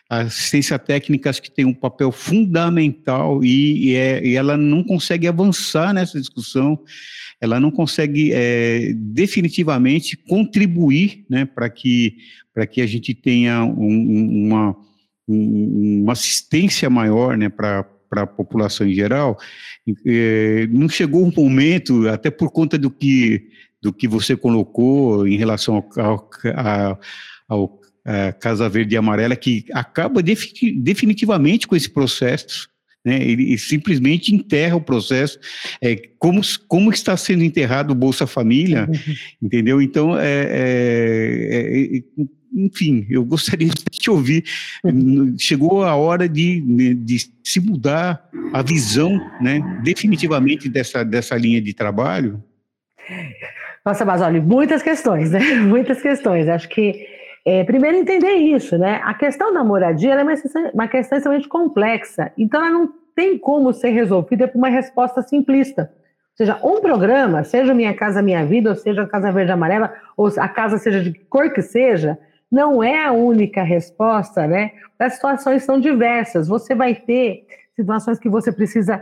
à 0.10 0.22
assistência 0.22 0.80
técnicas 0.80 1.40
que 1.40 1.52
tem 1.52 1.66
um 1.66 1.74
papel 1.74 2.12
fundamental 2.12 3.44
e, 3.44 3.90
e, 3.90 3.96
é, 3.96 4.26
e 4.26 4.36
ela 4.36 4.58
não 4.58 4.84
consegue 4.84 5.28
avançar 5.28 5.94
nessa 5.94 6.20
discussão, 6.20 6.80
ela 7.40 7.60
não 7.60 7.72
consegue 7.72 8.32
é, 8.34 8.94
definitivamente 8.96 10.18
contribuir 10.18 11.26
né, 11.30 11.46
para 11.46 11.70
que, 11.70 12.18
que 12.72 12.82
a 12.82 12.88
gente 12.88 13.14
tenha 13.14 13.64
um, 13.64 14.46
uma, 14.46 14.76
um, 15.28 16.02
uma 16.04 16.14
assistência 16.14 16.90
maior 16.90 17.38
né, 17.38 17.50
para 17.50 17.86
para 18.14 18.22
a 18.22 18.28
população 18.28 18.86
em 18.86 18.94
geral, 18.94 19.40
é, 20.06 20.68
não 20.70 20.88
chegou 20.88 21.26
um 21.26 21.34
momento, 21.36 22.08
até 22.08 22.30
por 22.30 22.52
conta 22.52 22.78
do 22.78 22.92
que 22.92 23.50
do 23.84 23.92
que 23.92 24.08
você 24.08 24.36
colocou 24.38 25.28
em 25.28 25.36
relação 25.36 25.84
ao, 25.98 26.30
ao, 26.56 27.02
ao, 27.50 27.82
é, 28.06 28.32
Casa 28.32 28.70
Verde 28.70 28.96
e 28.96 28.98
Amarela, 28.98 29.36
que 29.36 29.66
acaba 29.74 30.24
definitivamente 30.24 31.68
com 31.68 31.76
esse 31.76 31.90
processo. 31.90 32.70
Né, 33.06 33.22
ele 33.22 33.58
simplesmente 33.58 34.34
enterra 34.34 34.78
o 34.78 34.82
processo, 34.82 35.38
é, 35.82 35.98
como, 36.18 36.40
como 36.70 36.90
está 36.90 37.18
sendo 37.18 37.44
enterrado 37.44 37.92
o 37.92 37.96
Bolsa 37.96 38.26
Família, 38.26 38.88
uhum. 38.90 39.16
entendeu? 39.42 39.82
Então, 39.82 40.18
é, 40.18 40.48
é, 40.50 41.98
é, 41.98 42.04
enfim, 42.56 43.06
eu 43.10 43.26
gostaria 43.26 43.68
de 43.68 43.84
te 43.92 44.10
ouvir. 44.10 44.46
Uhum. 44.86 45.36
Chegou 45.38 45.84
a 45.84 45.96
hora 45.96 46.30
de, 46.30 46.62
de, 46.62 46.94
de, 46.94 47.30
se 47.44 47.60
mudar 47.60 48.26
a 48.54 48.62
visão, 48.62 49.20
né, 49.42 49.82
definitivamente 49.84 50.70
dessa, 50.70 51.04
dessa 51.04 51.36
linha 51.36 51.62
de 51.62 51.74
trabalho? 51.74 52.42
Nossa, 53.86 54.06
mas 54.06 54.22
olha, 54.22 54.42
muitas 54.42 54.82
questões, 54.82 55.32
né? 55.32 55.40
Muitas 55.60 56.02
questões. 56.02 56.48
Acho 56.48 56.70
que 56.70 57.06
é, 57.46 57.64
primeiro 57.66 57.98
entender 57.98 58.34
isso, 58.34 58.78
né? 58.78 59.02
A 59.04 59.14
questão 59.14 59.54
da 59.54 59.64
moradia 59.64 60.14
é 60.14 60.24
uma, 60.24 60.34
uma 60.74 60.88
questão 60.88 61.18
extremamente 61.18 61.50
complexa. 61.50 62.32
Então, 62.38 62.62
ela 62.62 62.72
não 62.72 62.94
tem 63.14 63.38
como 63.38 63.74
ser 63.74 63.90
resolvida 63.90 64.48
por 64.48 64.58
uma 64.58 64.70
resposta 64.70 65.22
simplista. 65.22 65.92
Ou 65.92 66.38
seja, 66.38 66.60
um 66.64 66.80
programa, 66.80 67.44
seja 67.44 67.74
Minha 67.74 67.94
Casa 67.94 68.22
Minha 68.22 68.46
Vida, 68.46 68.70
ou 68.70 68.76
seja 68.76 69.04
a 69.04 69.08
Casa 69.08 69.32
Verde 69.32 69.52
Amarela, 69.52 69.94
ou 70.16 70.30
a 70.38 70.48
casa 70.48 70.78
seja 70.78 71.02
de 71.02 71.14
cor 71.26 71.52
que 71.52 71.62
seja, 71.62 72.18
não 72.52 72.82
é 72.84 73.06
a 73.06 73.12
única 73.12 73.62
resposta, 73.64 74.48
né? 74.48 74.72
As 74.98 75.16
situações 75.16 75.64
são 75.64 75.80
diversas. 75.80 76.48
Você 76.48 76.74
vai 76.74 76.96
ter 76.96 77.46
situações 77.76 78.18
que 78.18 78.30
você 78.30 78.52
precisa 78.52 79.02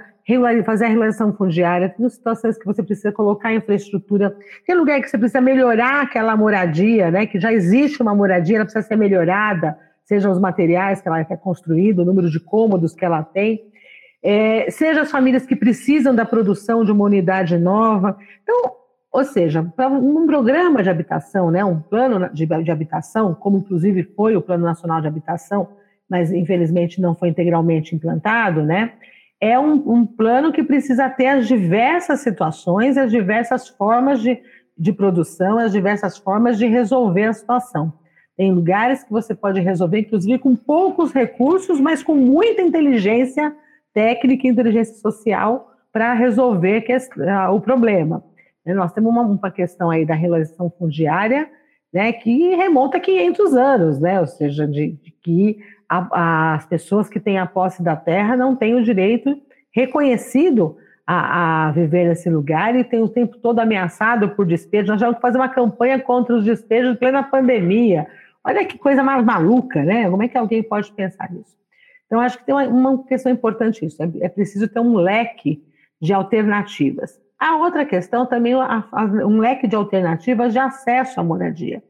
fazer 0.66 0.86
a 0.86 0.88
regularização 0.88 1.34
fundiária, 1.34 1.90
tem 1.90 2.08
situações 2.10 2.58
que 2.58 2.66
você 2.66 2.84
precisa 2.84 3.12
colocar 3.12 3.54
infraestrutura, 3.54 4.36
tem 4.66 4.76
lugar 4.76 5.02
que 5.02 5.10
você 5.10 5.18
precisa 5.18 5.42
melhorar 5.42 6.04
aquela 6.04 6.36
moradia, 6.36 7.12
né, 7.12 7.26
que 7.26 7.40
já 7.40 7.52
existe 7.52 8.02
uma 8.02 8.16
moradia, 8.16 8.58
ela 8.58 8.66
precisa 8.66 8.88
ser 8.88 8.96
melhorada, 8.96 9.78
sejam 10.04 10.32
os 10.32 10.40
materiais 10.40 11.02
que 11.02 11.08
ela 11.08 11.24
quer 11.24 11.38
construir, 11.38 11.98
o 12.00 12.06
número 12.06 12.30
de 12.30 12.40
cômodos 12.40 12.94
que 12.94 13.04
ela 13.04 13.24
tem, 13.24 13.62
é, 14.24 14.70
seja 14.70 15.02
as 15.02 15.12
famílias 15.12 15.46
que 15.46 15.56
precisam 15.56 16.14
da 16.14 16.26
produção 16.26 16.86
de 16.86 16.92
uma 16.92 17.06
unidade 17.06 17.58
nova. 17.58 18.18
Então, 18.44 18.74
ou 19.12 19.24
seja, 19.26 19.62
um 19.80 20.26
programa 20.26 20.84
de 20.84 20.90
habitação, 20.90 21.52
né, 21.52 21.66
um 21.66 21.80
plano 21.80 22.30
de, 22.32 22.46
de 22.46 22.72
habitação, 22.72 23.34
como 23.34 23.58
inclusive 23.58 24.04
foi 24.16 24.38
o 24.38 24.42
Plano 24.42 24.64
Nacional 24.64 25.02
de 25.02 25.08
Habitação, 25.08 25.68
mas 26.10 26.32
infelizmente 26.32 27.02
não 27.02 27.16
foi 27.16 27.30
integralmente 27.30 27.96
implantado, 27.96 28.64
né? 28.64 28.94
É 29.42 29.60
um, 29.60 29.74
um, 29.92 30.06
plano 30.06 30.54
que 30.54 30.62
precisa 30.62 31.10
ter 31.10 31.26
as 31.26 31.48
diversas 31.48 32.20
situações, 32.20 32.96
as 32.96 33.10
diversas 33.10 33.68
formas 33.68 34.22
de, 34.22 34.40
de 34.78 34.94
produção, 34.94 35.58
as 35.58 35.72
diversas 35.72 36.18
formas 36.20 36.60
de 36.60 36.68
resolver 36.68 37.24
a 37.24 37.34
situação. 37.34 37.92
Tem 38.38 38.54
lugares 38.54 39.04
que 39.04 39.12
você 39.12 39.34
pode 39.34 39.60
resolver, 39.60 40.00
inclusive 40.00 40.38
com 40.38 40.56
poucos 40.56 41.12
recursos, 41.12 41.80
mas 41.80 42.04
com 42.04 42.14
muita 42.14 42.62
inteligência 42.62 43.54
técnica 43.94 44.48
e 44.48 44.50
inteligência 44.52 44.96
social 44.96 45.72
para 45.92 46.14
resolver 46.14 46.86
o 47.52 47.60
problema. 47.60 48.24
Nós 48.66 48.94
temos 48.94 49.12
uma, 49.12 49.24
uma 49.24 49.52
questão 49.52 49.90
aí 49.90 50.06
da 50.06 50.14
relação 50.14 50.70
fundiária, 50.70 51.50
né, 51.92 52.14
que 52.14 52.56
remonta 52.56 52.98
a 52.98 53.02
500 53.02 53.54
anos, 53.54 54.00
né, 54.00 54.20
ou 54.20 54.28
seja, 54.28 54.66
de, 54.68 54.92
de 54.92 55.12
que 55.12 55.58
a, 55.92 56.54
as 56.56 56.66
pessoas 56.66 57.10
que 57.10 57.20
têm 57.20 57.38
a 57.38 57.46
posse 57.46 57.84
da 57.84 57.98
terra 57.98 58.38
não 58.38 58.56
têm 58.56 58.76
o 58.76 58.84
direito 58.84 59.38
reconhecido 59.74 60.78
a, 61.06 61.68
a, 61.68 61.72
viver 61.72 62.08
nesse 62.08 62.30
lugar 62.30 62.76
e 62.76 62.84
tem 62.84 63.02
o 63.02 63.10
tempo 63.10 63.38
todo 63.38 63.60
ameaçado 63.60 64.30
por 64.30 64.46
despejo. 64.46 64.88
Nós 64.88 65.02
já 65.02 65.14
fazer 65.16 65.38
uma 65.38 65.50
campanha 65.50 66.00
contra 66.00 66.36
os 66.36 66.46
despejos 66.46 66.94
em 66.94 66.96
plena 66.96 67.24
pandemia. 67.24 68.08
Olha 68.44 68.66
que 68.66 68.78
coisa 68.78 69.04
mais 69.04 69.24
maluca, 69.24 69.84
né? 69.84 70.10
Como 70.10 70.24
é 70.24 70.28
que 70.30 70.38
alguém 70.38 70.64
pode 70.64 70.92
pensar 70.94 71.30
nisso? 71.30 71.58
Então, 72.06 72.20
acho 72.20 72.38
que 72.38 72.46
tem 72.46 72.56
uma, 72.56 72.68
uma 72.68 73.04
questão 73.04 73.32
importante 73.32 73.86
isso. 73.86 74.02
É, 74.02 74.10
é, 74.22 74.30
preciso 74.30 74.68
ter 74.68 74.80
um 74.80 74.96
leque 74.96 75.62
de 76.02 76.14
alternativas. 76.14 77.20
A 77.38 77.58
outra 77.58 77.86
questão 77.86 78.26
também 78.26 78.54
é 78.54 79.26
um 79.26 79.40
leque 79.40 79.68
de 79.68 79.76
alternativas 79.76 80.54
de 80.54 80.60
acesso 80.60 81.20
à 81.20 81.24
moradia 81.24 81.84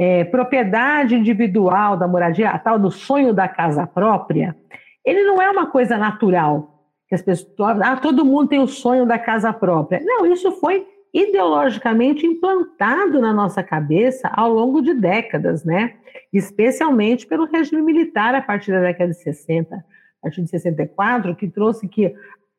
é, 0.00 0.24
propriedade 0.24 1.14
individual 1.14 1.94
da 1.94 2.08
moradia, 2.08 2.48
a 2.48 2.58
tal 2.58 2.78
do 2.78 2.90
sonho 2.90 3.34
da 3.34 3.46
casa 3.46 3.86
própria, 3.86 4.56
ele 5.04 5.24
não 5.24 5.42
é 5.42 5.50
uma 5.50 5.66
coisa 5.66 5.98
natural. 5.98 6.86
Que 7.06 7.14
as 7.14 7.20
pessoas, 7.20 7.78
ah, 7.82 7.98
todo 7.98 8.24
mundo 8.24 8.48
tem 8.48 8.60
o 8.60 8.66
sonho 8.66 9.04
da 9.04 9.18
casa 9.18 9.52
própria. 9.52 10.00
Não, 10.02 10.24
isso 10.24 10.52
foi 10.52 10.86
ideologicamente 11.12 12.24
implantado 12.24 13.20
na 13.20 13.34
nossa 13.34 13.62
cabeça 13.62 14.30
ao 14.32 14.50
longo 14.50 14.80
de 14.80 14.94
décadas, 14.94 15.66
né? 15.66 15.92
Especialmente 16.32 17.26
pelo 17.26 17.44
regime 17.44 17.82
militar 17.82 18.34
a 18.34 18.40
partir 18.40 18.72
da 18.72 18.80
década 18.80 19.10
de 19.10 19.22
60, 19.22 19.76
a 19.76 19.82
partir 20.22 20.40
de 20.40 20.48
64, 20.48 21.36
que 21.36 21.46
trouxe 21.46 21.86
que 21.86 22.14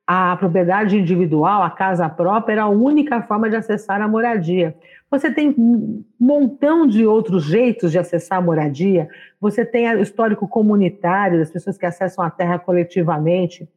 a 0.05 0.35
propriedade 0.37 0.95
individual, 0.95 1.63
a 1.63 1.71
casa 1.71 2.07
própria, 2.07 2.53
era 2.53 2.63
a 2.63 2.69
única 2.69 3.19
forma 3.23 3.49
de 3.49 3.55
acessar 3.55 3.99
a 3.99 4.07
moradia. 4.07 4.75
Você 5.11 5.29
tem 5.29 5.53
um 5.57 6.05
montão 6.17 6.87
de 6.87 7.05
outros 7.05 7.43
jeitos 7.43 7.91
de 7.91 7.99
acessar 7.99 8.37
a 8.37 8.41
moradia. 8.41 9.09
Você 9.41 9.65
tem 9.65 9.93
o 9.93 10.01
histórico 10.01 10.47
comunitário, 10.47 11.37
das 11.37 11.51
pessoas 11.51 11.77
que 11.77 11.85
acessam 11.85 12.23
a 12.23 12.29
terra 12.29 12.57
coletivamente, 12.57 13.67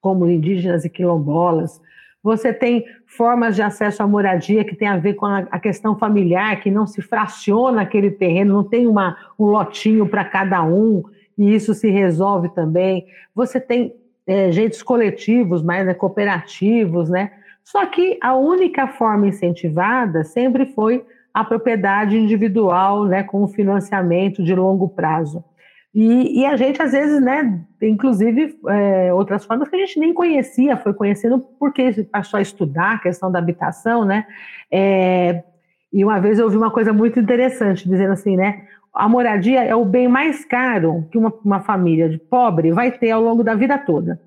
como 0.00 0.30
indígenas 0.30 0.84
e 0.84 0.88
quilombolas. 0.88 1.80
Você 2.22 2.52
tem 2.52 2.84
formas 3.04 3.56
de 3.56 3.62
acesso 3.62 4.04
à 4.04 4.06
moradia 4.06 4.64
que 4.64 4.76
tem 4.76 4.86
a 4.86 4.96
ver 4.96 5.14
com 5.14 5.26
a, 5.26 5.58
questão 5.58 5.98
familiar, 5.98 6.60
que 6.60 6.70
não 6.70 6.86
se 6.86 7.02
fraciona 7.02 7.82
aquele 7.82 8.12
terreno, 8.12 8.54
não 8.54 8.64
tem 8.64 8.86
uma, 8.86 9.16
um 9.36 9.46
lotinho 9.46 10.08
para 10.08 10.24
cada 10.24 10.62
um, 10.62 11.02
e 11.36 11.52
isso 11.52 11.74
se 11.74 11.90
resolve 11.90 12.48
também. 12.50 13.06
Você 13.34 13.60
tem 13.60 13.92
é, 14.24 14.52
jeitos 14.52 14.80
coletivos, 14.84 15.60
mais 15.60 15.84
né, 15.84 15.92
cooperativos, 15.92 17.10
né? 17.10 17.32
Só 17.64 17.86
que 17.86 18.18
a 18.20 18.34
única 18.34 18.88
forma 18.88 19.28
incentivada 19.28 20.24
sempre 20.24 20.66
foi 20.66 21.04
a 21.32 21.44
propriedade 21.44 22.16
individual, 22.16 23.06
né, 23.06 23.22
com 23.22 23.46
financiamento 23.48 24.42
de 24.42 24.54
longo 24.54 24.88
prazo. 24.88 25.42
E, 25.94 26.40
e, 26.40 26.46
a 26.46 26.56
gente, 26.56 26.80
às 26.80 26.92
vezes, 26.92 27.20
né, 27.20 27.60
inclusive 27.82 28.58
é, 28.68 29.12
outras 29.12 29.44
formas 29.44 29.68
que 29.68 29.76
a 29.76 29.78
gente 29.78 30.00
nem 30.00 30.14
conhecia, 30.14 30.76
foi 30.76 30.94
conhecendo 30.94 31.38
porque 31.58 32.04
passou 32.04 32.38
a 32.38 32.42
estudar 32.42 32.92
a 32.92 32.98
questão 32.98 33.30
da 33.30 33.38
habitação, 33.38 34.04
né? 34.04 34.26
É, 34.70 35.42
e 35.92 36.02
uma 36.02 36.18
vez 36.18 36.38
eu 36.38 36.46
ouvi 36.46 36.56
uma 36.56 36.70
coisa 36.70 36.94
muito 36.94 37.20
interessante, 37.20 37.86
dizendo 37.86 38.12
assim, 38.12 38.36
né? 38.36 38.62
A 38.94 39.06
moradia 39.06 39.62
é 39.64 39.74
o 39.74 39.84
bem 39.84 40.08
mais 40.08 40.44
caro 40.46 41.06
que 41.10 41.18
uma, 41.18 41.32
uma 41.44 41.60
família 41.60 42.08
de 42.08 42.18
pobre 42.18 42.72
vai 42.72 42.90
ter 42.90 43.10
ao 43.10 43.22
longo 43.22 43.44
da 43.44 43.54
vida 43.54 43.76
toda. 43.76 44.18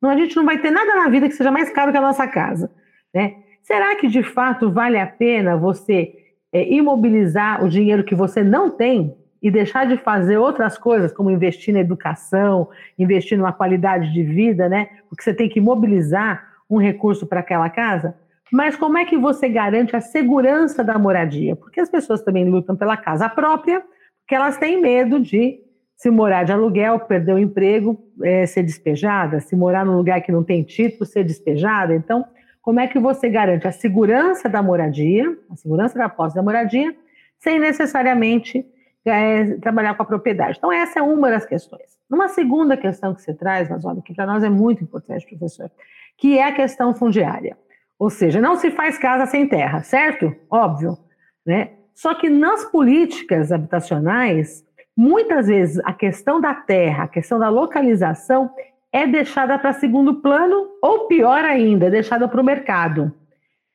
Não, 0.00 0.10
a 0.10 0.16
gente 0.16 0.34
não 0.36 0.44
vai 0.44 0.58
ter 0.58 0.70
nada 0.70 0.94
na 0.96 1.08
vida 1.08 1.28
que 1.28 1.34
seja 1.34 1.50
mais 1.50 1.70
caro 1.70 1.92
que 1.92 1.98
a 1.98 2.02
nossa 2.02 2.26
casa, 2.26 2.70
né? 3.14 3.36
Será 3.62 3.94
que 3.96 4.08
de 4.08 4.22
fato 4.22 4.70
vale 4.70 4.98
a 4.98 5.06
pena 5.06 5.56
você 5.56 6.14
é, 6.52 6.72
imobilizar 6.72 7.64
o 7.64 7.68
dinheiro 7.68 8.04
que 8.04 8.14
você 8.14 8.42
não 8.42 8.70
tem 8.70 9.14
e 9.42 9.50
deixar 9.50 9.86
de 9.86 9.96
fazer 9.96 10.36
outras 10.36 10.76
coisas, 10.76 11.12
como 11.12 11.30
investir 11.30 11.72
na 11.72 11.80
educação, 11.80 12.68
investir 12.98 13.38
numa 13.38 13.52
qualidade 13.52 14.12
de 14.12 14.22
vida, 14.22 14.68
né? 14.68 14.88
Porque 15.08 15.22
você 15.22 15.32
tem 15.32 15.48
que 15.48 15.60
mobilizar 15.60 16.46
um 16.68 16.78
recurso 16.78 17.26
para 17.26 17.40
aquela 17.40 17.70
casa. 17.70 18.14
Mas 18.52 18.76
como 18.76 18.98
é 18.98 19.04
que 19.04 19.16
você 19.16 19.48
garante 19.48 19.94
a 19.94 20.00
segurança 20.00 20.84
da 20.84 20.98
moradia? 20.98 21.56
Porque 21.56 21.80
as 21.80 21.88
pessoas 21.88 22.22
também 22.22 22.48
lutam 22.48 22.76
pela 22.76 22.96
casa 22.96 23.28
própria, 23.28 23.80
porque 24.20 24.34
elas 24.34 24.58
têm 24.58 24.80
medo 24.80 25.20
de, 25.20 25.60
se 26.00 26.08
morar 26.08 26.44
de 26.44 26.52
aluguel, 26.52 26.98
perder 27.00 27.34
o 27.34 27.38
emprego, 27.38 28.02
é, 28.22 28.46
ser 28.46 28.62
despejada, 28.62 29.38
se 29.38 29.54
morar 29.54 29.84
num 29.84 29.98
lugar 29.98 30.22
que 30.22 30.32
não 30.32 30.42
tem 30.42 30.62
título, 30.62 31.04
ser 31.04 31.22
despejada. 31.24 31.94
Então, 31.94 32.24
como 32.62 32.80
é 32.80 32.86
que 32.86 32.98
você 32.98 33.28
garante 33.28 33.68
a 33.68 33.70
segurança 33.70 34.48
da 34.48 34.62
moradia, 34.62 35.26
a 35.50 35.56
segurança 35.56 35.98
da 35.98 36.08
posse 36.08 36.34
da 36.34 36.42
moradia, 36.42 36.96
sem 37.38 37.58
necessariamente 37.58 38.64
é, 39.04 39.58
trabalhar 39.58 39.94
com 39.94 40.02
a 40.02 40.06
propriedade. 40.06 40.56
Então, 40.56 40.72
essa 40.72 41.00
é 41.00 41.02
uma 41.02 41.30
das 41.30 41.44
questões. 41.44 41.98
Uma 42.08 42.28
segunda 42.28 42.78
questão 42.78 43.14
que 43.14 43.20
você 43.20 43.34
traz, 43.34 43.68
mas 43.68 43.84
olha, 43.84 44.00
que 44.00 44.14
para 44.14 44.24
nós 44.24 44.42
é 44.42 44.48
muito 44.48 44.82
importante, 44.82 45.26
professor, 45.26 45.70
que 46.16 46.38
é 46.38 46.44
a 46.44 46.52
questão 46.52 46.94
fundiária. 46.94 47.58
Ou 47.98 48.08
seja, 48.08 48.40
não 48.40 48.56
se 48.56 48.70
faz 48.70 48.96
casa 48.96 49.26
sem 49.26 49.46
terra, 49.46 49.82
certo? 49.82 50.34
Óbvio. 50.50 50.96
Né? 51.44 51.72
Só 51.94 52.14
que 52.14 52.30
nas 52.30 52.64
políticas 52.64 53.52
habitacionais, 53.52 54.64
muitas 54.96 55.46
vezes 55.46 55.80
a 55.84 55.92
questão 55.92 56.40
da 56.40 56.54
terra, 56.54 57.04
a 57.04 57.08
questão 57.08 57.38
da 57.38 57.48
localização 57.48 58.50
é 58.92 59.06
deixada 59.06 59.58
para 59.58 59.72
segundo 59.72 60.20
plano, 60.20 60.68
ou 60.82 61.06
pior 61.06 61.44
ainda, 61.44 61.86
é 61.86 61.90
deixada 61.90 62.28
para 62.28 62.40
o 62.40 62.44
mercado. 62.44 63.12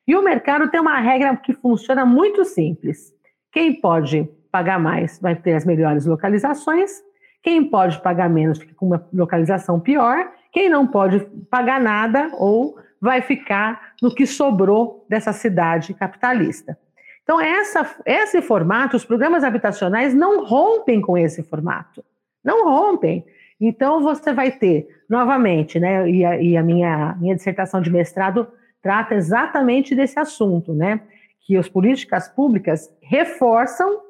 E 0.06 0.14
o 0.14 0.22
mercado 0.22 0.70
tem 0.70 0.80
uma 0.80 1.00
regra 1.00 1.36
que 1.36 1.52
funciona 1.52 2.04
muito 2.04 2.44
simples. 2.44 3.12
Quem 3.50 3.80
pode 3.80 4.28
pagar 4.52 4.78
mais 4.78 5.18
vai 5.20 5.34
ter 5.34 5.54
as 5.54 5.64
melhores 5.64 6.06
localizações. 6.06 7.02
Quem 7.42 7.68
pode 7.68 8.00
pagar 8.02 8.28
menos 8.28 8.58
fica 8.58 8.74
com 8.74 8.86
uma 8.86 9.06
localização 9.12 9.80
pior. 9.80 10.30
Quem 10.52 10.68
não 10.68 10.86
pode 10.86 11.20
pagar 11.50 11.80
nada 11.80 12.30
ou 12.34 12.76
vai 13.00 13.20
ficar 13.20 13.94
no 14.00 14.14
que 14.14 14.26
sobrou 14.26 15.04
dessa 15.08 15.32
cidade 15.32 15.92
capitalista. 15.94 16.78
Então, 17.26 17.40
essa, 17.40 17.84
esse 18.06 18.40
formato, 18.40 18.96
os 18.96 19.04
programas 19.04 19.42
habitacionais 19.42 20.14
não 20.14 20.44
rompem 20.44 21.00
com 21.00 21.18
esse 21.18 21.42
formato. 21.42 22.04
Não 22.44 22.64
rompem. 22.64 23.26
Então, 23.60 24.00
você 24.00 24.32
vai 24.32 24.52
ter, 24.52 24.86
novamente, 25.10 25.80
né, 25.80 26.08
e 26.08 26.24
a, 26.24 26.40
e 26.40 26.56
a 26.56 26.62
minha, 26.62 27.16
minha 27.18 27.34
dissertação 27.34 27.80
de 27.80 27.90
mestrado 27.90 28.46
trata 28.80 29.16
exatamente 29.16 29.92
desse 29.92 30.16
assunto, 30.20 30.72
né, 30.72 31.00
que 31.40 31.56
as 31.56 31.68
políticas 31.68 32.28
públicas 32.28 32.88
reforçam 33.02 34.02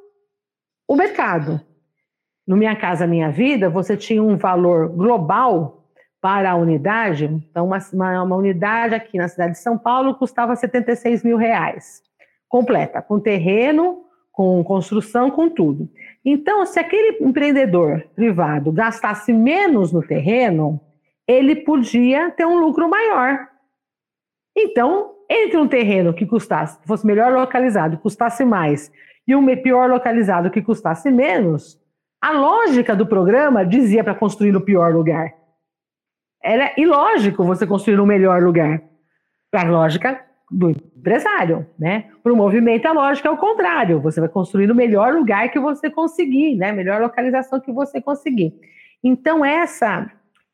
o 0.87 0.95
mercado. 0.95 1.59
No 2.47 2.55
Minha 2.55 2.77
Casa 2.77 3.07
Minha 3.07 3.31
Vida, 3.31 3.71
você 3.71 3.97
tinha 3.97 4.23
um 4.23 4.37
valor 4.37 4.91
global 4.91 5.89
para 6.21 6.51
a 6.51 6.57
unidade. 6.57 7.25
Então, 7.25 7.65
uma, 7.65 7.79
uma, 7.95 8.23
uma 8.23 8.37
unidade 8.37 8.95
aqui 8.95 9.17
na 9.17 9.27
cidade 9.27 9.53
de 9.53 9.59
São 9.59 9.79
Paulo 9.79 10.17
custava 10.17 10.55
76 10.55 11.25
mil 11.25 11.39
reais, 11.39 12.03
completa, 12.49 13.03
com 13.03 13.21
terreno, 13.21 14.05
com 14.33 14.63
construção, 14.63 15.31
com 15.31 15.49
tudo. 15.49 15.89
Então, 16.25 16.65
se 16.67 16.79
aquele 16.79 17.25
empreendedor 17.25 18.05
privado 18.15 18.71
gastasse 18.71 19.33
menos 19.33 19.93
no 19.93 20.03
terreno, 20.03 20.81
ele 21.27 21.57
podia 21.57 22.31
ter 22.31 22.45
um 22.45 22.59
lucro 22.59 22.89
maior. 22.89 23.49
Então, 24.57 25.15
entre 25.29 25.57
um 25.57 25.67
terreno 25.67 26.15
que 26.15 26.27
custasse, 26.27 26.79
fosse 26.87 27.07
melhor 27.07 27.33
localizado, 27.33 27.99
custasse 27.99 28.45
mais, 28.45 28.93
e 29.27 29.35
um 29.35 29.45
pior 29.57 29.91
localizado 29.91 30.51
que 30.51 30.63
custasse 30.63 31.11
menos, 31.11 31.81
a 32.21 32.31
lógica 32.33 32.95
do 32.95 33.07
programa 33.07 33.65
dizia 33.65 34.05
para 34.05 34.15
construir 34.15 34.53
no 34.53 34.61
pior 34.61 34.95
lugar. 34.95 35.35
Era 36.43 36.73
ilógico 36.77 37.45
você 37.45 37.67
construir 37.67 37.97
no 37.97 38.07
melhor 38.07 38.43
lugar. 38.43 38.83
A 39.53 39.65
lógica 39.65 40.26
do 40.51 40.71
empresário, 40.71 41.67
né? 41.79 42.07
Para 42.23 42.33
o 42.33 42.37
movimento, 42.37 42.87
a 42.87 42.93
lógica 42.93 43.29
é 43.29 43.31
o 43.31 43.37
contrário. 43.37 44.01
Você 44.01 44.21
vai 44.21 44.29
construir 44.29 44.67
no 44.67 44.75
melhor 44.75 45.13
lugar 45.13 45.51
que 45.51 45.59
você 45.59 45.91
conseguir, 45.91 46.57
né? 46.57 46.73
Melhor 46.73 47.01
localização 47.01 47.61
que 47.61 47.73
você 47.73 48.01
conseguir. 48.01 48.55
Então, 49.03 49.45
essa 49.45 50.11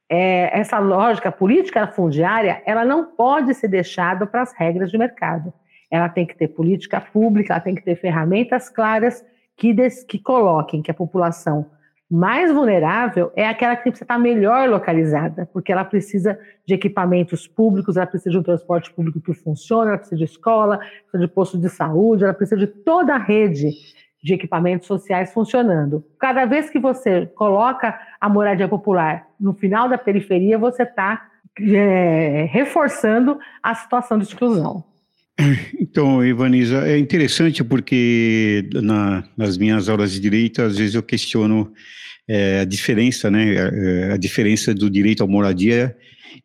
é, 0.09 0.59
essa 0.59 0.79
lógica 0.79 1.31
política 1.31 1.87
fundiária, 1.87 2.63
ela 2.67 2.85
não 2.85 3.05
pode 3.05 3.55
ser 3.55 3.69
deixada 3.69 4.27
para 4.27 4.43
as 4.43 4.53
regras 4.53 4.91
de 4.91 4.99
mercado 4.99 5.53
ela 5.93 6.09
tem 6.09 6.27
que 6.27 6.35
ter 6.35 6.49
política 6.49 6.99
pública, 7.03 7.53
ela 7.53 7.61
tem 7.61 7.75
que 7.75 7.83
ter 7.83 7.97
ferramentas 7.97 8.71
claras 8.71 9.23
que, 9.55 9.75
des, 9.75 10.03
que 10.03 10.19
coloquem 10.19 10.81
que 10.81 10.91
a 10.91 10.95
população 10.95 11.71
mais 12.15 12.53
vulnerável 12.53 13.33
é 13.35 13.49
aquela 13.49 13.75
que 13.75 13.85
precisa 13.85 14.05
estar 14.05 14.19
melhor 14.19 14.69
localizada, 14.69 15.49
porque 15.51 15.73
ela 15.73 15.83
precisa 15.83 16.39
de 16.67 16.75
equipamentos 16.75 17.49
públicos, 17.49 17.97
ela 17.97 18.07
precisa 18.07 18.31
de 18.33 18.39
um 18.39 18.43
transporte 18.43 18.93
público 18.93 19.19
que 19.19 19.33
funcione, 19.33 19.89
ela 19.89 19.97
precisa 19.97 20.19
de 20.19 20.25
escola, 20.25 20.77
precisa 20.77 21.27
de 21.27 21.29
posto 21.29 21.59
de 21.59 21.71
saúde, 21.71 22.25
ela 22.25 22.35
precisa 22.35 22.61
de 22.61 22.67
toda 22.67 23.15
a 23.15 23.19
rede 23.19 23.71
de 24.23 24.35
equipamentos 24.35 24.87
sociais 24.87 25.33
funcionando. 25.33 26.05
Cada 26.19 26.45
vez 26.45 26.69
que 26.69 26.79
você 26.79 27.25
coloca 27.35 27.99
a 28.21 28.29
moradia 28.29 28.69
popular 28.69 29.27
no 29.41 29.55
final 29.55 29.89
da 29.89 29.97
periferia, 29.97 30.59
você 30.59 30.83
está 30.83 31.31
é, 31.59 32.47
reforçando 32.51 33.39
a 33.63 33.75
situação 33.75 34.19
de 34.19 34.25
exclusão. 34.25 34.85
Então, 35.81 36.25
Ivaniza, 36.25 36.87
é 36.87 36.99
interessante 36.99 37.63
porque 37.65 38.69
na, 38.75 39.29
nas 39.37 39.57
minhas 39.57 39.89
aulas 39.89 40.13
de 40.13 40.21
direito, 40.21 40.63
às 40.63 40.79
vezes 40.79 40.95
eu 40.95 41.03
questiono 41.03 41.73
é, 42.29 42.61
a 42.61 42.65
diferença, 42.65 43.31
né, 43.31 43.59
a, 43.59 43.69
é, 43.69 44.13
a, 44.13 44.17
diferença 44.17 44.75
do 44.75 44.89
direito 44.89 45.23
à 45.23 45.27
moradia 45.27 45.97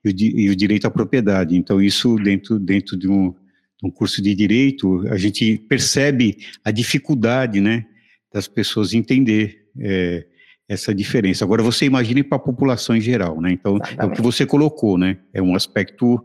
e 0.03 0.09
o, 0.09 0.39
e 0.39 0.49
o, 0.49 0.55
direito 0.55 0.85
à 0.85 0.91
propriedade. 0.91 1.55
Então, 1.55 1.81
isso 1.81 2.15
dentro, 2.15 2.59
dentro 2.59 2.97
de, 2.97 3.07
um, 3.07 3.31
de 3.31 3.87
um 3.87 3.91
curso 3.91 4.21
de 4.21 4.33
direito, 4.33 5.07
a 5.09 5.17
gente 5.17 5.57
percebe 5.69 6.37
a 6.63 6.71
dificuldade, 6.71 7.61
né, 7.61 7.85
das 8.33 8.47
pessoas 8.47 8.93
entender 8.93 9.65
é, 9.79 10.25
essa 10.67 10.93
diferença. 10.93 11.45
Agora, 11.45 11.63
você 11.63 11.85
imagine 11.85 12.23
para 12.23 12.37
a 12.37 12.41
população 12.41 12.95
em 12.95 13.01
geral, 13.01 13.39
né, 13.39 13.51
então, 13.51 13.77
Exatamente. 13.77 14.01
é 14.01 14.05
o 14.05 14.11
que 14.11 14.21
você 14.21 14.45
colocou, 14.45 14.97
né, 14.97 15.17
é 15.33 15.41
um 15.41 15.55
aspecto... 15.55 16.23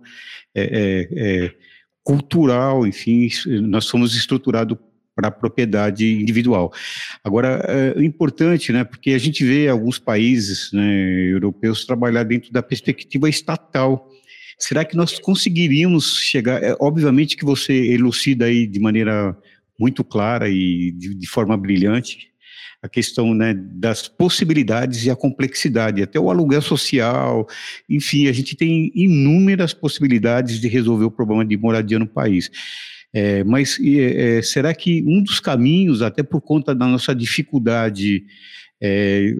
É, 0.54 1.08
é, 1.14 1.44
é 1.44 1.71
cultural, 2.04 2.86
enfim, 2.86 3.28
nós 3.46 3.84
somos 3.84 4.14
estruturados 4.14 4.76
para 5.14 5.28
a 5.28 5.30
propriedade 5.30 6.20
individual. 6.20 6.72
Agora, 7.22 7.64
é 7.68 8.02
importante, 8.02 8.72
né, 8.72 8.82
porque 8.82 9.10
a 9.10 9.18
gente 9.18 9.44
vê 9.44 9.68
alguns 9.68 9.98
países 9.98 10.72
né, 10.72 11.30
europeus 11.30 11.84
trabalhar 11.84 12.22
dentro 12.24 12.50
da 12.52 12.62
perspectiva 12.62 13.28
estatal. 13.28 14.08
Será 14.58 14.84
que 14.84 14.96
nós 14.96 15.18
conseguiríamos 15.18 16.18
chegar? 16.18 16.62
É, 16.62 16.74
obviamente 16.80 17.36
que 17.36 17.44
você 17.44 17.72
elucida 17.72 18.46
aí 18.46 18.66
de 18.66 18.80
maneira 18.80 19.36
muito 19.78 20.02
clara 20.02 20.48
e 20.48 20.92
de, 20.92 21.14
de 21.14 21.26
forma 21.28 21.56
brilhante, 21.56 22.31
a 22.82 22.88
questão 22.88 23.32
né, 23.32 23.54
das 23.54 24.08
possibilidades 24.08 25.04
e 25.04 25.10
a 25.10 25.14
complexidade, 25.14 26.02
até 26.02 26.18
o 26.18 26.28
aluguel 26.28 26.60
social, 26.60 27.46
enfim, 27.88 28.26
a 28.26 28.32
gente 28.32 28.56
tem 28.56 28.90
inúmeras 28.92 29.72
possibilidades 29.72 30.60
de 30.60 30.66
resolver 30.66 31.04
o 31.04 31.10
problema 31.10 31.44
de 31.44 31.56
moradia 31.56 32.00
no 32.00 32.08
país. 32.08 32.50
É, 33.14 33.44
mas 33.44 33.78
é, 33.80 34.42
será 34.42 34.74
que 34.74 35.04
um 35.06 35.22
dos 35.22 35.38
caminhos, 35.38 36.02
até 36.02 36.24
por 36.24 36.40
conta 36.40 36.74
da 36.74 36.86
nossa 36.86 37.14
dificuldade 37.14 38.24
é, 38.80 39.32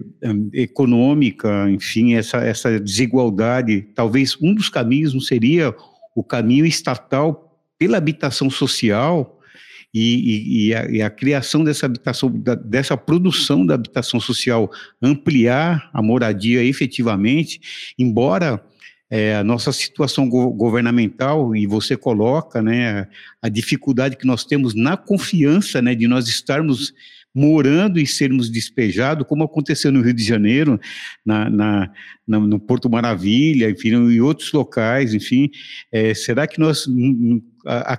econômica, 0.53 1.69
enfim, 1.69 2.13
essa, 2.13 2.37
essa 2.37 2.79
desigualdade, 2.79 3.81
talvez 3.93 4.37
um 4.41 4.53
dos 4.53 4.69
caminhos 4.69 5.13
não 5.13 5.19
seria 5.19 5.75
o 6.15 6.23
caminho 6.23 6.65
estatal 6.65 7.59
pela 7.77 7.97
habitação 7.97 8.49
social 8.49 9.41
e, 9.93 10.67
e, 10.67 10.75
a, 10.75 10.89
e 10.89 11.01
a, 11.01 11.09
criação 11.09 11.63
dessa 11.63 11.85
habitação, 11.85 12.31
da, 12.31 12.55
dessa 12.55 12.97
produção 12.97 13.65
da 13.65 13.75
habitação 13.75 14.19
social, 14.19 14.71
ampliar 15.01 15.89
a 15.93 16.01
moradia 16.01 16.63
efetivamente, 16.63 17.93
embora 17.97 18.63
é, 19.09 19.35
a 19.35 19.43
nossa 19.43 19.71
situação 19.71 20.27
go 20.27 20.49
governamental, 20.51 21.55
e 21.55 21.67
você 21.67 21.95
coloca 21.95 22.61
né, 22.61 23.07
a 23.41 23.47
dificuldade 23.47 24.17
que 24.17 24.25
nós 24.25 24.43
temos 24.43 24.73
na 24.73 24.97
confiança 24.97 25.81
né, 25.81 25.93
de 25.93 26.07
nós 26.07 26.27
estarmos 26.27 26.93
morando 27.33 27.99
e 27.99 28.05
sermos 28.05 28.49
despejados, 28.49 29.25
como 29.27 29.43
aconteceu 29.43 29.91
no 29.91 30.01
Rio 30.01 30.13
de 30.13 30.23
Janeiro, 30.23 30.79
na, 31.25 31.49
na, 31.49 31.91
na 32.27 32.39
no 32.39 32.59
Porto 32.59 32.89
Maravilha, 32.89 33.69
enfim, 33.69 33.89
em 33.89 34.21
outros 34.21 34.51
locais, 34.51 35.13
enfim, 35.13 35.49
é, 35.91 36.13
será 36.13 36.47
que 36.47 36.59
nós 36.59 36.87
a, 37.65 37.93
a, 37.93 37.97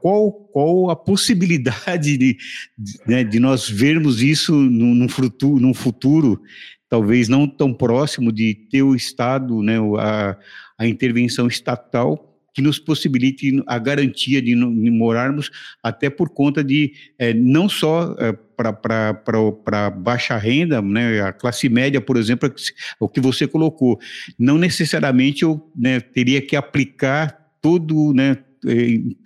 qual, 0.00 0.32
qual 0.52 0.90
a 0.90 0.96
possibilidade 0.96 2.16
de, 2.16 2.36
de, 2.76 3.00
né, 3.06 3.24
de 3.24 3.38
nós 3.38 3.68
vermos 3.68 4.22
isso 4.22 4.52
num, 4.52 4.94
num, 4.94 5.08
futuro, 5.08 5.60
num 5.60 5.74
futuro 5.74 6.40
talvez 6.88 7.28
não 7.28 7.46
tão 7.46 7.72
próximo 7.72 8.32
de 8.32 8.54
ter 8.70 8.82
o 8.82 8.96
Estado, 8.96 9.62
né, 9.62 9.78
a, 9.98 10.36
a 10.78 10.86
intervenção 10.86 11.46
estatal 11.46 12.26
que 12.52 12.60
nos 12.60 12.78
possibilite 12.78 13.62
a 13.66 13.78
garantia 13.78 14.42
de, 14.42 14.56
morarmos, 14.56 15.50
até 15.82 16.10
por 16.10 16.30
conta 16.30 16.64
de 16.64 16.92
é, 17.18 17.32
não 17.32 17.68
só 17.68 18.16
é, 18.18 18.32
para 18.32 19.90
baixa 19.90 20.36
renda, 20.36 20.82
né, 20.82 21.22
a 21.22 21.32
classe 21.32 21.68
média, 21.68 22.00
por 22.00 22.16
exemplo, 22.16 22.48
é 22.48 22.52
o 22.98 23.08
que 23.08 23.20
você 23.20 23.46
colocou, 23.46 23.98
não 24.38 24.58
necessariamente 24.58 25.42
eu 25.42 25.70
né, 25.76 26.00
teria 26.00 26.42
que 26.42 26.56
aplicar 26.56 27.38
todo, 27.62 28.12
né, 28.12 28.32
é, 28.32 28.49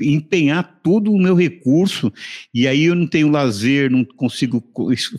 empenhar 0.01 0.81
todo 0.83 1.13
o 1.13 1.19
meu 1.19 1.35
recurso 1.35 2.13
e 2.53 2.69
aí 2.69 2.85
eu 2.85 2.95
não 2.95 3.07
tenho 3.07 3.29
lazer, 3.29 3.91
não 3.91 4.05
consigo 4.05 4.63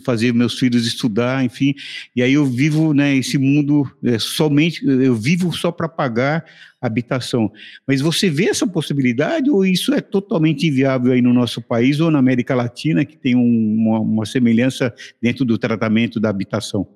fazer 0.04 0.32
meus 0.32 0.58
filhos 0.58 0.86
estudar, 0.86 1.44
enfim, 1.44 1.74
e 2.14 2.22
aí 2.22 2.32
eu 2.32 2.46
vivo 2.46 2.94
né, 2.94 3.14
esse 3.14 3.36
mundo 3.36 3.90
é, 4.02 4.18
somente, 4.18 4.84
eu 4.86 5.14
vivo 5.14 5.52
só 5.52 5.70
para 5.70 5.88
pagar 5.88 6.44
habitação. 6.80 7.52
Mas 7.86 8.00
você 8.00 8.30
vê 8.30 8.46
essa 8.46 8.66
possibilidade 8.66 9.50
ou 9.50 9.64
isso 9.64 9.92
é 9.92 10.00
totalmente 10.00 10.66
inviável 10.66 11.12
aí 11.12 11.20
no 11.20 11.32
nosso 11.32 11.60
país 11.60 12.00
ou 12.00 12.10
na 12.10 12.18
América 12.18 12.54
Latina 12.54 13.04
que 13.04 13.16
tem 13.16 13.34
um, 13.34 13.76
uma, 13.78 14.00
uma 14.00 14.26
semelhança 14.26 14.94
dentro 15.20 15.44
do 15.44 15.58
tratamento 15.58 16.18
da 16.20 16.30
habitação? 16.30 16.86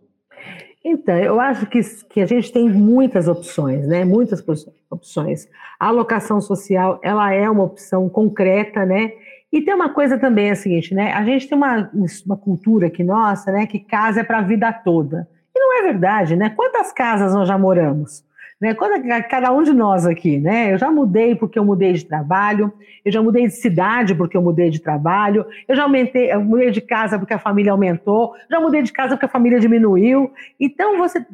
Então, 0.85 1.17
eu 1.17 1.39
acho 1.39 1.67
que, 1.67 1.81
que 2.09 2.21
a 2.21 2.27
gente 2.27 2.51
tem 2.51 2.69
muitas 2.69 3.29
opções, 3.29 3.87
né? 3.87 4.05
Muitas 4.05 4.43
opções. 4.91 5.47
A 5.79 5.89
alocação 5.89 6.41
social, 6.41 6.99
ela 7.03 7.33
é 7.33 7.49
uma 7.51 7.65
opção 7.65 8.09
concreta, 8.09 8.87
né? 8.87 9.13
E 9.53 9.61
tem 9.61 9.75
uma 9.75 9.91
coisa 9.91 10.17
também, 10.17 10.49
é 10.49 10.53
a 10.53 10.57
seguinte, 10.57 10.95
né? 10.95 11.13
A 11.13 11.23
gente 11.25 11.49
tem 11.49 11.59
uma, 11.59 11.91
uma 12.25 12.37
cultura 12.37 12.87
aqui 12.87 13.05
nossa, 13.05 13.53
né? 13.53 13.67
Que 13.67 13.79
casa 13.79 14.21
é 14.21 14.25
para 14.25 14.39
a 14.39 14.43
vida 14.43 14.73
toda. 14.73 15.29
E 15.55 15.61
não 15.61 15.79
é 15.79 15.83
verdade, 15.83 16.35
né? 16.35 16.51
Quantas 16.51 16.93
casas 16.93 17.35
nós 17.35 17.47
já 17.47 17.59
moramos? 17.59 18.25
Né? 18.61 18.75
Quando, 18.75 19.03
cada 19.29 19.51
um 19.53 19.63
de 19.63 19.73
nós 19.73 20.05
aqui, 20.07 20.39
né? 20.39 20.75
Eu 20.75 20.79
já 20.79 20.91
mudei 20.91 21.35
porque 21.35 21.59
eu 21.59 21.65
mudei 21.65 21.95
de 21.95 22.05
trabalho, 22.05 22.71
eu 23.05 23.11
já 23.11 23.23
mudei 23.23 23.47
de 23.47 23.55
cidade 23.55 24.15
porque 24.15 24.37
eu 24.37 24.43
mudei 24.43 24.69
de 24.69 24.81
trabalho, 24.81 25.47
eu 25.67 25.75
já 25.75 25.85
aumentei, 25.85 26.31
eu 26.31 26.41
mudei 26.43 26.71
de 26.71 26.83
casa 26.83 27.19
porque 27.19 27.33
a 27.33 27.39
família 27.39 27.73
aumentou, 27.73 28.35
já 28.51 28.61
mudei 28.61 28.83
de 28.83 28.93
casa 28.93 29.17
porque 29.17 29.25
a 29.25 29.31
família 29.31 29.59
diminuiu. 29.59 30.31
Então 30.59 30.99
você, 30.99 31.25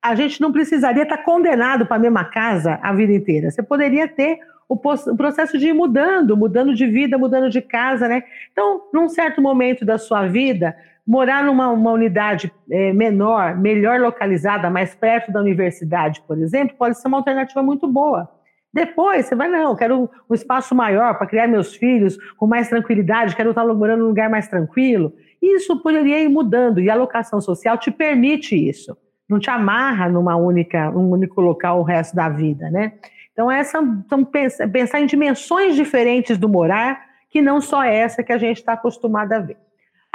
a 0.00 0.14
gente 0.14 0.40
não 0.40 0.52
precisaria 0.52 1.02
estar 1.02 1.18
condenado 1.18 1.84
para 1.84 1.96
a 1.96 2.00
mesma 2.00 2.24
casa 2.24 2.78
a 2.80 2.92
vida 2.92 3.12
inteira. 3.12 3.50
Você 3.50 3.62
poderia 3.62 4.06
ter 4.06 4.38
o 4.68 4.76
processo 4.76 5.56
de 5.56 5.68
ir 5.68 5.72
mudando, 5.72 6.36
mudando 6.36 6.74
de 6.74 6.86
vida, 6.86 7.16
mudando 7.16 7.48
de 7.48 7.62
casa, 7.62 8.06
né? 8.06 8.22
Então, 8.52 8.82
num 8.92 9.08
certo 9.08 9.40
momento 9.40 9.82
da 9.82 9.96
sua 9.96 10.26
vida, 10.26 10.76
morar 11.08 11.42
numa 11.42 11.70
unidade 11.70 12.52
é, 12.70 12.92
menor, 12.92 13.56
melhor 13.56 13.98
localizada, 13.98 14.68
mais 14.68 14.94
perto 14.94 15.32
da 15.32 15.40
universidade, 15.40 16.22
por 16.28 16.36
exemplo, 16.36 16.76
pode 16.76 17.00
ser 17.00 17.08
uma 17.08 17.16
alternativa 17.16 17.62
muito 17.62 17.90
boa. 17.90 18.28
Depois 18.70 19.24
você 19.24 19.34
vai, 19.34 19.48
não, 19.48 19.74
quero 19.74 20.10
um 20.28 20.34
espaço 20.34 20.74
maior 20.74 21.16
para 21.16 21.26
criar 21.26 21.48
meus 21.48 21.74
filhos 21.74 22.18
com 22.36 22.46
mais 22.46 22.68
tranquilidade, 22.68 23.34
quero 23.34 23.48
estar 23.50 23.64
morando 23.64 24.00
num 24.00 24.08
lugar 24.08 24.28
mais 24.28 24.48
tranquilo. 24.48 25.14
Isso 25.40 25.82
poderia 25.82 26.22
ir 26.22 26.28
mudando 26.28 26.78
e 26.78 26.90
a 26.90 26.94
locação 26.94 27.40
social 27.40 27.78
te 27.78 27.90
permite 27.90 28.54
isso. 28.54 28.94
Não 29.26 29.38
te 29.38 29.48
amarra 29.48 30.10
numa 30.10 30.36
única, 30.36 30.90
um 30.90 31.10
único 31.10 31.40
local 31.40 31.80
o 31.80 31.84
resto 31.84 32.14
da 32.14 32.28
vida, 32.28 32.70
né? 32.70 32.92
Então, 33.32 33.50
essa, 33.50 33.78
então 33.78 34.22
pensar 34.24 35.00
em 35.00 35.06
dimensões 35.06 35.74
diferentes 35.74 36.36
do 36.36 36.48
morar, 36.48 37.00
que 37.30 37.40
não 37.40 37.62
só 37.62 37.82
essa 37.82 38.22
que 38.22 38.32
a 38.32 38.38
gente 38.38 38.58
está 38.58 38.74
acostumado 38.74 39.32
a 39.32 39.38
ver. 39.38 39.56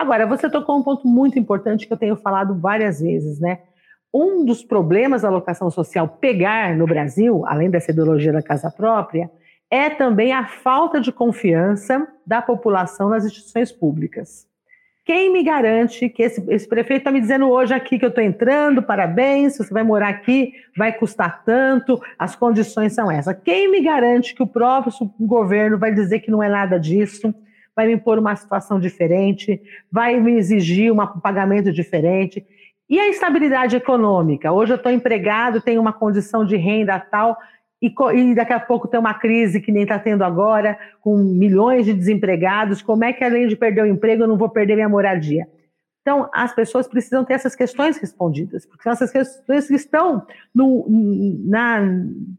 Agora, 0.03 0.27
você 0.27 0.49
tocou 0.49 0.77
um 0.77 0.83
ponto 0.83 1.07
muito 1.07 1.39
importante 1.39 1.87
que 1.87 1.93
eu 1.93 1.97
tenho 1.97 2.17
falado 2.17 2.59
várias 2.59 2.99
vezes, 2.99 3.39
né? 3.39 3.59
Um 4.13 4.43
dos 4.43 4.61
problemas 4.61 5.21
da 5.21 5.29
locação 5.29 5.71
social 5.71 6.09
pegar 6.19 6.75
no 6.75 6.85
Brasil, 6.85 7.45
além 7.47 7.69
dessa 7.69 7.91
ideologia 7.91 8.33
da 8.33 8.41
casa 8.41 8.69
própria, 8.69 9.31
é 9.71 9.89
também 9.89 10.33
a 10.33 10.45
falta 10.45 10.99
de 10.99 11.09
confiança 11.09 12.05
da 12.27 12.41
população 12.41 13.07
nas 13.07 13.23
instituições 13.23 13.71
públicas. 13.71 14.45
Quem 15.05 15.31
me 15.31 15.41
garante 15.41 16.09
que 16.09 16.21
esse, 16.21 16.43
esse 16.51 16.67
prefeito 16.67 16.99
está 16.99 17.11
me 17.11 17.21
dizendo 17.21 17.49
hoje 17.49 17.73
aqui 17.73 17.97
que 17.97 18.03
eu 18.03 18.09
estou 18.09 18.23
entrando, 18.23 18.83
parabéns, 18.83 19.57
você 19.57 19.73
vai 19.73 19.83
morar 19.83 20.09
aqui, 20.09 20.51
vai 20.77 20.91
custar 20.91 21.43
tanto, 21.45 21.97
as 22.19 22.35
condições 22.35 22.91
são 22.91 23.09
essas. 23.09 23.37
Quem 23.41 23.71
me 23.71 23.81
garante 23.81 24.35
que 24.35 24.43
o 24.43 24.47
próprio 24.47 24.93
governo 25.17 25.77
vai 25.77 25.93
dizer 25.93 26.19
que 26.19 26.29
não 26.29 26.43
é 26.43 26.49
nada 26.49 26.77
disso? 26.77 27.33
Vai 27.75 27.87
me 27.87 27.93
impor 27.93 28.19
uma 28.19 28.35
situação 28.35 28.79
diferente, 28.79 29.61
vai 29.91 30.19
me 30.19 30.33
exigir 30.33 30.91
um 30.91 30.97
pagamento 31.19 31.71
diferente. 31.71 32.45
E 32.89 32.99
a 32.99 33.09
estabilidade 33.09 33.75
econômica? 33.75 34.51
Hoje 34.51 34.73
eu 34.73 34.77
estou 34.77 34.91
empregado, 34.91 35.61
tenho 35.61 35.81
uma 35.81 35.93
condição 35.93 36.45
de 36.45 36.55
renda 36.55 36.99
tal, 36.99 37.37
e, 37.81 37.93
e 38.15 38.35
daqui 38.35 38.53
a 38.53 38.59
pouco 38.59 38.87
tem 38.87 38.99
uma 38.99 39.13
crise 39.13 39.59
que 39.59 39.71
nem 39.71 39.83
está 39.83 39.99
tendo 39.99 40.23
agora, 40.23 40.77
com 41.01 41.17
milhões 41.17 41.85
de 41.85 41.93
desempregados. 41.93 42.81
Como 42.81 43.03
é 43.03 43.11
que, 43.11 43.23
além 43.23 43.47
de 43.47 43.55
perder 43.55 43.83
o 43.83 43.87
emprego, 43.87 44.23
eu 44.23 44.27
não 44.27 44.37
vou 44.37 44.49
perder 44.49 44.75
minha 44.75 44.87
moradia? 44.87 45.47
Então, 46.01 46.29
as 46.33 46.53
pessoas 46.53 46.87
precisam 46.87 47.23
ter 47.23 47.33
essas 47.33 47.55
questões 47.55 47.97
respondidas, 47.97 48.65
porque 48.65 48.83
são 48.83 48.91
essas 48.91 49.09
questões 49.09 49.67
que 49.67 49.75
estão 49.75 50.25
no, 50.53 50.85
na, 51.45 51.79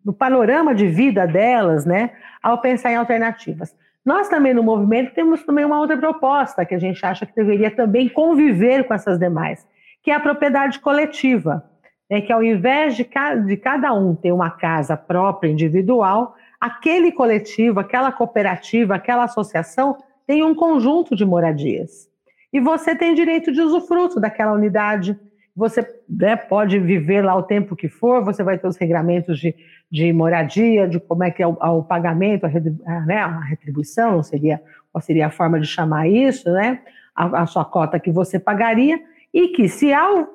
no 0.05 0.13
panorama 0.13 0.75
de 0.75 0.87
vida 0.87 1.27
delas, 1.27 1.87
né, 1.87 2.11
ao 2.43 2.61
pensar 2.61 2.93
em 2.93 2.97
alternativas. 2.97 3.75
Nós 4.05 4.29
também 4.29 4.53
no 4.53 4.63
movimento 4.63 5.15
temos 5.15 5.43
também 5.45 5.65
uma 5.65 5.79
outra 5.79 5.97
proposta 5.97 6.65
que 6.65 6.75
a 6.75 6.79
gente 6.79 7.05
acha 7.05 7.25
que 7.25 7.35
deveria 7.35 7.71
também 7.71 8.09
conviver 8.09 8.85
com 8.85 8.93
essas 8.93 9.19
demais, 9.19 9.67
que 10.03 10.11
é 10.11 10.15
a 10.15 10.21
propriedade 10.21 10.79
coletiva, 10.79 11.65
né, 12.11 12.21
que 12.21 12.33
ao 12.33 12.43
invés 12.43 12.95
de, 12.97 13.05
ca 13.05 13.35
de 13.35 13.57
cada 13.57 13.95
um 13.95 14.15
ter 14.15 14.33
uma 14.33 14.51
casa 14.51 14.97
própria, 14.97 15.49
individual, 15.49 16.35
aquele 16.61 17.11
coletivo, 17.13 17.81
aquela 17.81 18.13
cooperativa, 18.13 18.95
aquela 18.95 19.25
associação 19.25 19.97
tem 20.27 20.43
um 20.43 20.55
conjunto 20.55 21.17
de 21.17 21.25
moradias. 21.25 22.09
E 22.53 22.61
você 22.61 22.95
tem 22.95 23.15
direito 23.15 23.51
de 23.51 23.61
usufruto 23.61 24.21
daquela 24.21 24.53
unidade, 24.53 25.19
você 25.57 25.87
né, 26.09 26.35
pode 26.35 26.79
viver 26.79 27.23
lá 27.23 27.37
o 27.37 27.43
tempo 27.43 27.77
que 27.77 27.89
for, 27.89 28.25
você 28.25 28.43
vai 28.43 28.59
ter 28.59 28.67
os 28.67 28.77
regramentos 28.77 29.39
de, 29.39 29.55
de 29.91 30.13
moradia, 30.13 30.89
de 30.89 30.99
como 30.99 31.23
é 31.23 31.31
que 31.31 31.43
é 31.43 31.47
o, 31.47 31.53
o 31.53 31.83
pagamento, 31.83 32.45
a, 32.45 33.01
né, 33.07 33.19
a, 33.19 33.41
retribuição, 33.41 34.23
seria, 34.23 34.61
qual 34.91 35.01
seria 35.01 35.29
a 35.29 35.31
forma 35.31 35.61
de 35.61 35.67
chamar 35.67 36.09
isso, 36.09 36.51
né? 36.53 36.81
A, 37.15 37.43
a 37.43 37.47
sua 37.47 37.65
cota 37.65 38.01
que 38.01 38.11
você 38.11 38.39
pagaria, 38.39 39.01
e 39.33 39.49
que 39.49 39.69
se 39.69 39.93
ao, 39.93 40.29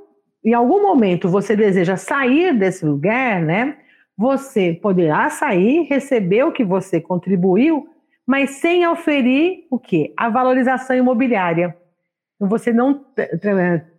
em 0.43 0.53
algum 0.53 0.81
momento 0.81 1.27
você 1.27 1.55
deseja 1.55 1.97
sair 1.97 2.57
desse 2.57 2.85
lugar, 2.85 3.41
né? 3.41 3.75
Você 4.17 4.73
poderá 4.81 5.29
sair, 5.29 5.83
receber 5.83 6.43
o 6.43 6.51
que 6.51 6.63
você 6.63 7.01
contribuiu, 7.01 7.87
mas 8.25 8.51
sem 8.51 8.87
oferir 8.87 9.65
o 9.69 9.77
quê? 9.77 10.13
A 10.15 10.29
valorização 10.29 10.95
imobiliária. 10.95 11.75
Então, 12.39 12.47
você 12.47 12.71
não 12.71 13.05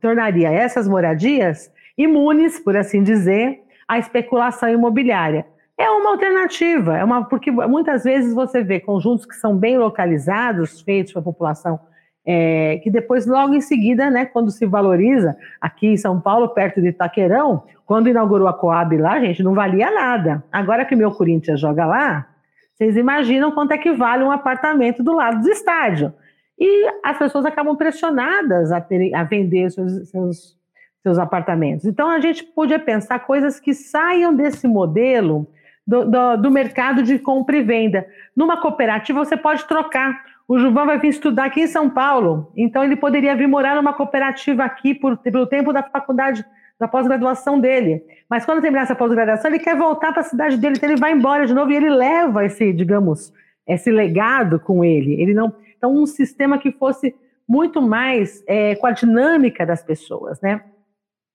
tornaria 0.01 0.51
essas 0.51 0.89
moradias 0.89 1.71
imunes, 1.97 2.59
por 2.59 2.75
assim 2.77 3.03
dizer, 3.03 3.61
à 3.87 3.99
especulação 3.99 4.71
imobiliária. 4.71 5.45
É 5.77 5.91
uma 5.91 6.11
alternativa, 6.13 6.97
é 6.97 7.05
uma, 7.05 7.25
porque 7.25 7.51
muitas 7.51 8.05
vezes 8.05 8.35
você 8.35 8.63
vê 8.63 8.81
conjuntos 8.81 9.27
que 9.27 9.35
são 9.35 9.57
bem 9.57 9.77
localizados, 9.79 10.81
feitos 10.81 11.13
para 11.13 11.21
a 11.21 11.25
população 11.25 11.81
é, 12.25 12.79
que 12.83 12.91
depois, 12.91 13.27
logo 13.27 13.55
em 13.55 13.61
seguida, 13.61 14.11
né, 14.11 14.27
quando 14.27 14.51
se 14.51 14.67
valoriza, 14.67 15.37
aqui 15.61 15.89
em 15.89 15.97
São 15.97 16.21
Paulo, 16.21 16.51
perto 16.51 16.81
de 16.81 16.89
Itaquerão, 16.89 17.65
quando 17.87 18.09
inaugurou 18.09 18.47
a 18.47 18.53
Coab 18.53 18.97
lá, 18.97 19.19
gente, 19.21 19.43
não 19.43 19.55
valia 19.55 19.91
nada. 19.91 20.45
Agora 20.53 20.85
que 20.85 20.95
o 20.95 20.99
meu 20.99 21.11
Corinthians 21.11 21.59
joga 21.61 21.85
lá, 21.87 22.29
vocês 22.75 22.97
imaginam 22.97 23.51
quanto 23.53 23.73
é 23.73 23.79
que 23.79 23.93
vale 23.93 24.23
um 24.23 24.31
apartamento 24.31 25.03
do 25.03 25.13
lado 25.13 25.43
do 25.43 25.51
estádio. 25.51 26.13
E 26.61 26.91
as 27.03 27.19
pessoas 27.19 27.47
acabam 27.47 27.75
pressionadas 27.75 28.71
a, 28.71 28.81
ter, 28.81 29.15
a 29.15 29.25
vender 29.25 29.71
seus, 29.71 30.11
seus, 30.11 30.57
seus 31.03 31.19
apartamentos. 31.19 31.87
Então, 31.87 32.11
a 32.11 32.21
gente 32.21 32.45
podia 32.45 32.79
pensar 32.79 33.21
coisas 33.21 33.59
que 33.59 33.73
saiam 33.73 34.35
desse 34.35 34.69
modelo 34.69 35.47
do, 35.87 36.05
do, 36.05 36.37
do 36.37 36.51
mercado 36.51 37.03
de 37.03 37.19
compra 37.19 37.57
e 37.57 37.63
venda. 37.63 38.07
Numa 38.37 38.61
cooperativa, 38.61 39.25
você 39.25 39.37
pode 39.37 39.65
trocar 39.65 40.23
o 40.51 40.59
Juvan 40.59 40.85
vai 40.85 40.99
vir 40.99 41.11
estudar 41.11 41.45
aqui 41.45 41.61
em 41.61 41.69
São 41.69 41.89
Paulo, 41.89 42.51
então 42.57 42.83
ele 42.83 42.97
poderia 42.97 43.37
vir 43.37 43.47
morar 43.47 43.77
numa 43.77 43.93
cooperativa 43.93 44.65
aqui 44.65 44.97
por, 44.97 45.17
pelo 45.19 45.47
tempo 45.47 45.73
da 45.73 45.81
faculdade, 45.81 46.45
da 46.77 46.89
pós-graduação 46.89 47.61
dele. 47.61 48.03
Mas 48.29 48.45
quando 48.45 48.61
terminar 48.61 48.83
essa 48.83 48.97
pós-graduação, 48.97 49.49
ele 49.49 49.61
quer 49.61 49.77
voltar 49.77 50.11
para 50.11 50.23
a 50.23 50.25
cidade 50.25 50.57
dele, 50.57 50.75
então 50.77 50.91
ele 50.91 50.99
vai 50.99 51.13
embora 51.13 51.47
de 51.47 51.55
novo 51.55 51.71
e 51.71 51.77
ele 51.77 51.89
leva 51.89 52.45
esse, 52.45 52.73
digamos, 52.73 53.33
esse 53.65 53.93
legado 53.93 54.59
com 54.59 54.85
ele. 54.85 55.23
Ele 55.23 55.33
não, 55.33 55.55
então 55.81 55.97
um 55.97 56.05
sistema 56.05 56.59
que 56.59 56.71
fosse 56.71 57.15
muito 57.49 57.81
mais 57.81 58.45
é, 58.47 58.75
com 58.77 58.87
a 58.87 58.93
dinâmica 58.93 59.65
das 59.65 59.83
pessoas, 59.83 60.39
né? 60.43 60.63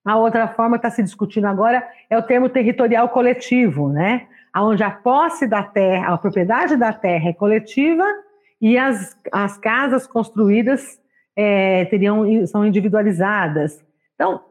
A 0.06 0.18
outra 0.18 0.48
forma 0.48 0.78
que 0.78 0.86
está 0.86 0.96
se 0.96 1.02
discutindo 1.02 1.48
agora 1.48 1.84
é 2.08 2.16
o 2.16 2.22
termo 2.22 2.48
territorial 2.48 3.10
coletivo, 3.10 3.90
né? 3.90 4.28
Onde 4.56 4.84
a 4.84 4.92
posse 4.92 5.48
da 5.48 5.64
terra, 5.64 6.14
a 6.14 6.18
propriedade 6.18 6.78
da 6.78 6.94
terra 6.94 7.30
é 7.30 7.34
coletiva 7.34 8.06
e 8.62 8.78
as, 8.78 9.20
as 9.32 9.58
casas 9.58 10.06
construídas 10.06 11.02
é, 11.36 11.86
teriam, 11.86 12.46
são 12.46 12.64
individualizadas. 12.64 13.84
Então, 14.14 14.42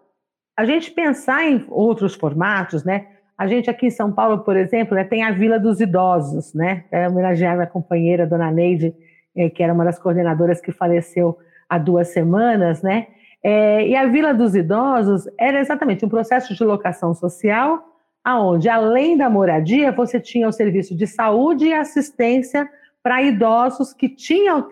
a 0.59 0.65
gente 0.65 0.91
pensar 0.91 1.45
em 1.45 1.65
outros 1.71 2.17
formatos, 2.17 2.85
né? 2.85 3.07
A 3.39 3.47
gente 3.47 3.71
aqui 3.71 3.87
em 3.87 3.91
São 3.91 4.13
Paulo, 4.13 4.41
por 4.41 4.57
exemplo, 4.57 4.95
né, 4.95 5.03
tem 5.05 5.23
a 5.23 5.31
Vila 5.31 5.59
dos 5.59 5.81
Idosos, 5.81 6.53
né? 6.53 6.85
É 6.91 7.09
homenagear 7.09 7.55
minha 7.55 7.67
companheira, 7.67 8.27
dona 8.27 8.51
Neide, 8.51 8.95
é, 9.37 9.51
que 9.51 9.63
era 9.63 9.73
uma 9.73 9.85
das 9.85 9.99
coordenadoras 9.99 10.61
que 10.61 10.73
faleceu 10.73 11.39
há 11.69 11.79
duas 11.79 12.09
semanas, 12.09 12.83
né? 12.83 13.09
É, 13.43 13.87
e 13.87 13.95
a 13.95 14.07
Vila 14.07 14.33
dos 14.33 14.55
Idosos 14.55 15.29
era 15.39 15.61
exatamente 15.61 16.05
um 16.05 16.09
processo 16.09 16.55
de 16.55 16.65
locação 16.65 17.13
social, 17.13 17.85
aonde, 18.25 18.71
além 18.71 19.19
da 19.19 19.29
moradia, 19.29 19.93
você 19.93 20.19
tinha 20.19 20.49
o 20.49 20.53
serviço 20.53 20.97
de 20.97 21.07
saúde 21.07 21.67
e 21.67 21.75
assistência 21.75 22.67
para 23.03 23.23
idosos 23.23 23.93
que 23.93 24.09
tinham, 24.09 24.67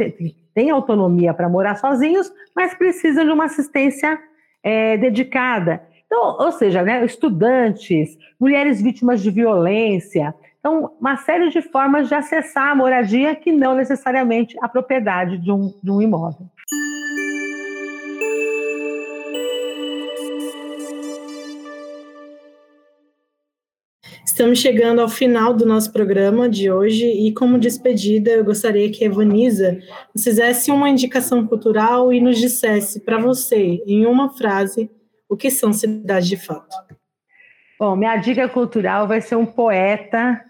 têm 0.55 0.71
autonomia 0.71 1.35
para 1.35 1.51
morar 1.51 1.77
sozinhos, 1.77 2.33
mas 2.57 2.73
precisam 2.73 3.27
de 3.27 3.31
uma 3.31 3.45
assistência 3.45 4.19
é, 4.63 4.97
dedicada. 4.97 5.83
Então, 6.07 6.37
ou 6.39 6.53
seja, 6.53 6.83
né, 6.83 7.05
estudantes, 7.05 8.17
mulheres 8.41 8.81
vítimas 8.81 9.23
de 9.23 9.31
violência. 9.31 10.35
Então, 10.65 10.93
uma 11.01 11.17
série 11.17 11.51
de 11.51 11.61
formas 11.61 12.07
de 12.07 12.15
acessar 12.15 12.69
a 12.69 12.75
moradia 12.75 13.35
que 13.35 13.51
não 13.51 13.75
necessariamente 13.75 14.57
a 14.63 14.69
propriedade 14.69 15.37
de 15.37 15.51
um, 15.51 15.75
de 15.83 15.91
um 15.91 16.01
imóvel. 16.01 16.47
Estamos 24.25 24.61
chegando 24.61 25.01
ao 25.01 25.09
final 25.09 25.53
do 25.53 25.67
nosso 25.67 25.93
programa 25.93 26.49
de 26.49 26.71
hoje 26.71 27.07
e, 27.07 27.35
como 27.35 27.59
despedida, 27.59 28.31
eu 28.31 28.45
gostaria 28.45 28.89
que 28.89 29.03
a 29.03 29.09
Evaniza 29.09 29.81
nos 30.15 30.23
fizesse 30.23 30.71
uma 30.71 30.89
indicação 30.89 31.45
cultural 31.45 32.13
e 32.13 32.21
nos 32.21 32.39
dissesse 32.39 33.01
para 33.01 33.19
você, 33.19 33.83
em 33.85 34.07
uma 34.07 34.31
frase, 34.31 34.89
o 35.29 35.37
que 35.37 35.51
são 35.51 35.73
cidades 35.73 36.29
de 36.29 36.37
fato. 36.37 36.77
Bom, 37.81 37.97
minha 37.97 38.17
dica 38.17 38.49
cultural 38.49 39.09
vai 39.09 39.21
ser 39.21 39.35
um 39.35 39.45
poeta 39.45 40.41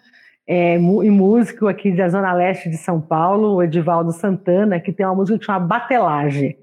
é, 0.47 0.77
e 0.77 1.11
músico 1.11 1.69
aqui 1.69 1.93
da 1.93 2.09
Zona 2.09 2.33
Leste 2.33 2.69
de 2.69 2.77
São 2.77 3.01
Paulo, 3.01 3.55
o 3.55 3.63
Edivaldo 3.63 4.13
Santana, 4.13 4.81
que 4.81 4.93
tem 4.93 5.07
uma 5.07 5.15
música 5.15 5.39
que 5.39 5.45
chama 5.45 5.61
Batelagem. 5.61 6.57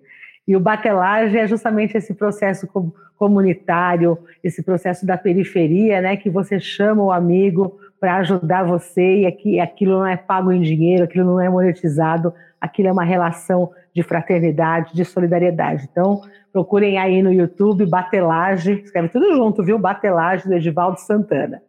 E 0.47 0.55
o 0.55 0.59
batelagem 0.59 1.39
é 1.39 1.47
justamente 1.47 1.95
esse 1.95 2.13
processo 2.15 2.67
comunitário, 3.15 4.17
esse 4.43 4.63
processo 4.63 5.05
da 5.05 5.15
periferia, 5.15 6.01
né, 6.01 6.17
que 6.17 6.29
você 6.29 6.59
chama 6.59 7.03
o 7.03 7.11
amigo 7.11 7.77
para 7.99 8.15
ajudar 8.15 8.63
você 8.63 9.19
e 9.19 9.25
aqui, 9.27 9.59
aquilo 9.59 9.99
não 9.99 10.07
é 10.07 10.17
pago 10.17 10.51
em 10.51 10.61
dinheiro, 10.61 11.03
aquilo 11.03 11.25
não 11.25 11.39
é 11.39 11.47
monetizado, 11.47 12.33
aquilo 12.59 12.87
é 12.87 12.91
uma 12.91 13.03
relação 13.03 13.69
de 13.93 14.01
fraternidade, 14.01 14.95
de 14.95 15.05
solidariedade. 15.05 15.87
Então, 15.91 16.21
procurem 16.51 16.97
aí 16.97 17.21
no 17.21 17.31
YouTube 17.31 17.85
Batelagem, 17.85 18.79
escreve 18.79 19.09
tudo 19.09 19.35
junto, 19.35 19.63
viu? 19.63 19.77
Batelagem 19.77 20.47
do 20.47 20.55
Edivaldo 20.55 20.99
Santana. 20.99 21.61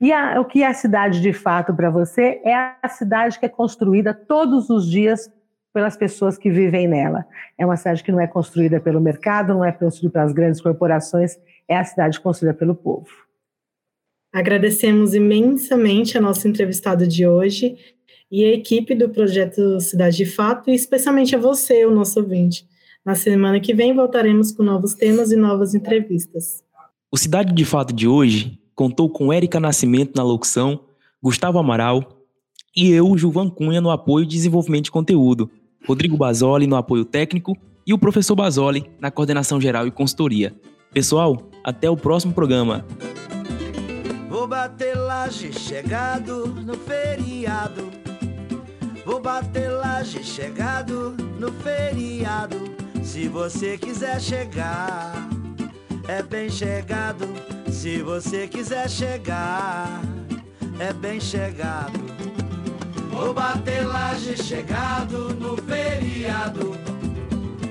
E 0.00 0.12
a, 0.12 0.40
o 0.40 0.44
que 0.44 0.62
é 0.62 0.66
a 0.66 0.74
cidade 0.74 1.20
de 1.20 1.32
fato 1.32 1.74
para 1.74 1.90
você? 1.90 2.40
É 2.44 2.54
a 2.82 2.88
cidade 2.88 3.38
que 3.38 3.46
é 3.46 3.48
construída 3.48 4.12
todos 4.12 4.70
os 4.70 4.90
dias 4.90 5.30
pelas 5.72 5.96
pessoas 5.96 6.38
que 6.38 6.50
vivem 6.50 6.86
nela. 6.86 7.26
É 7.58 7.66
uma 7.66 7.76
cidade 7.76 8.02
que 8.02 8.12
não 8.12 8.20
é 8.20 8.26
construída 8.26 8.80
pelo 8.80 9.00
mercado, 9.00 9.52
não 9.52 9.64
é 9.64 9.72
construída 9.72 10.12
pelas 10.12 10.32
grandes 10.32 10.60
corporações, 10.60 11.36
é 11.68 11.76
a 11.76 11.84
cidade 11.84 12.20
construída 12.20 12.56
pelo 12.56 12.74
povo. 12.74 13.08
Agradecemos 14.32 15.14
imensamente 15.14 16.16
a 16.16 16.20
nossa 16.20 16.48
entrevistada 16.48 17.06
de 17.06 17.26
hoje 17.26 17.76
e 18.30 18.44
a 18.44 18.52
equipe 18.52 18.94
do 18.94 19.08
projeto 19.08 19.80
Cidade 19.80 20.16
de 20.16 20.26
Fato, 20.26 20.70
e 20.70 20.74
especialmente 20.74 21.36
a 21.36 21.38
você, 21.38 21.84
o 21.84 21.90
nosso 21.90 22.20
ouvinte. 22.20 22.66
Na 23.04 23.14
semana 23.14 23.60
que 23.60 23.74
vem 23.74 23.94
voltaremos 23.94 24.50
com 24.50 24.62
novos 24.62 24.94
temas 24.94 25.30
e 25.30 25.36
novas 25.36 25.74
entrevistas. 25.74 26.64
O 27.12 27.16
Cidade 27.16 27.52
de 27.52 27.64
Fato 27.64 27.92
de 27.92 28.08
hoje 28.08 28.58
contou 28.74 29.08
com 29.08 29.32
Érica 29.32 29.60
Nascimento 29.60 30.16
na 30.16 30.22
locução, 30.22 30.80
Gustavo 31.22 31.58
Amaral 31.58 32.24
e 32.76 32.90
eu, 32.90 33.16
Juvan 33.16 33.48
Cunha, 33.48 33.80
no 33.80 33.90
apoio 33.90 34.24
e 34.24 34.28
desenvolvimento 34.28 34.84
de 34.84 34.90
conteúdo. 34.90 35.50
Rodrigo 35.86 36.16
Basoli 36.16 36.66
no 36.66 36.76
apoio 36.76 37.04
técnico 37.04 37.56
e 37.86 37.92
o 37.92 37.98
professor 37.98 38.34
Basoli 38.34 38.90
na 38.98 39.10
coordenação 39.10 39.60
geral 39.60 39.86
e 39.86 39.90
consultoria. 39.90 40.54
Pessoal, 40.92 41.50
até 41.62 41.88
o 41.88 41.96
próximo 41.96 42.32
programa. 42.32 42.84
Vou 44.28 44.48
bater 44.48 44.96
laje 44.96 45.52
chegado 45.52 46.46
no 46.46 46.74
feriado. 46.74 47.90
Vou 49.04 49.20
bater 49.20 49.70
laje 49.70 50.24
chegado 50.24 51.14
no 51.38 51.52
feriado. 51.52 52.56
Se 53.02 53.28
você 53.28 53.76
quiser 53.76 54.20
chegar, 54.20 55.28
é 56.08 56.22
bem 56.22 56.48
chegado. 56.48 57.28
Se 57.84 58.00
você 58.00 58.48
quiser 58.48 58.88
chegar, 58.88 60.00
é 60.78 60.90
bem 60.90 61.20
chegado. 61.20 62.00
Vou 63.12 63.34
bater 63.34 63.86
laje 63.86 64.42
chegado 64.42 65.34
no 65.34 65.54
feriado. 65.58 66.74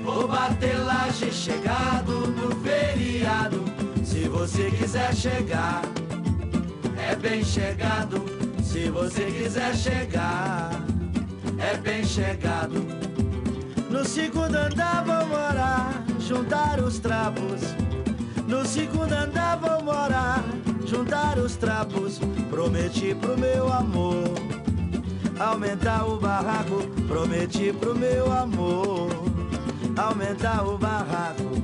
Vou 0.04 0.28
bater 0.28 0.78
laje 0.84 1.32
chegado 1.32 2.28
no 2.28 2.54
feriado. 2.62 3.64
Se 4.04 4.28
você 4.28 4.70
quiser 4.70 5.12
chegar, 5.16 5.82
é 6.96 7.16
bem 7.16 7.42
chegado. 7.42 8.24
Se 8.62 8.88
você 8.90 9.24
quiser 9.24 9.74
chegar, 9.74 10.70
é 11.58 11.76
bem 11.76 12.04
chegado. 12.04 12.86
No 13.90 14.04
segundo 14.04 14.54
andar 14.54 15.04
vou 15.04 15.26
morar, 15.26 16.04
juntar 16.20 16.78
os 16.78 17.00
trapos. 17.00 17.74
No 18.46 18.64
segundo 18.66 19.12
andar 19.12 19.56
vou 19.56 19.82
morar, 19.82 20.03
juntar 20.94 21.38
os 21.38 21.56
trapos. 21.56 22.20
Prometi 22.48 23.14
pro 23.14 23.36
meu 23.36 23.72
amor 23.72 24.32
aumentar 25.38 26.06
o 26.06 26.18
barraco. 26.20 26.86
Prometi 27.08 27.72
pro 27.72 27.96
meu 27.96 28.32
amor 28.32 29.10
aumentar 29.96 30.64
o 30.64 30.78
barraco. 30.78 31.62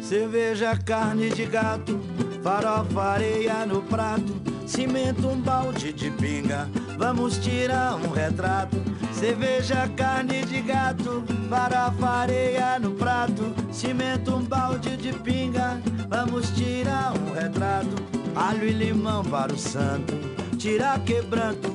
Cerveja, 0.00 0.76
carne 0.76 1.30
de 1.30 1.46
gato, 1.46 2.00
farofa, 2.42 3.02
areia 3.02 3.66
no 3.66 3.82
prato. 3.82 4.40
Cimento, 4.66 5.26
um 5.26 5.40
balde 5.40 5.92
de 5.92 6.10
pinga, 6.12 6.68
vamos 6.96 7.38
tirar 7.38 7.96
um 7.96 8.10
retrato. 8.12 8.76
Cerveja, 9.12 9.88
carne 9.96 10.44
de 10.44 10.60
gato, 10.60 11.24
farofa, 11.48 12.08
areia 12.08 12.78
no 12.78 12.92
prato. 12.92 13.52
Cimento, 13.72 14.34
um 14.34 14.44
balde 14.44 14.96
de 14.96 15.12
pinga, 15.12 15.80
vamos 16.08 16.50
tirar 16.50 17.12
um 17.12 17.32
retrato. 17.32 18.19
Alho 18.34 18.64
e 18.64 18.72
limão 18.72 19.24
para 19.24 19.52
o 19.52 19.58
santo, 19.58 20.14
tira 20.56 20.98
quebranto. 21.00 21.74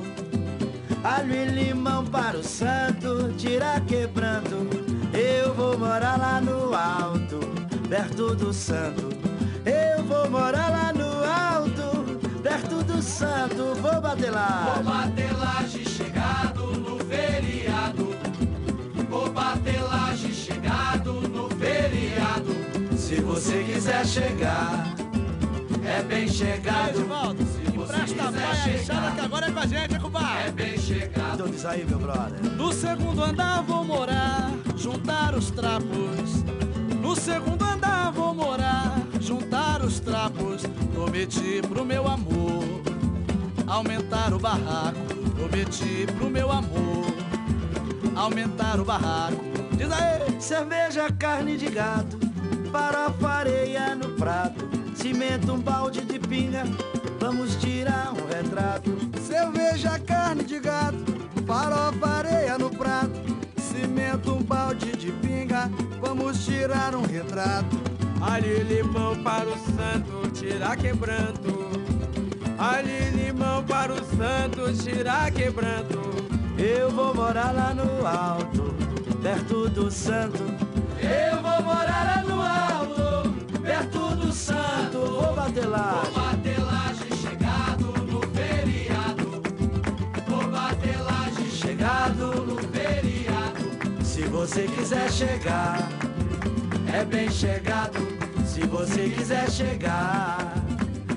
Alho 1.04 1.34
e 1.34 1.44
limão 1.44 2.04
para 2.04 2.38
o 2.38 2.42
santo, 2.42 3.32
tira 3.36 3.80
quebranto. 3.80 4.66
Eu 5.12 5.54
vou 5.54 5.78
morar 5.78 6.18
lá 6.18 6.40
no 6.40 6.74
alto, 6.74 7.38
perto 7.88 8.34
do 8.34 8.52
santo. 8.52 9.08
Eu 9.64 10.02
vou 10.04 10.28
morar 10.30 10.70
lá 10.70 10.92
no 10.92 11.24
alto, 11.24 12.40
perto 12.42 12.82
do 12.84 13.02
santo. 13.02 13.74
Vou 13.80 14.00
bater 14.00 14.30
lá. 14.30 14.72
Vou 14.74 14.84
bater 14.84 15.26
de 15.68 15.88
chegado 15.88 16.66
no 16.78 16.98
feriado. 17.04 18.16
Vou 19.08 19.30
bater 19.30 19.80
de 20.16 20.34
chegado 20.34 21.12
no 21.12 21.48
feriado. 21.50 22.56
Se 22.96 23.20
você 23.20 23.62
quiser 23.62 24.04
chegar 24.06 24.95
é 25.86 26.02
bem 26.02 26.28
chegado. 26.28 26.98
Edivaldo, 26.98 27.42
empresta 27.42 28.28
a 28.28 28.32
paia 28.32 28.80
inchada 28.80 29.10
que 29.12 29.20
agora 29.20 29.46
é 29.46 29.50
com 29.50 29.58
a 29.58 29.66
gente, 29.66 29.98
compadre. 29.98 30.48
É 30.48 30.50
bem 30.50 30.78
chegado. 30.78 31.34
Então 31.34 31.48
diz 31.48 31.64
aí, 31.64 31.84
meu 31.84 31.98
brother. 31.98 32.42
No 32.52 32.72
segundo 32.72 33.22
andar 33.22 33.62
vou 33.62 33.84
morar, 33.84 34.50
juntar 34.76 35.34
os 35.34 35.50
trapos. 35.50 36.44
No 37.00 37.14
segundo 37.14 37.62
andar 37.64 38.10
vou 38.12 38.34
morar, 38.34 39.00
juntar 39.20 39.82
os 39.82 40.00
trapos. 40.00 40.62
Prometi 40.92 41.62
pro 41.68 41.84
meu 41.84 42.06
amor 42.08 42.64
aumentar 43.66 44.32
o 44.32 44.38
barraco. 44.38 44.98
Prometi 45.34 46.06
pro 46.16 46.30
meu 46.30 46.50
amor 46.50 47.06
aumentar 48.14 48.80
o 48.80 48.84
barraco. 48.84 49.44
Diz 49.76 49.90
aí! 49.92 50.40
Cerveja, 50.40 51.10
carne 51.18 51.56
de 51.56 51.66
gato, 51.66 52.18
farofa, 52.70 53.28
areia 53.28 53.94
no 53.94 54.10
prato, 54.10 54.64
cimento, 55.06 55.52
um 55.52 55.60
balde 55.60 56.00
de 56.00 56.18
pinga. 56.18 56.64
Vamos 57.20 57.54
tirar 57.56 58.12
um 58.12 58.26
retrato. 58.26 58.90
Cerveja, 59.22 59.98
carne 60.00 60.42
de 60.42 60.58
gato, 60.58 60.98
farofa, 61.46 62.08
areia 62.08 62.58
no 62.58 62.70
prato, 62.70 63.20
cimento, 63.56 64.32
um 64.32 64.42
balde 64.42 64.96
de 64.96 65.12
pinga. 65.12 65.70
Vamos 66.00 66.44
tirar 66.44 66.94
um 66.96 67.02
retrato. 67.02 67.76
Ali 68.20 68.64
limão 68.64 69.14
para 69.22 69.48
o 69.48 69.56
santo, 69.76 70.28
tirar 70.32 70.76
quebranto. 70.76 71.54
Ali 72.58 73.10
limão 73.10 73.62
para 73.62 73.92
o 73.92 74.04
santo, 74.16 74.72
tirar 74.82 75.30
quebranto. 75.30 76.00
Eu 76.58 76.90
vou 76.90 77.14
morar 77.14 77.52
lá 77.52 77.72
no 77.72 78.04
alto, 78.04 78.74
perto 79.22 79.68
do 79.68 79.88
santo. 79.88 80.42
Eu 80.98 81.40
vou 81.42 81.62
morar 81.62 82.24
lá 82.24 82.24
no 82.26 82.40
alto, 82.40 82.75
santo. 84.96 85.10
Vou 85.12 85.34
bater. 85.34 85.62
Vou 85.62 86.12
bater 86.12 86.60
laje 86.60 87.16
chegado 87.20 87.84
no 88.04 88.20
feriado. 88.34 89.42
Vou 90.26 90.48
bater 90.48 91.00
laje 91.02 91.50
chegado 91.50 92.44
no 92.44 92.56
feriado. 92.56 94.04
Se 94.04 94.22
você 94.22 94.62
quiser 94.62 95.10
chegar, 95.10 95.88
é 96.92 97.04
bem 97.04 97.30
chegado. 97.30 98.06
Se 98.44 98.66
você 98.66 99.10
quiser 99.10 99.50
chegar, 99.50 100.54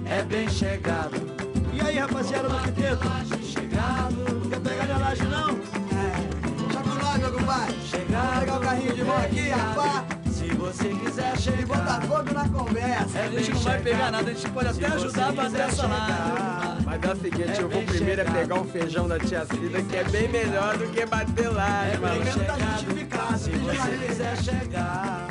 é 0.06 0.24
bem 0.24 0.50
chegado. 0.50 1.30
E 1.74 1.82
aí, 1.82 1.98
rapaziada, 1.98 2.50
quinteto? 2.60 3.08
Chegado. 3.44 4.50
Quer 4.50 4.60
pegar 4.60 4.84
minha 4.84 4.98
laje, 4.98 5.24
não? 5.24 5.50
É. 5.96 6.74
Já 6.74 6.82
com 6.82 6.90
nós, 6.90 7.18
meu 7.18 7.32
compadre. 7.32 7.76
Chegado. 7.86 8.26
Vamos 8.26 8.40
pegar 8.40 8.58
o 8.58 8.60
carrinho 8.60 8.94
de 8.96 9.04
mão 9.04 9.18
aqui, 9.18 9.50
rapaz. 9.50 10.19
Se 10.40 10.48
você 10.56 10.90
quiser 10.90 11.38
chegar. 11.38 11.60
E 11.60 11.66
botar 11.66 12.02
fogo 12.02 12.34
na 12.34 12.48
conversa. 12.48 13.18
É 13.20 13.26
a 13.26 13.30
gente 13.30 13.52
não 13.52 13.60
vai 13.60 13.82
pegar 13.82 14.12
nada, 14.12 14.32
a 14.32 14.34
gente 14.34 14.50
pode 14.52 14.68
até 14.70 14.86
ajudar 14.88 15.30
a 15.30 15.34
fazer 15.34 15.60
essa 15.60 15.86
laje. 15.88 16.86
Mas 16.86 17.04
é 17.04 17.12
o 17.12 17.16
seguinte, 17.18 17.60
eu 17.62 17.70
vou 17.70 17.84
primeiro 17.84 18.22
é 18.22 18.24
pegar 18.24 18.56
um 18.56 18.64
feijão 18.64 19.08
da 19.08 19.20
tia 19.20 19.46
Cida, 19.46 19.82
que 19.84 19.96
é 19.98 20.04
bem 20.06 20.30
melhor 20.30 20.78
do 20.78 20.88
que 20.88 21.06
bater 21.06 21.50
laje, 21.50 21.96
É 21.96 21.98
mano. 21.98 22.24
chegado. 22.26 23.38
Se 23.38 23.52
você 23.52 24.08
quiser 24.08 24.38
chegar, 24.44 25.28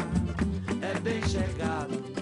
é 0.82 1.00
bem 1.00 1.22
chegado. 1.26 2.17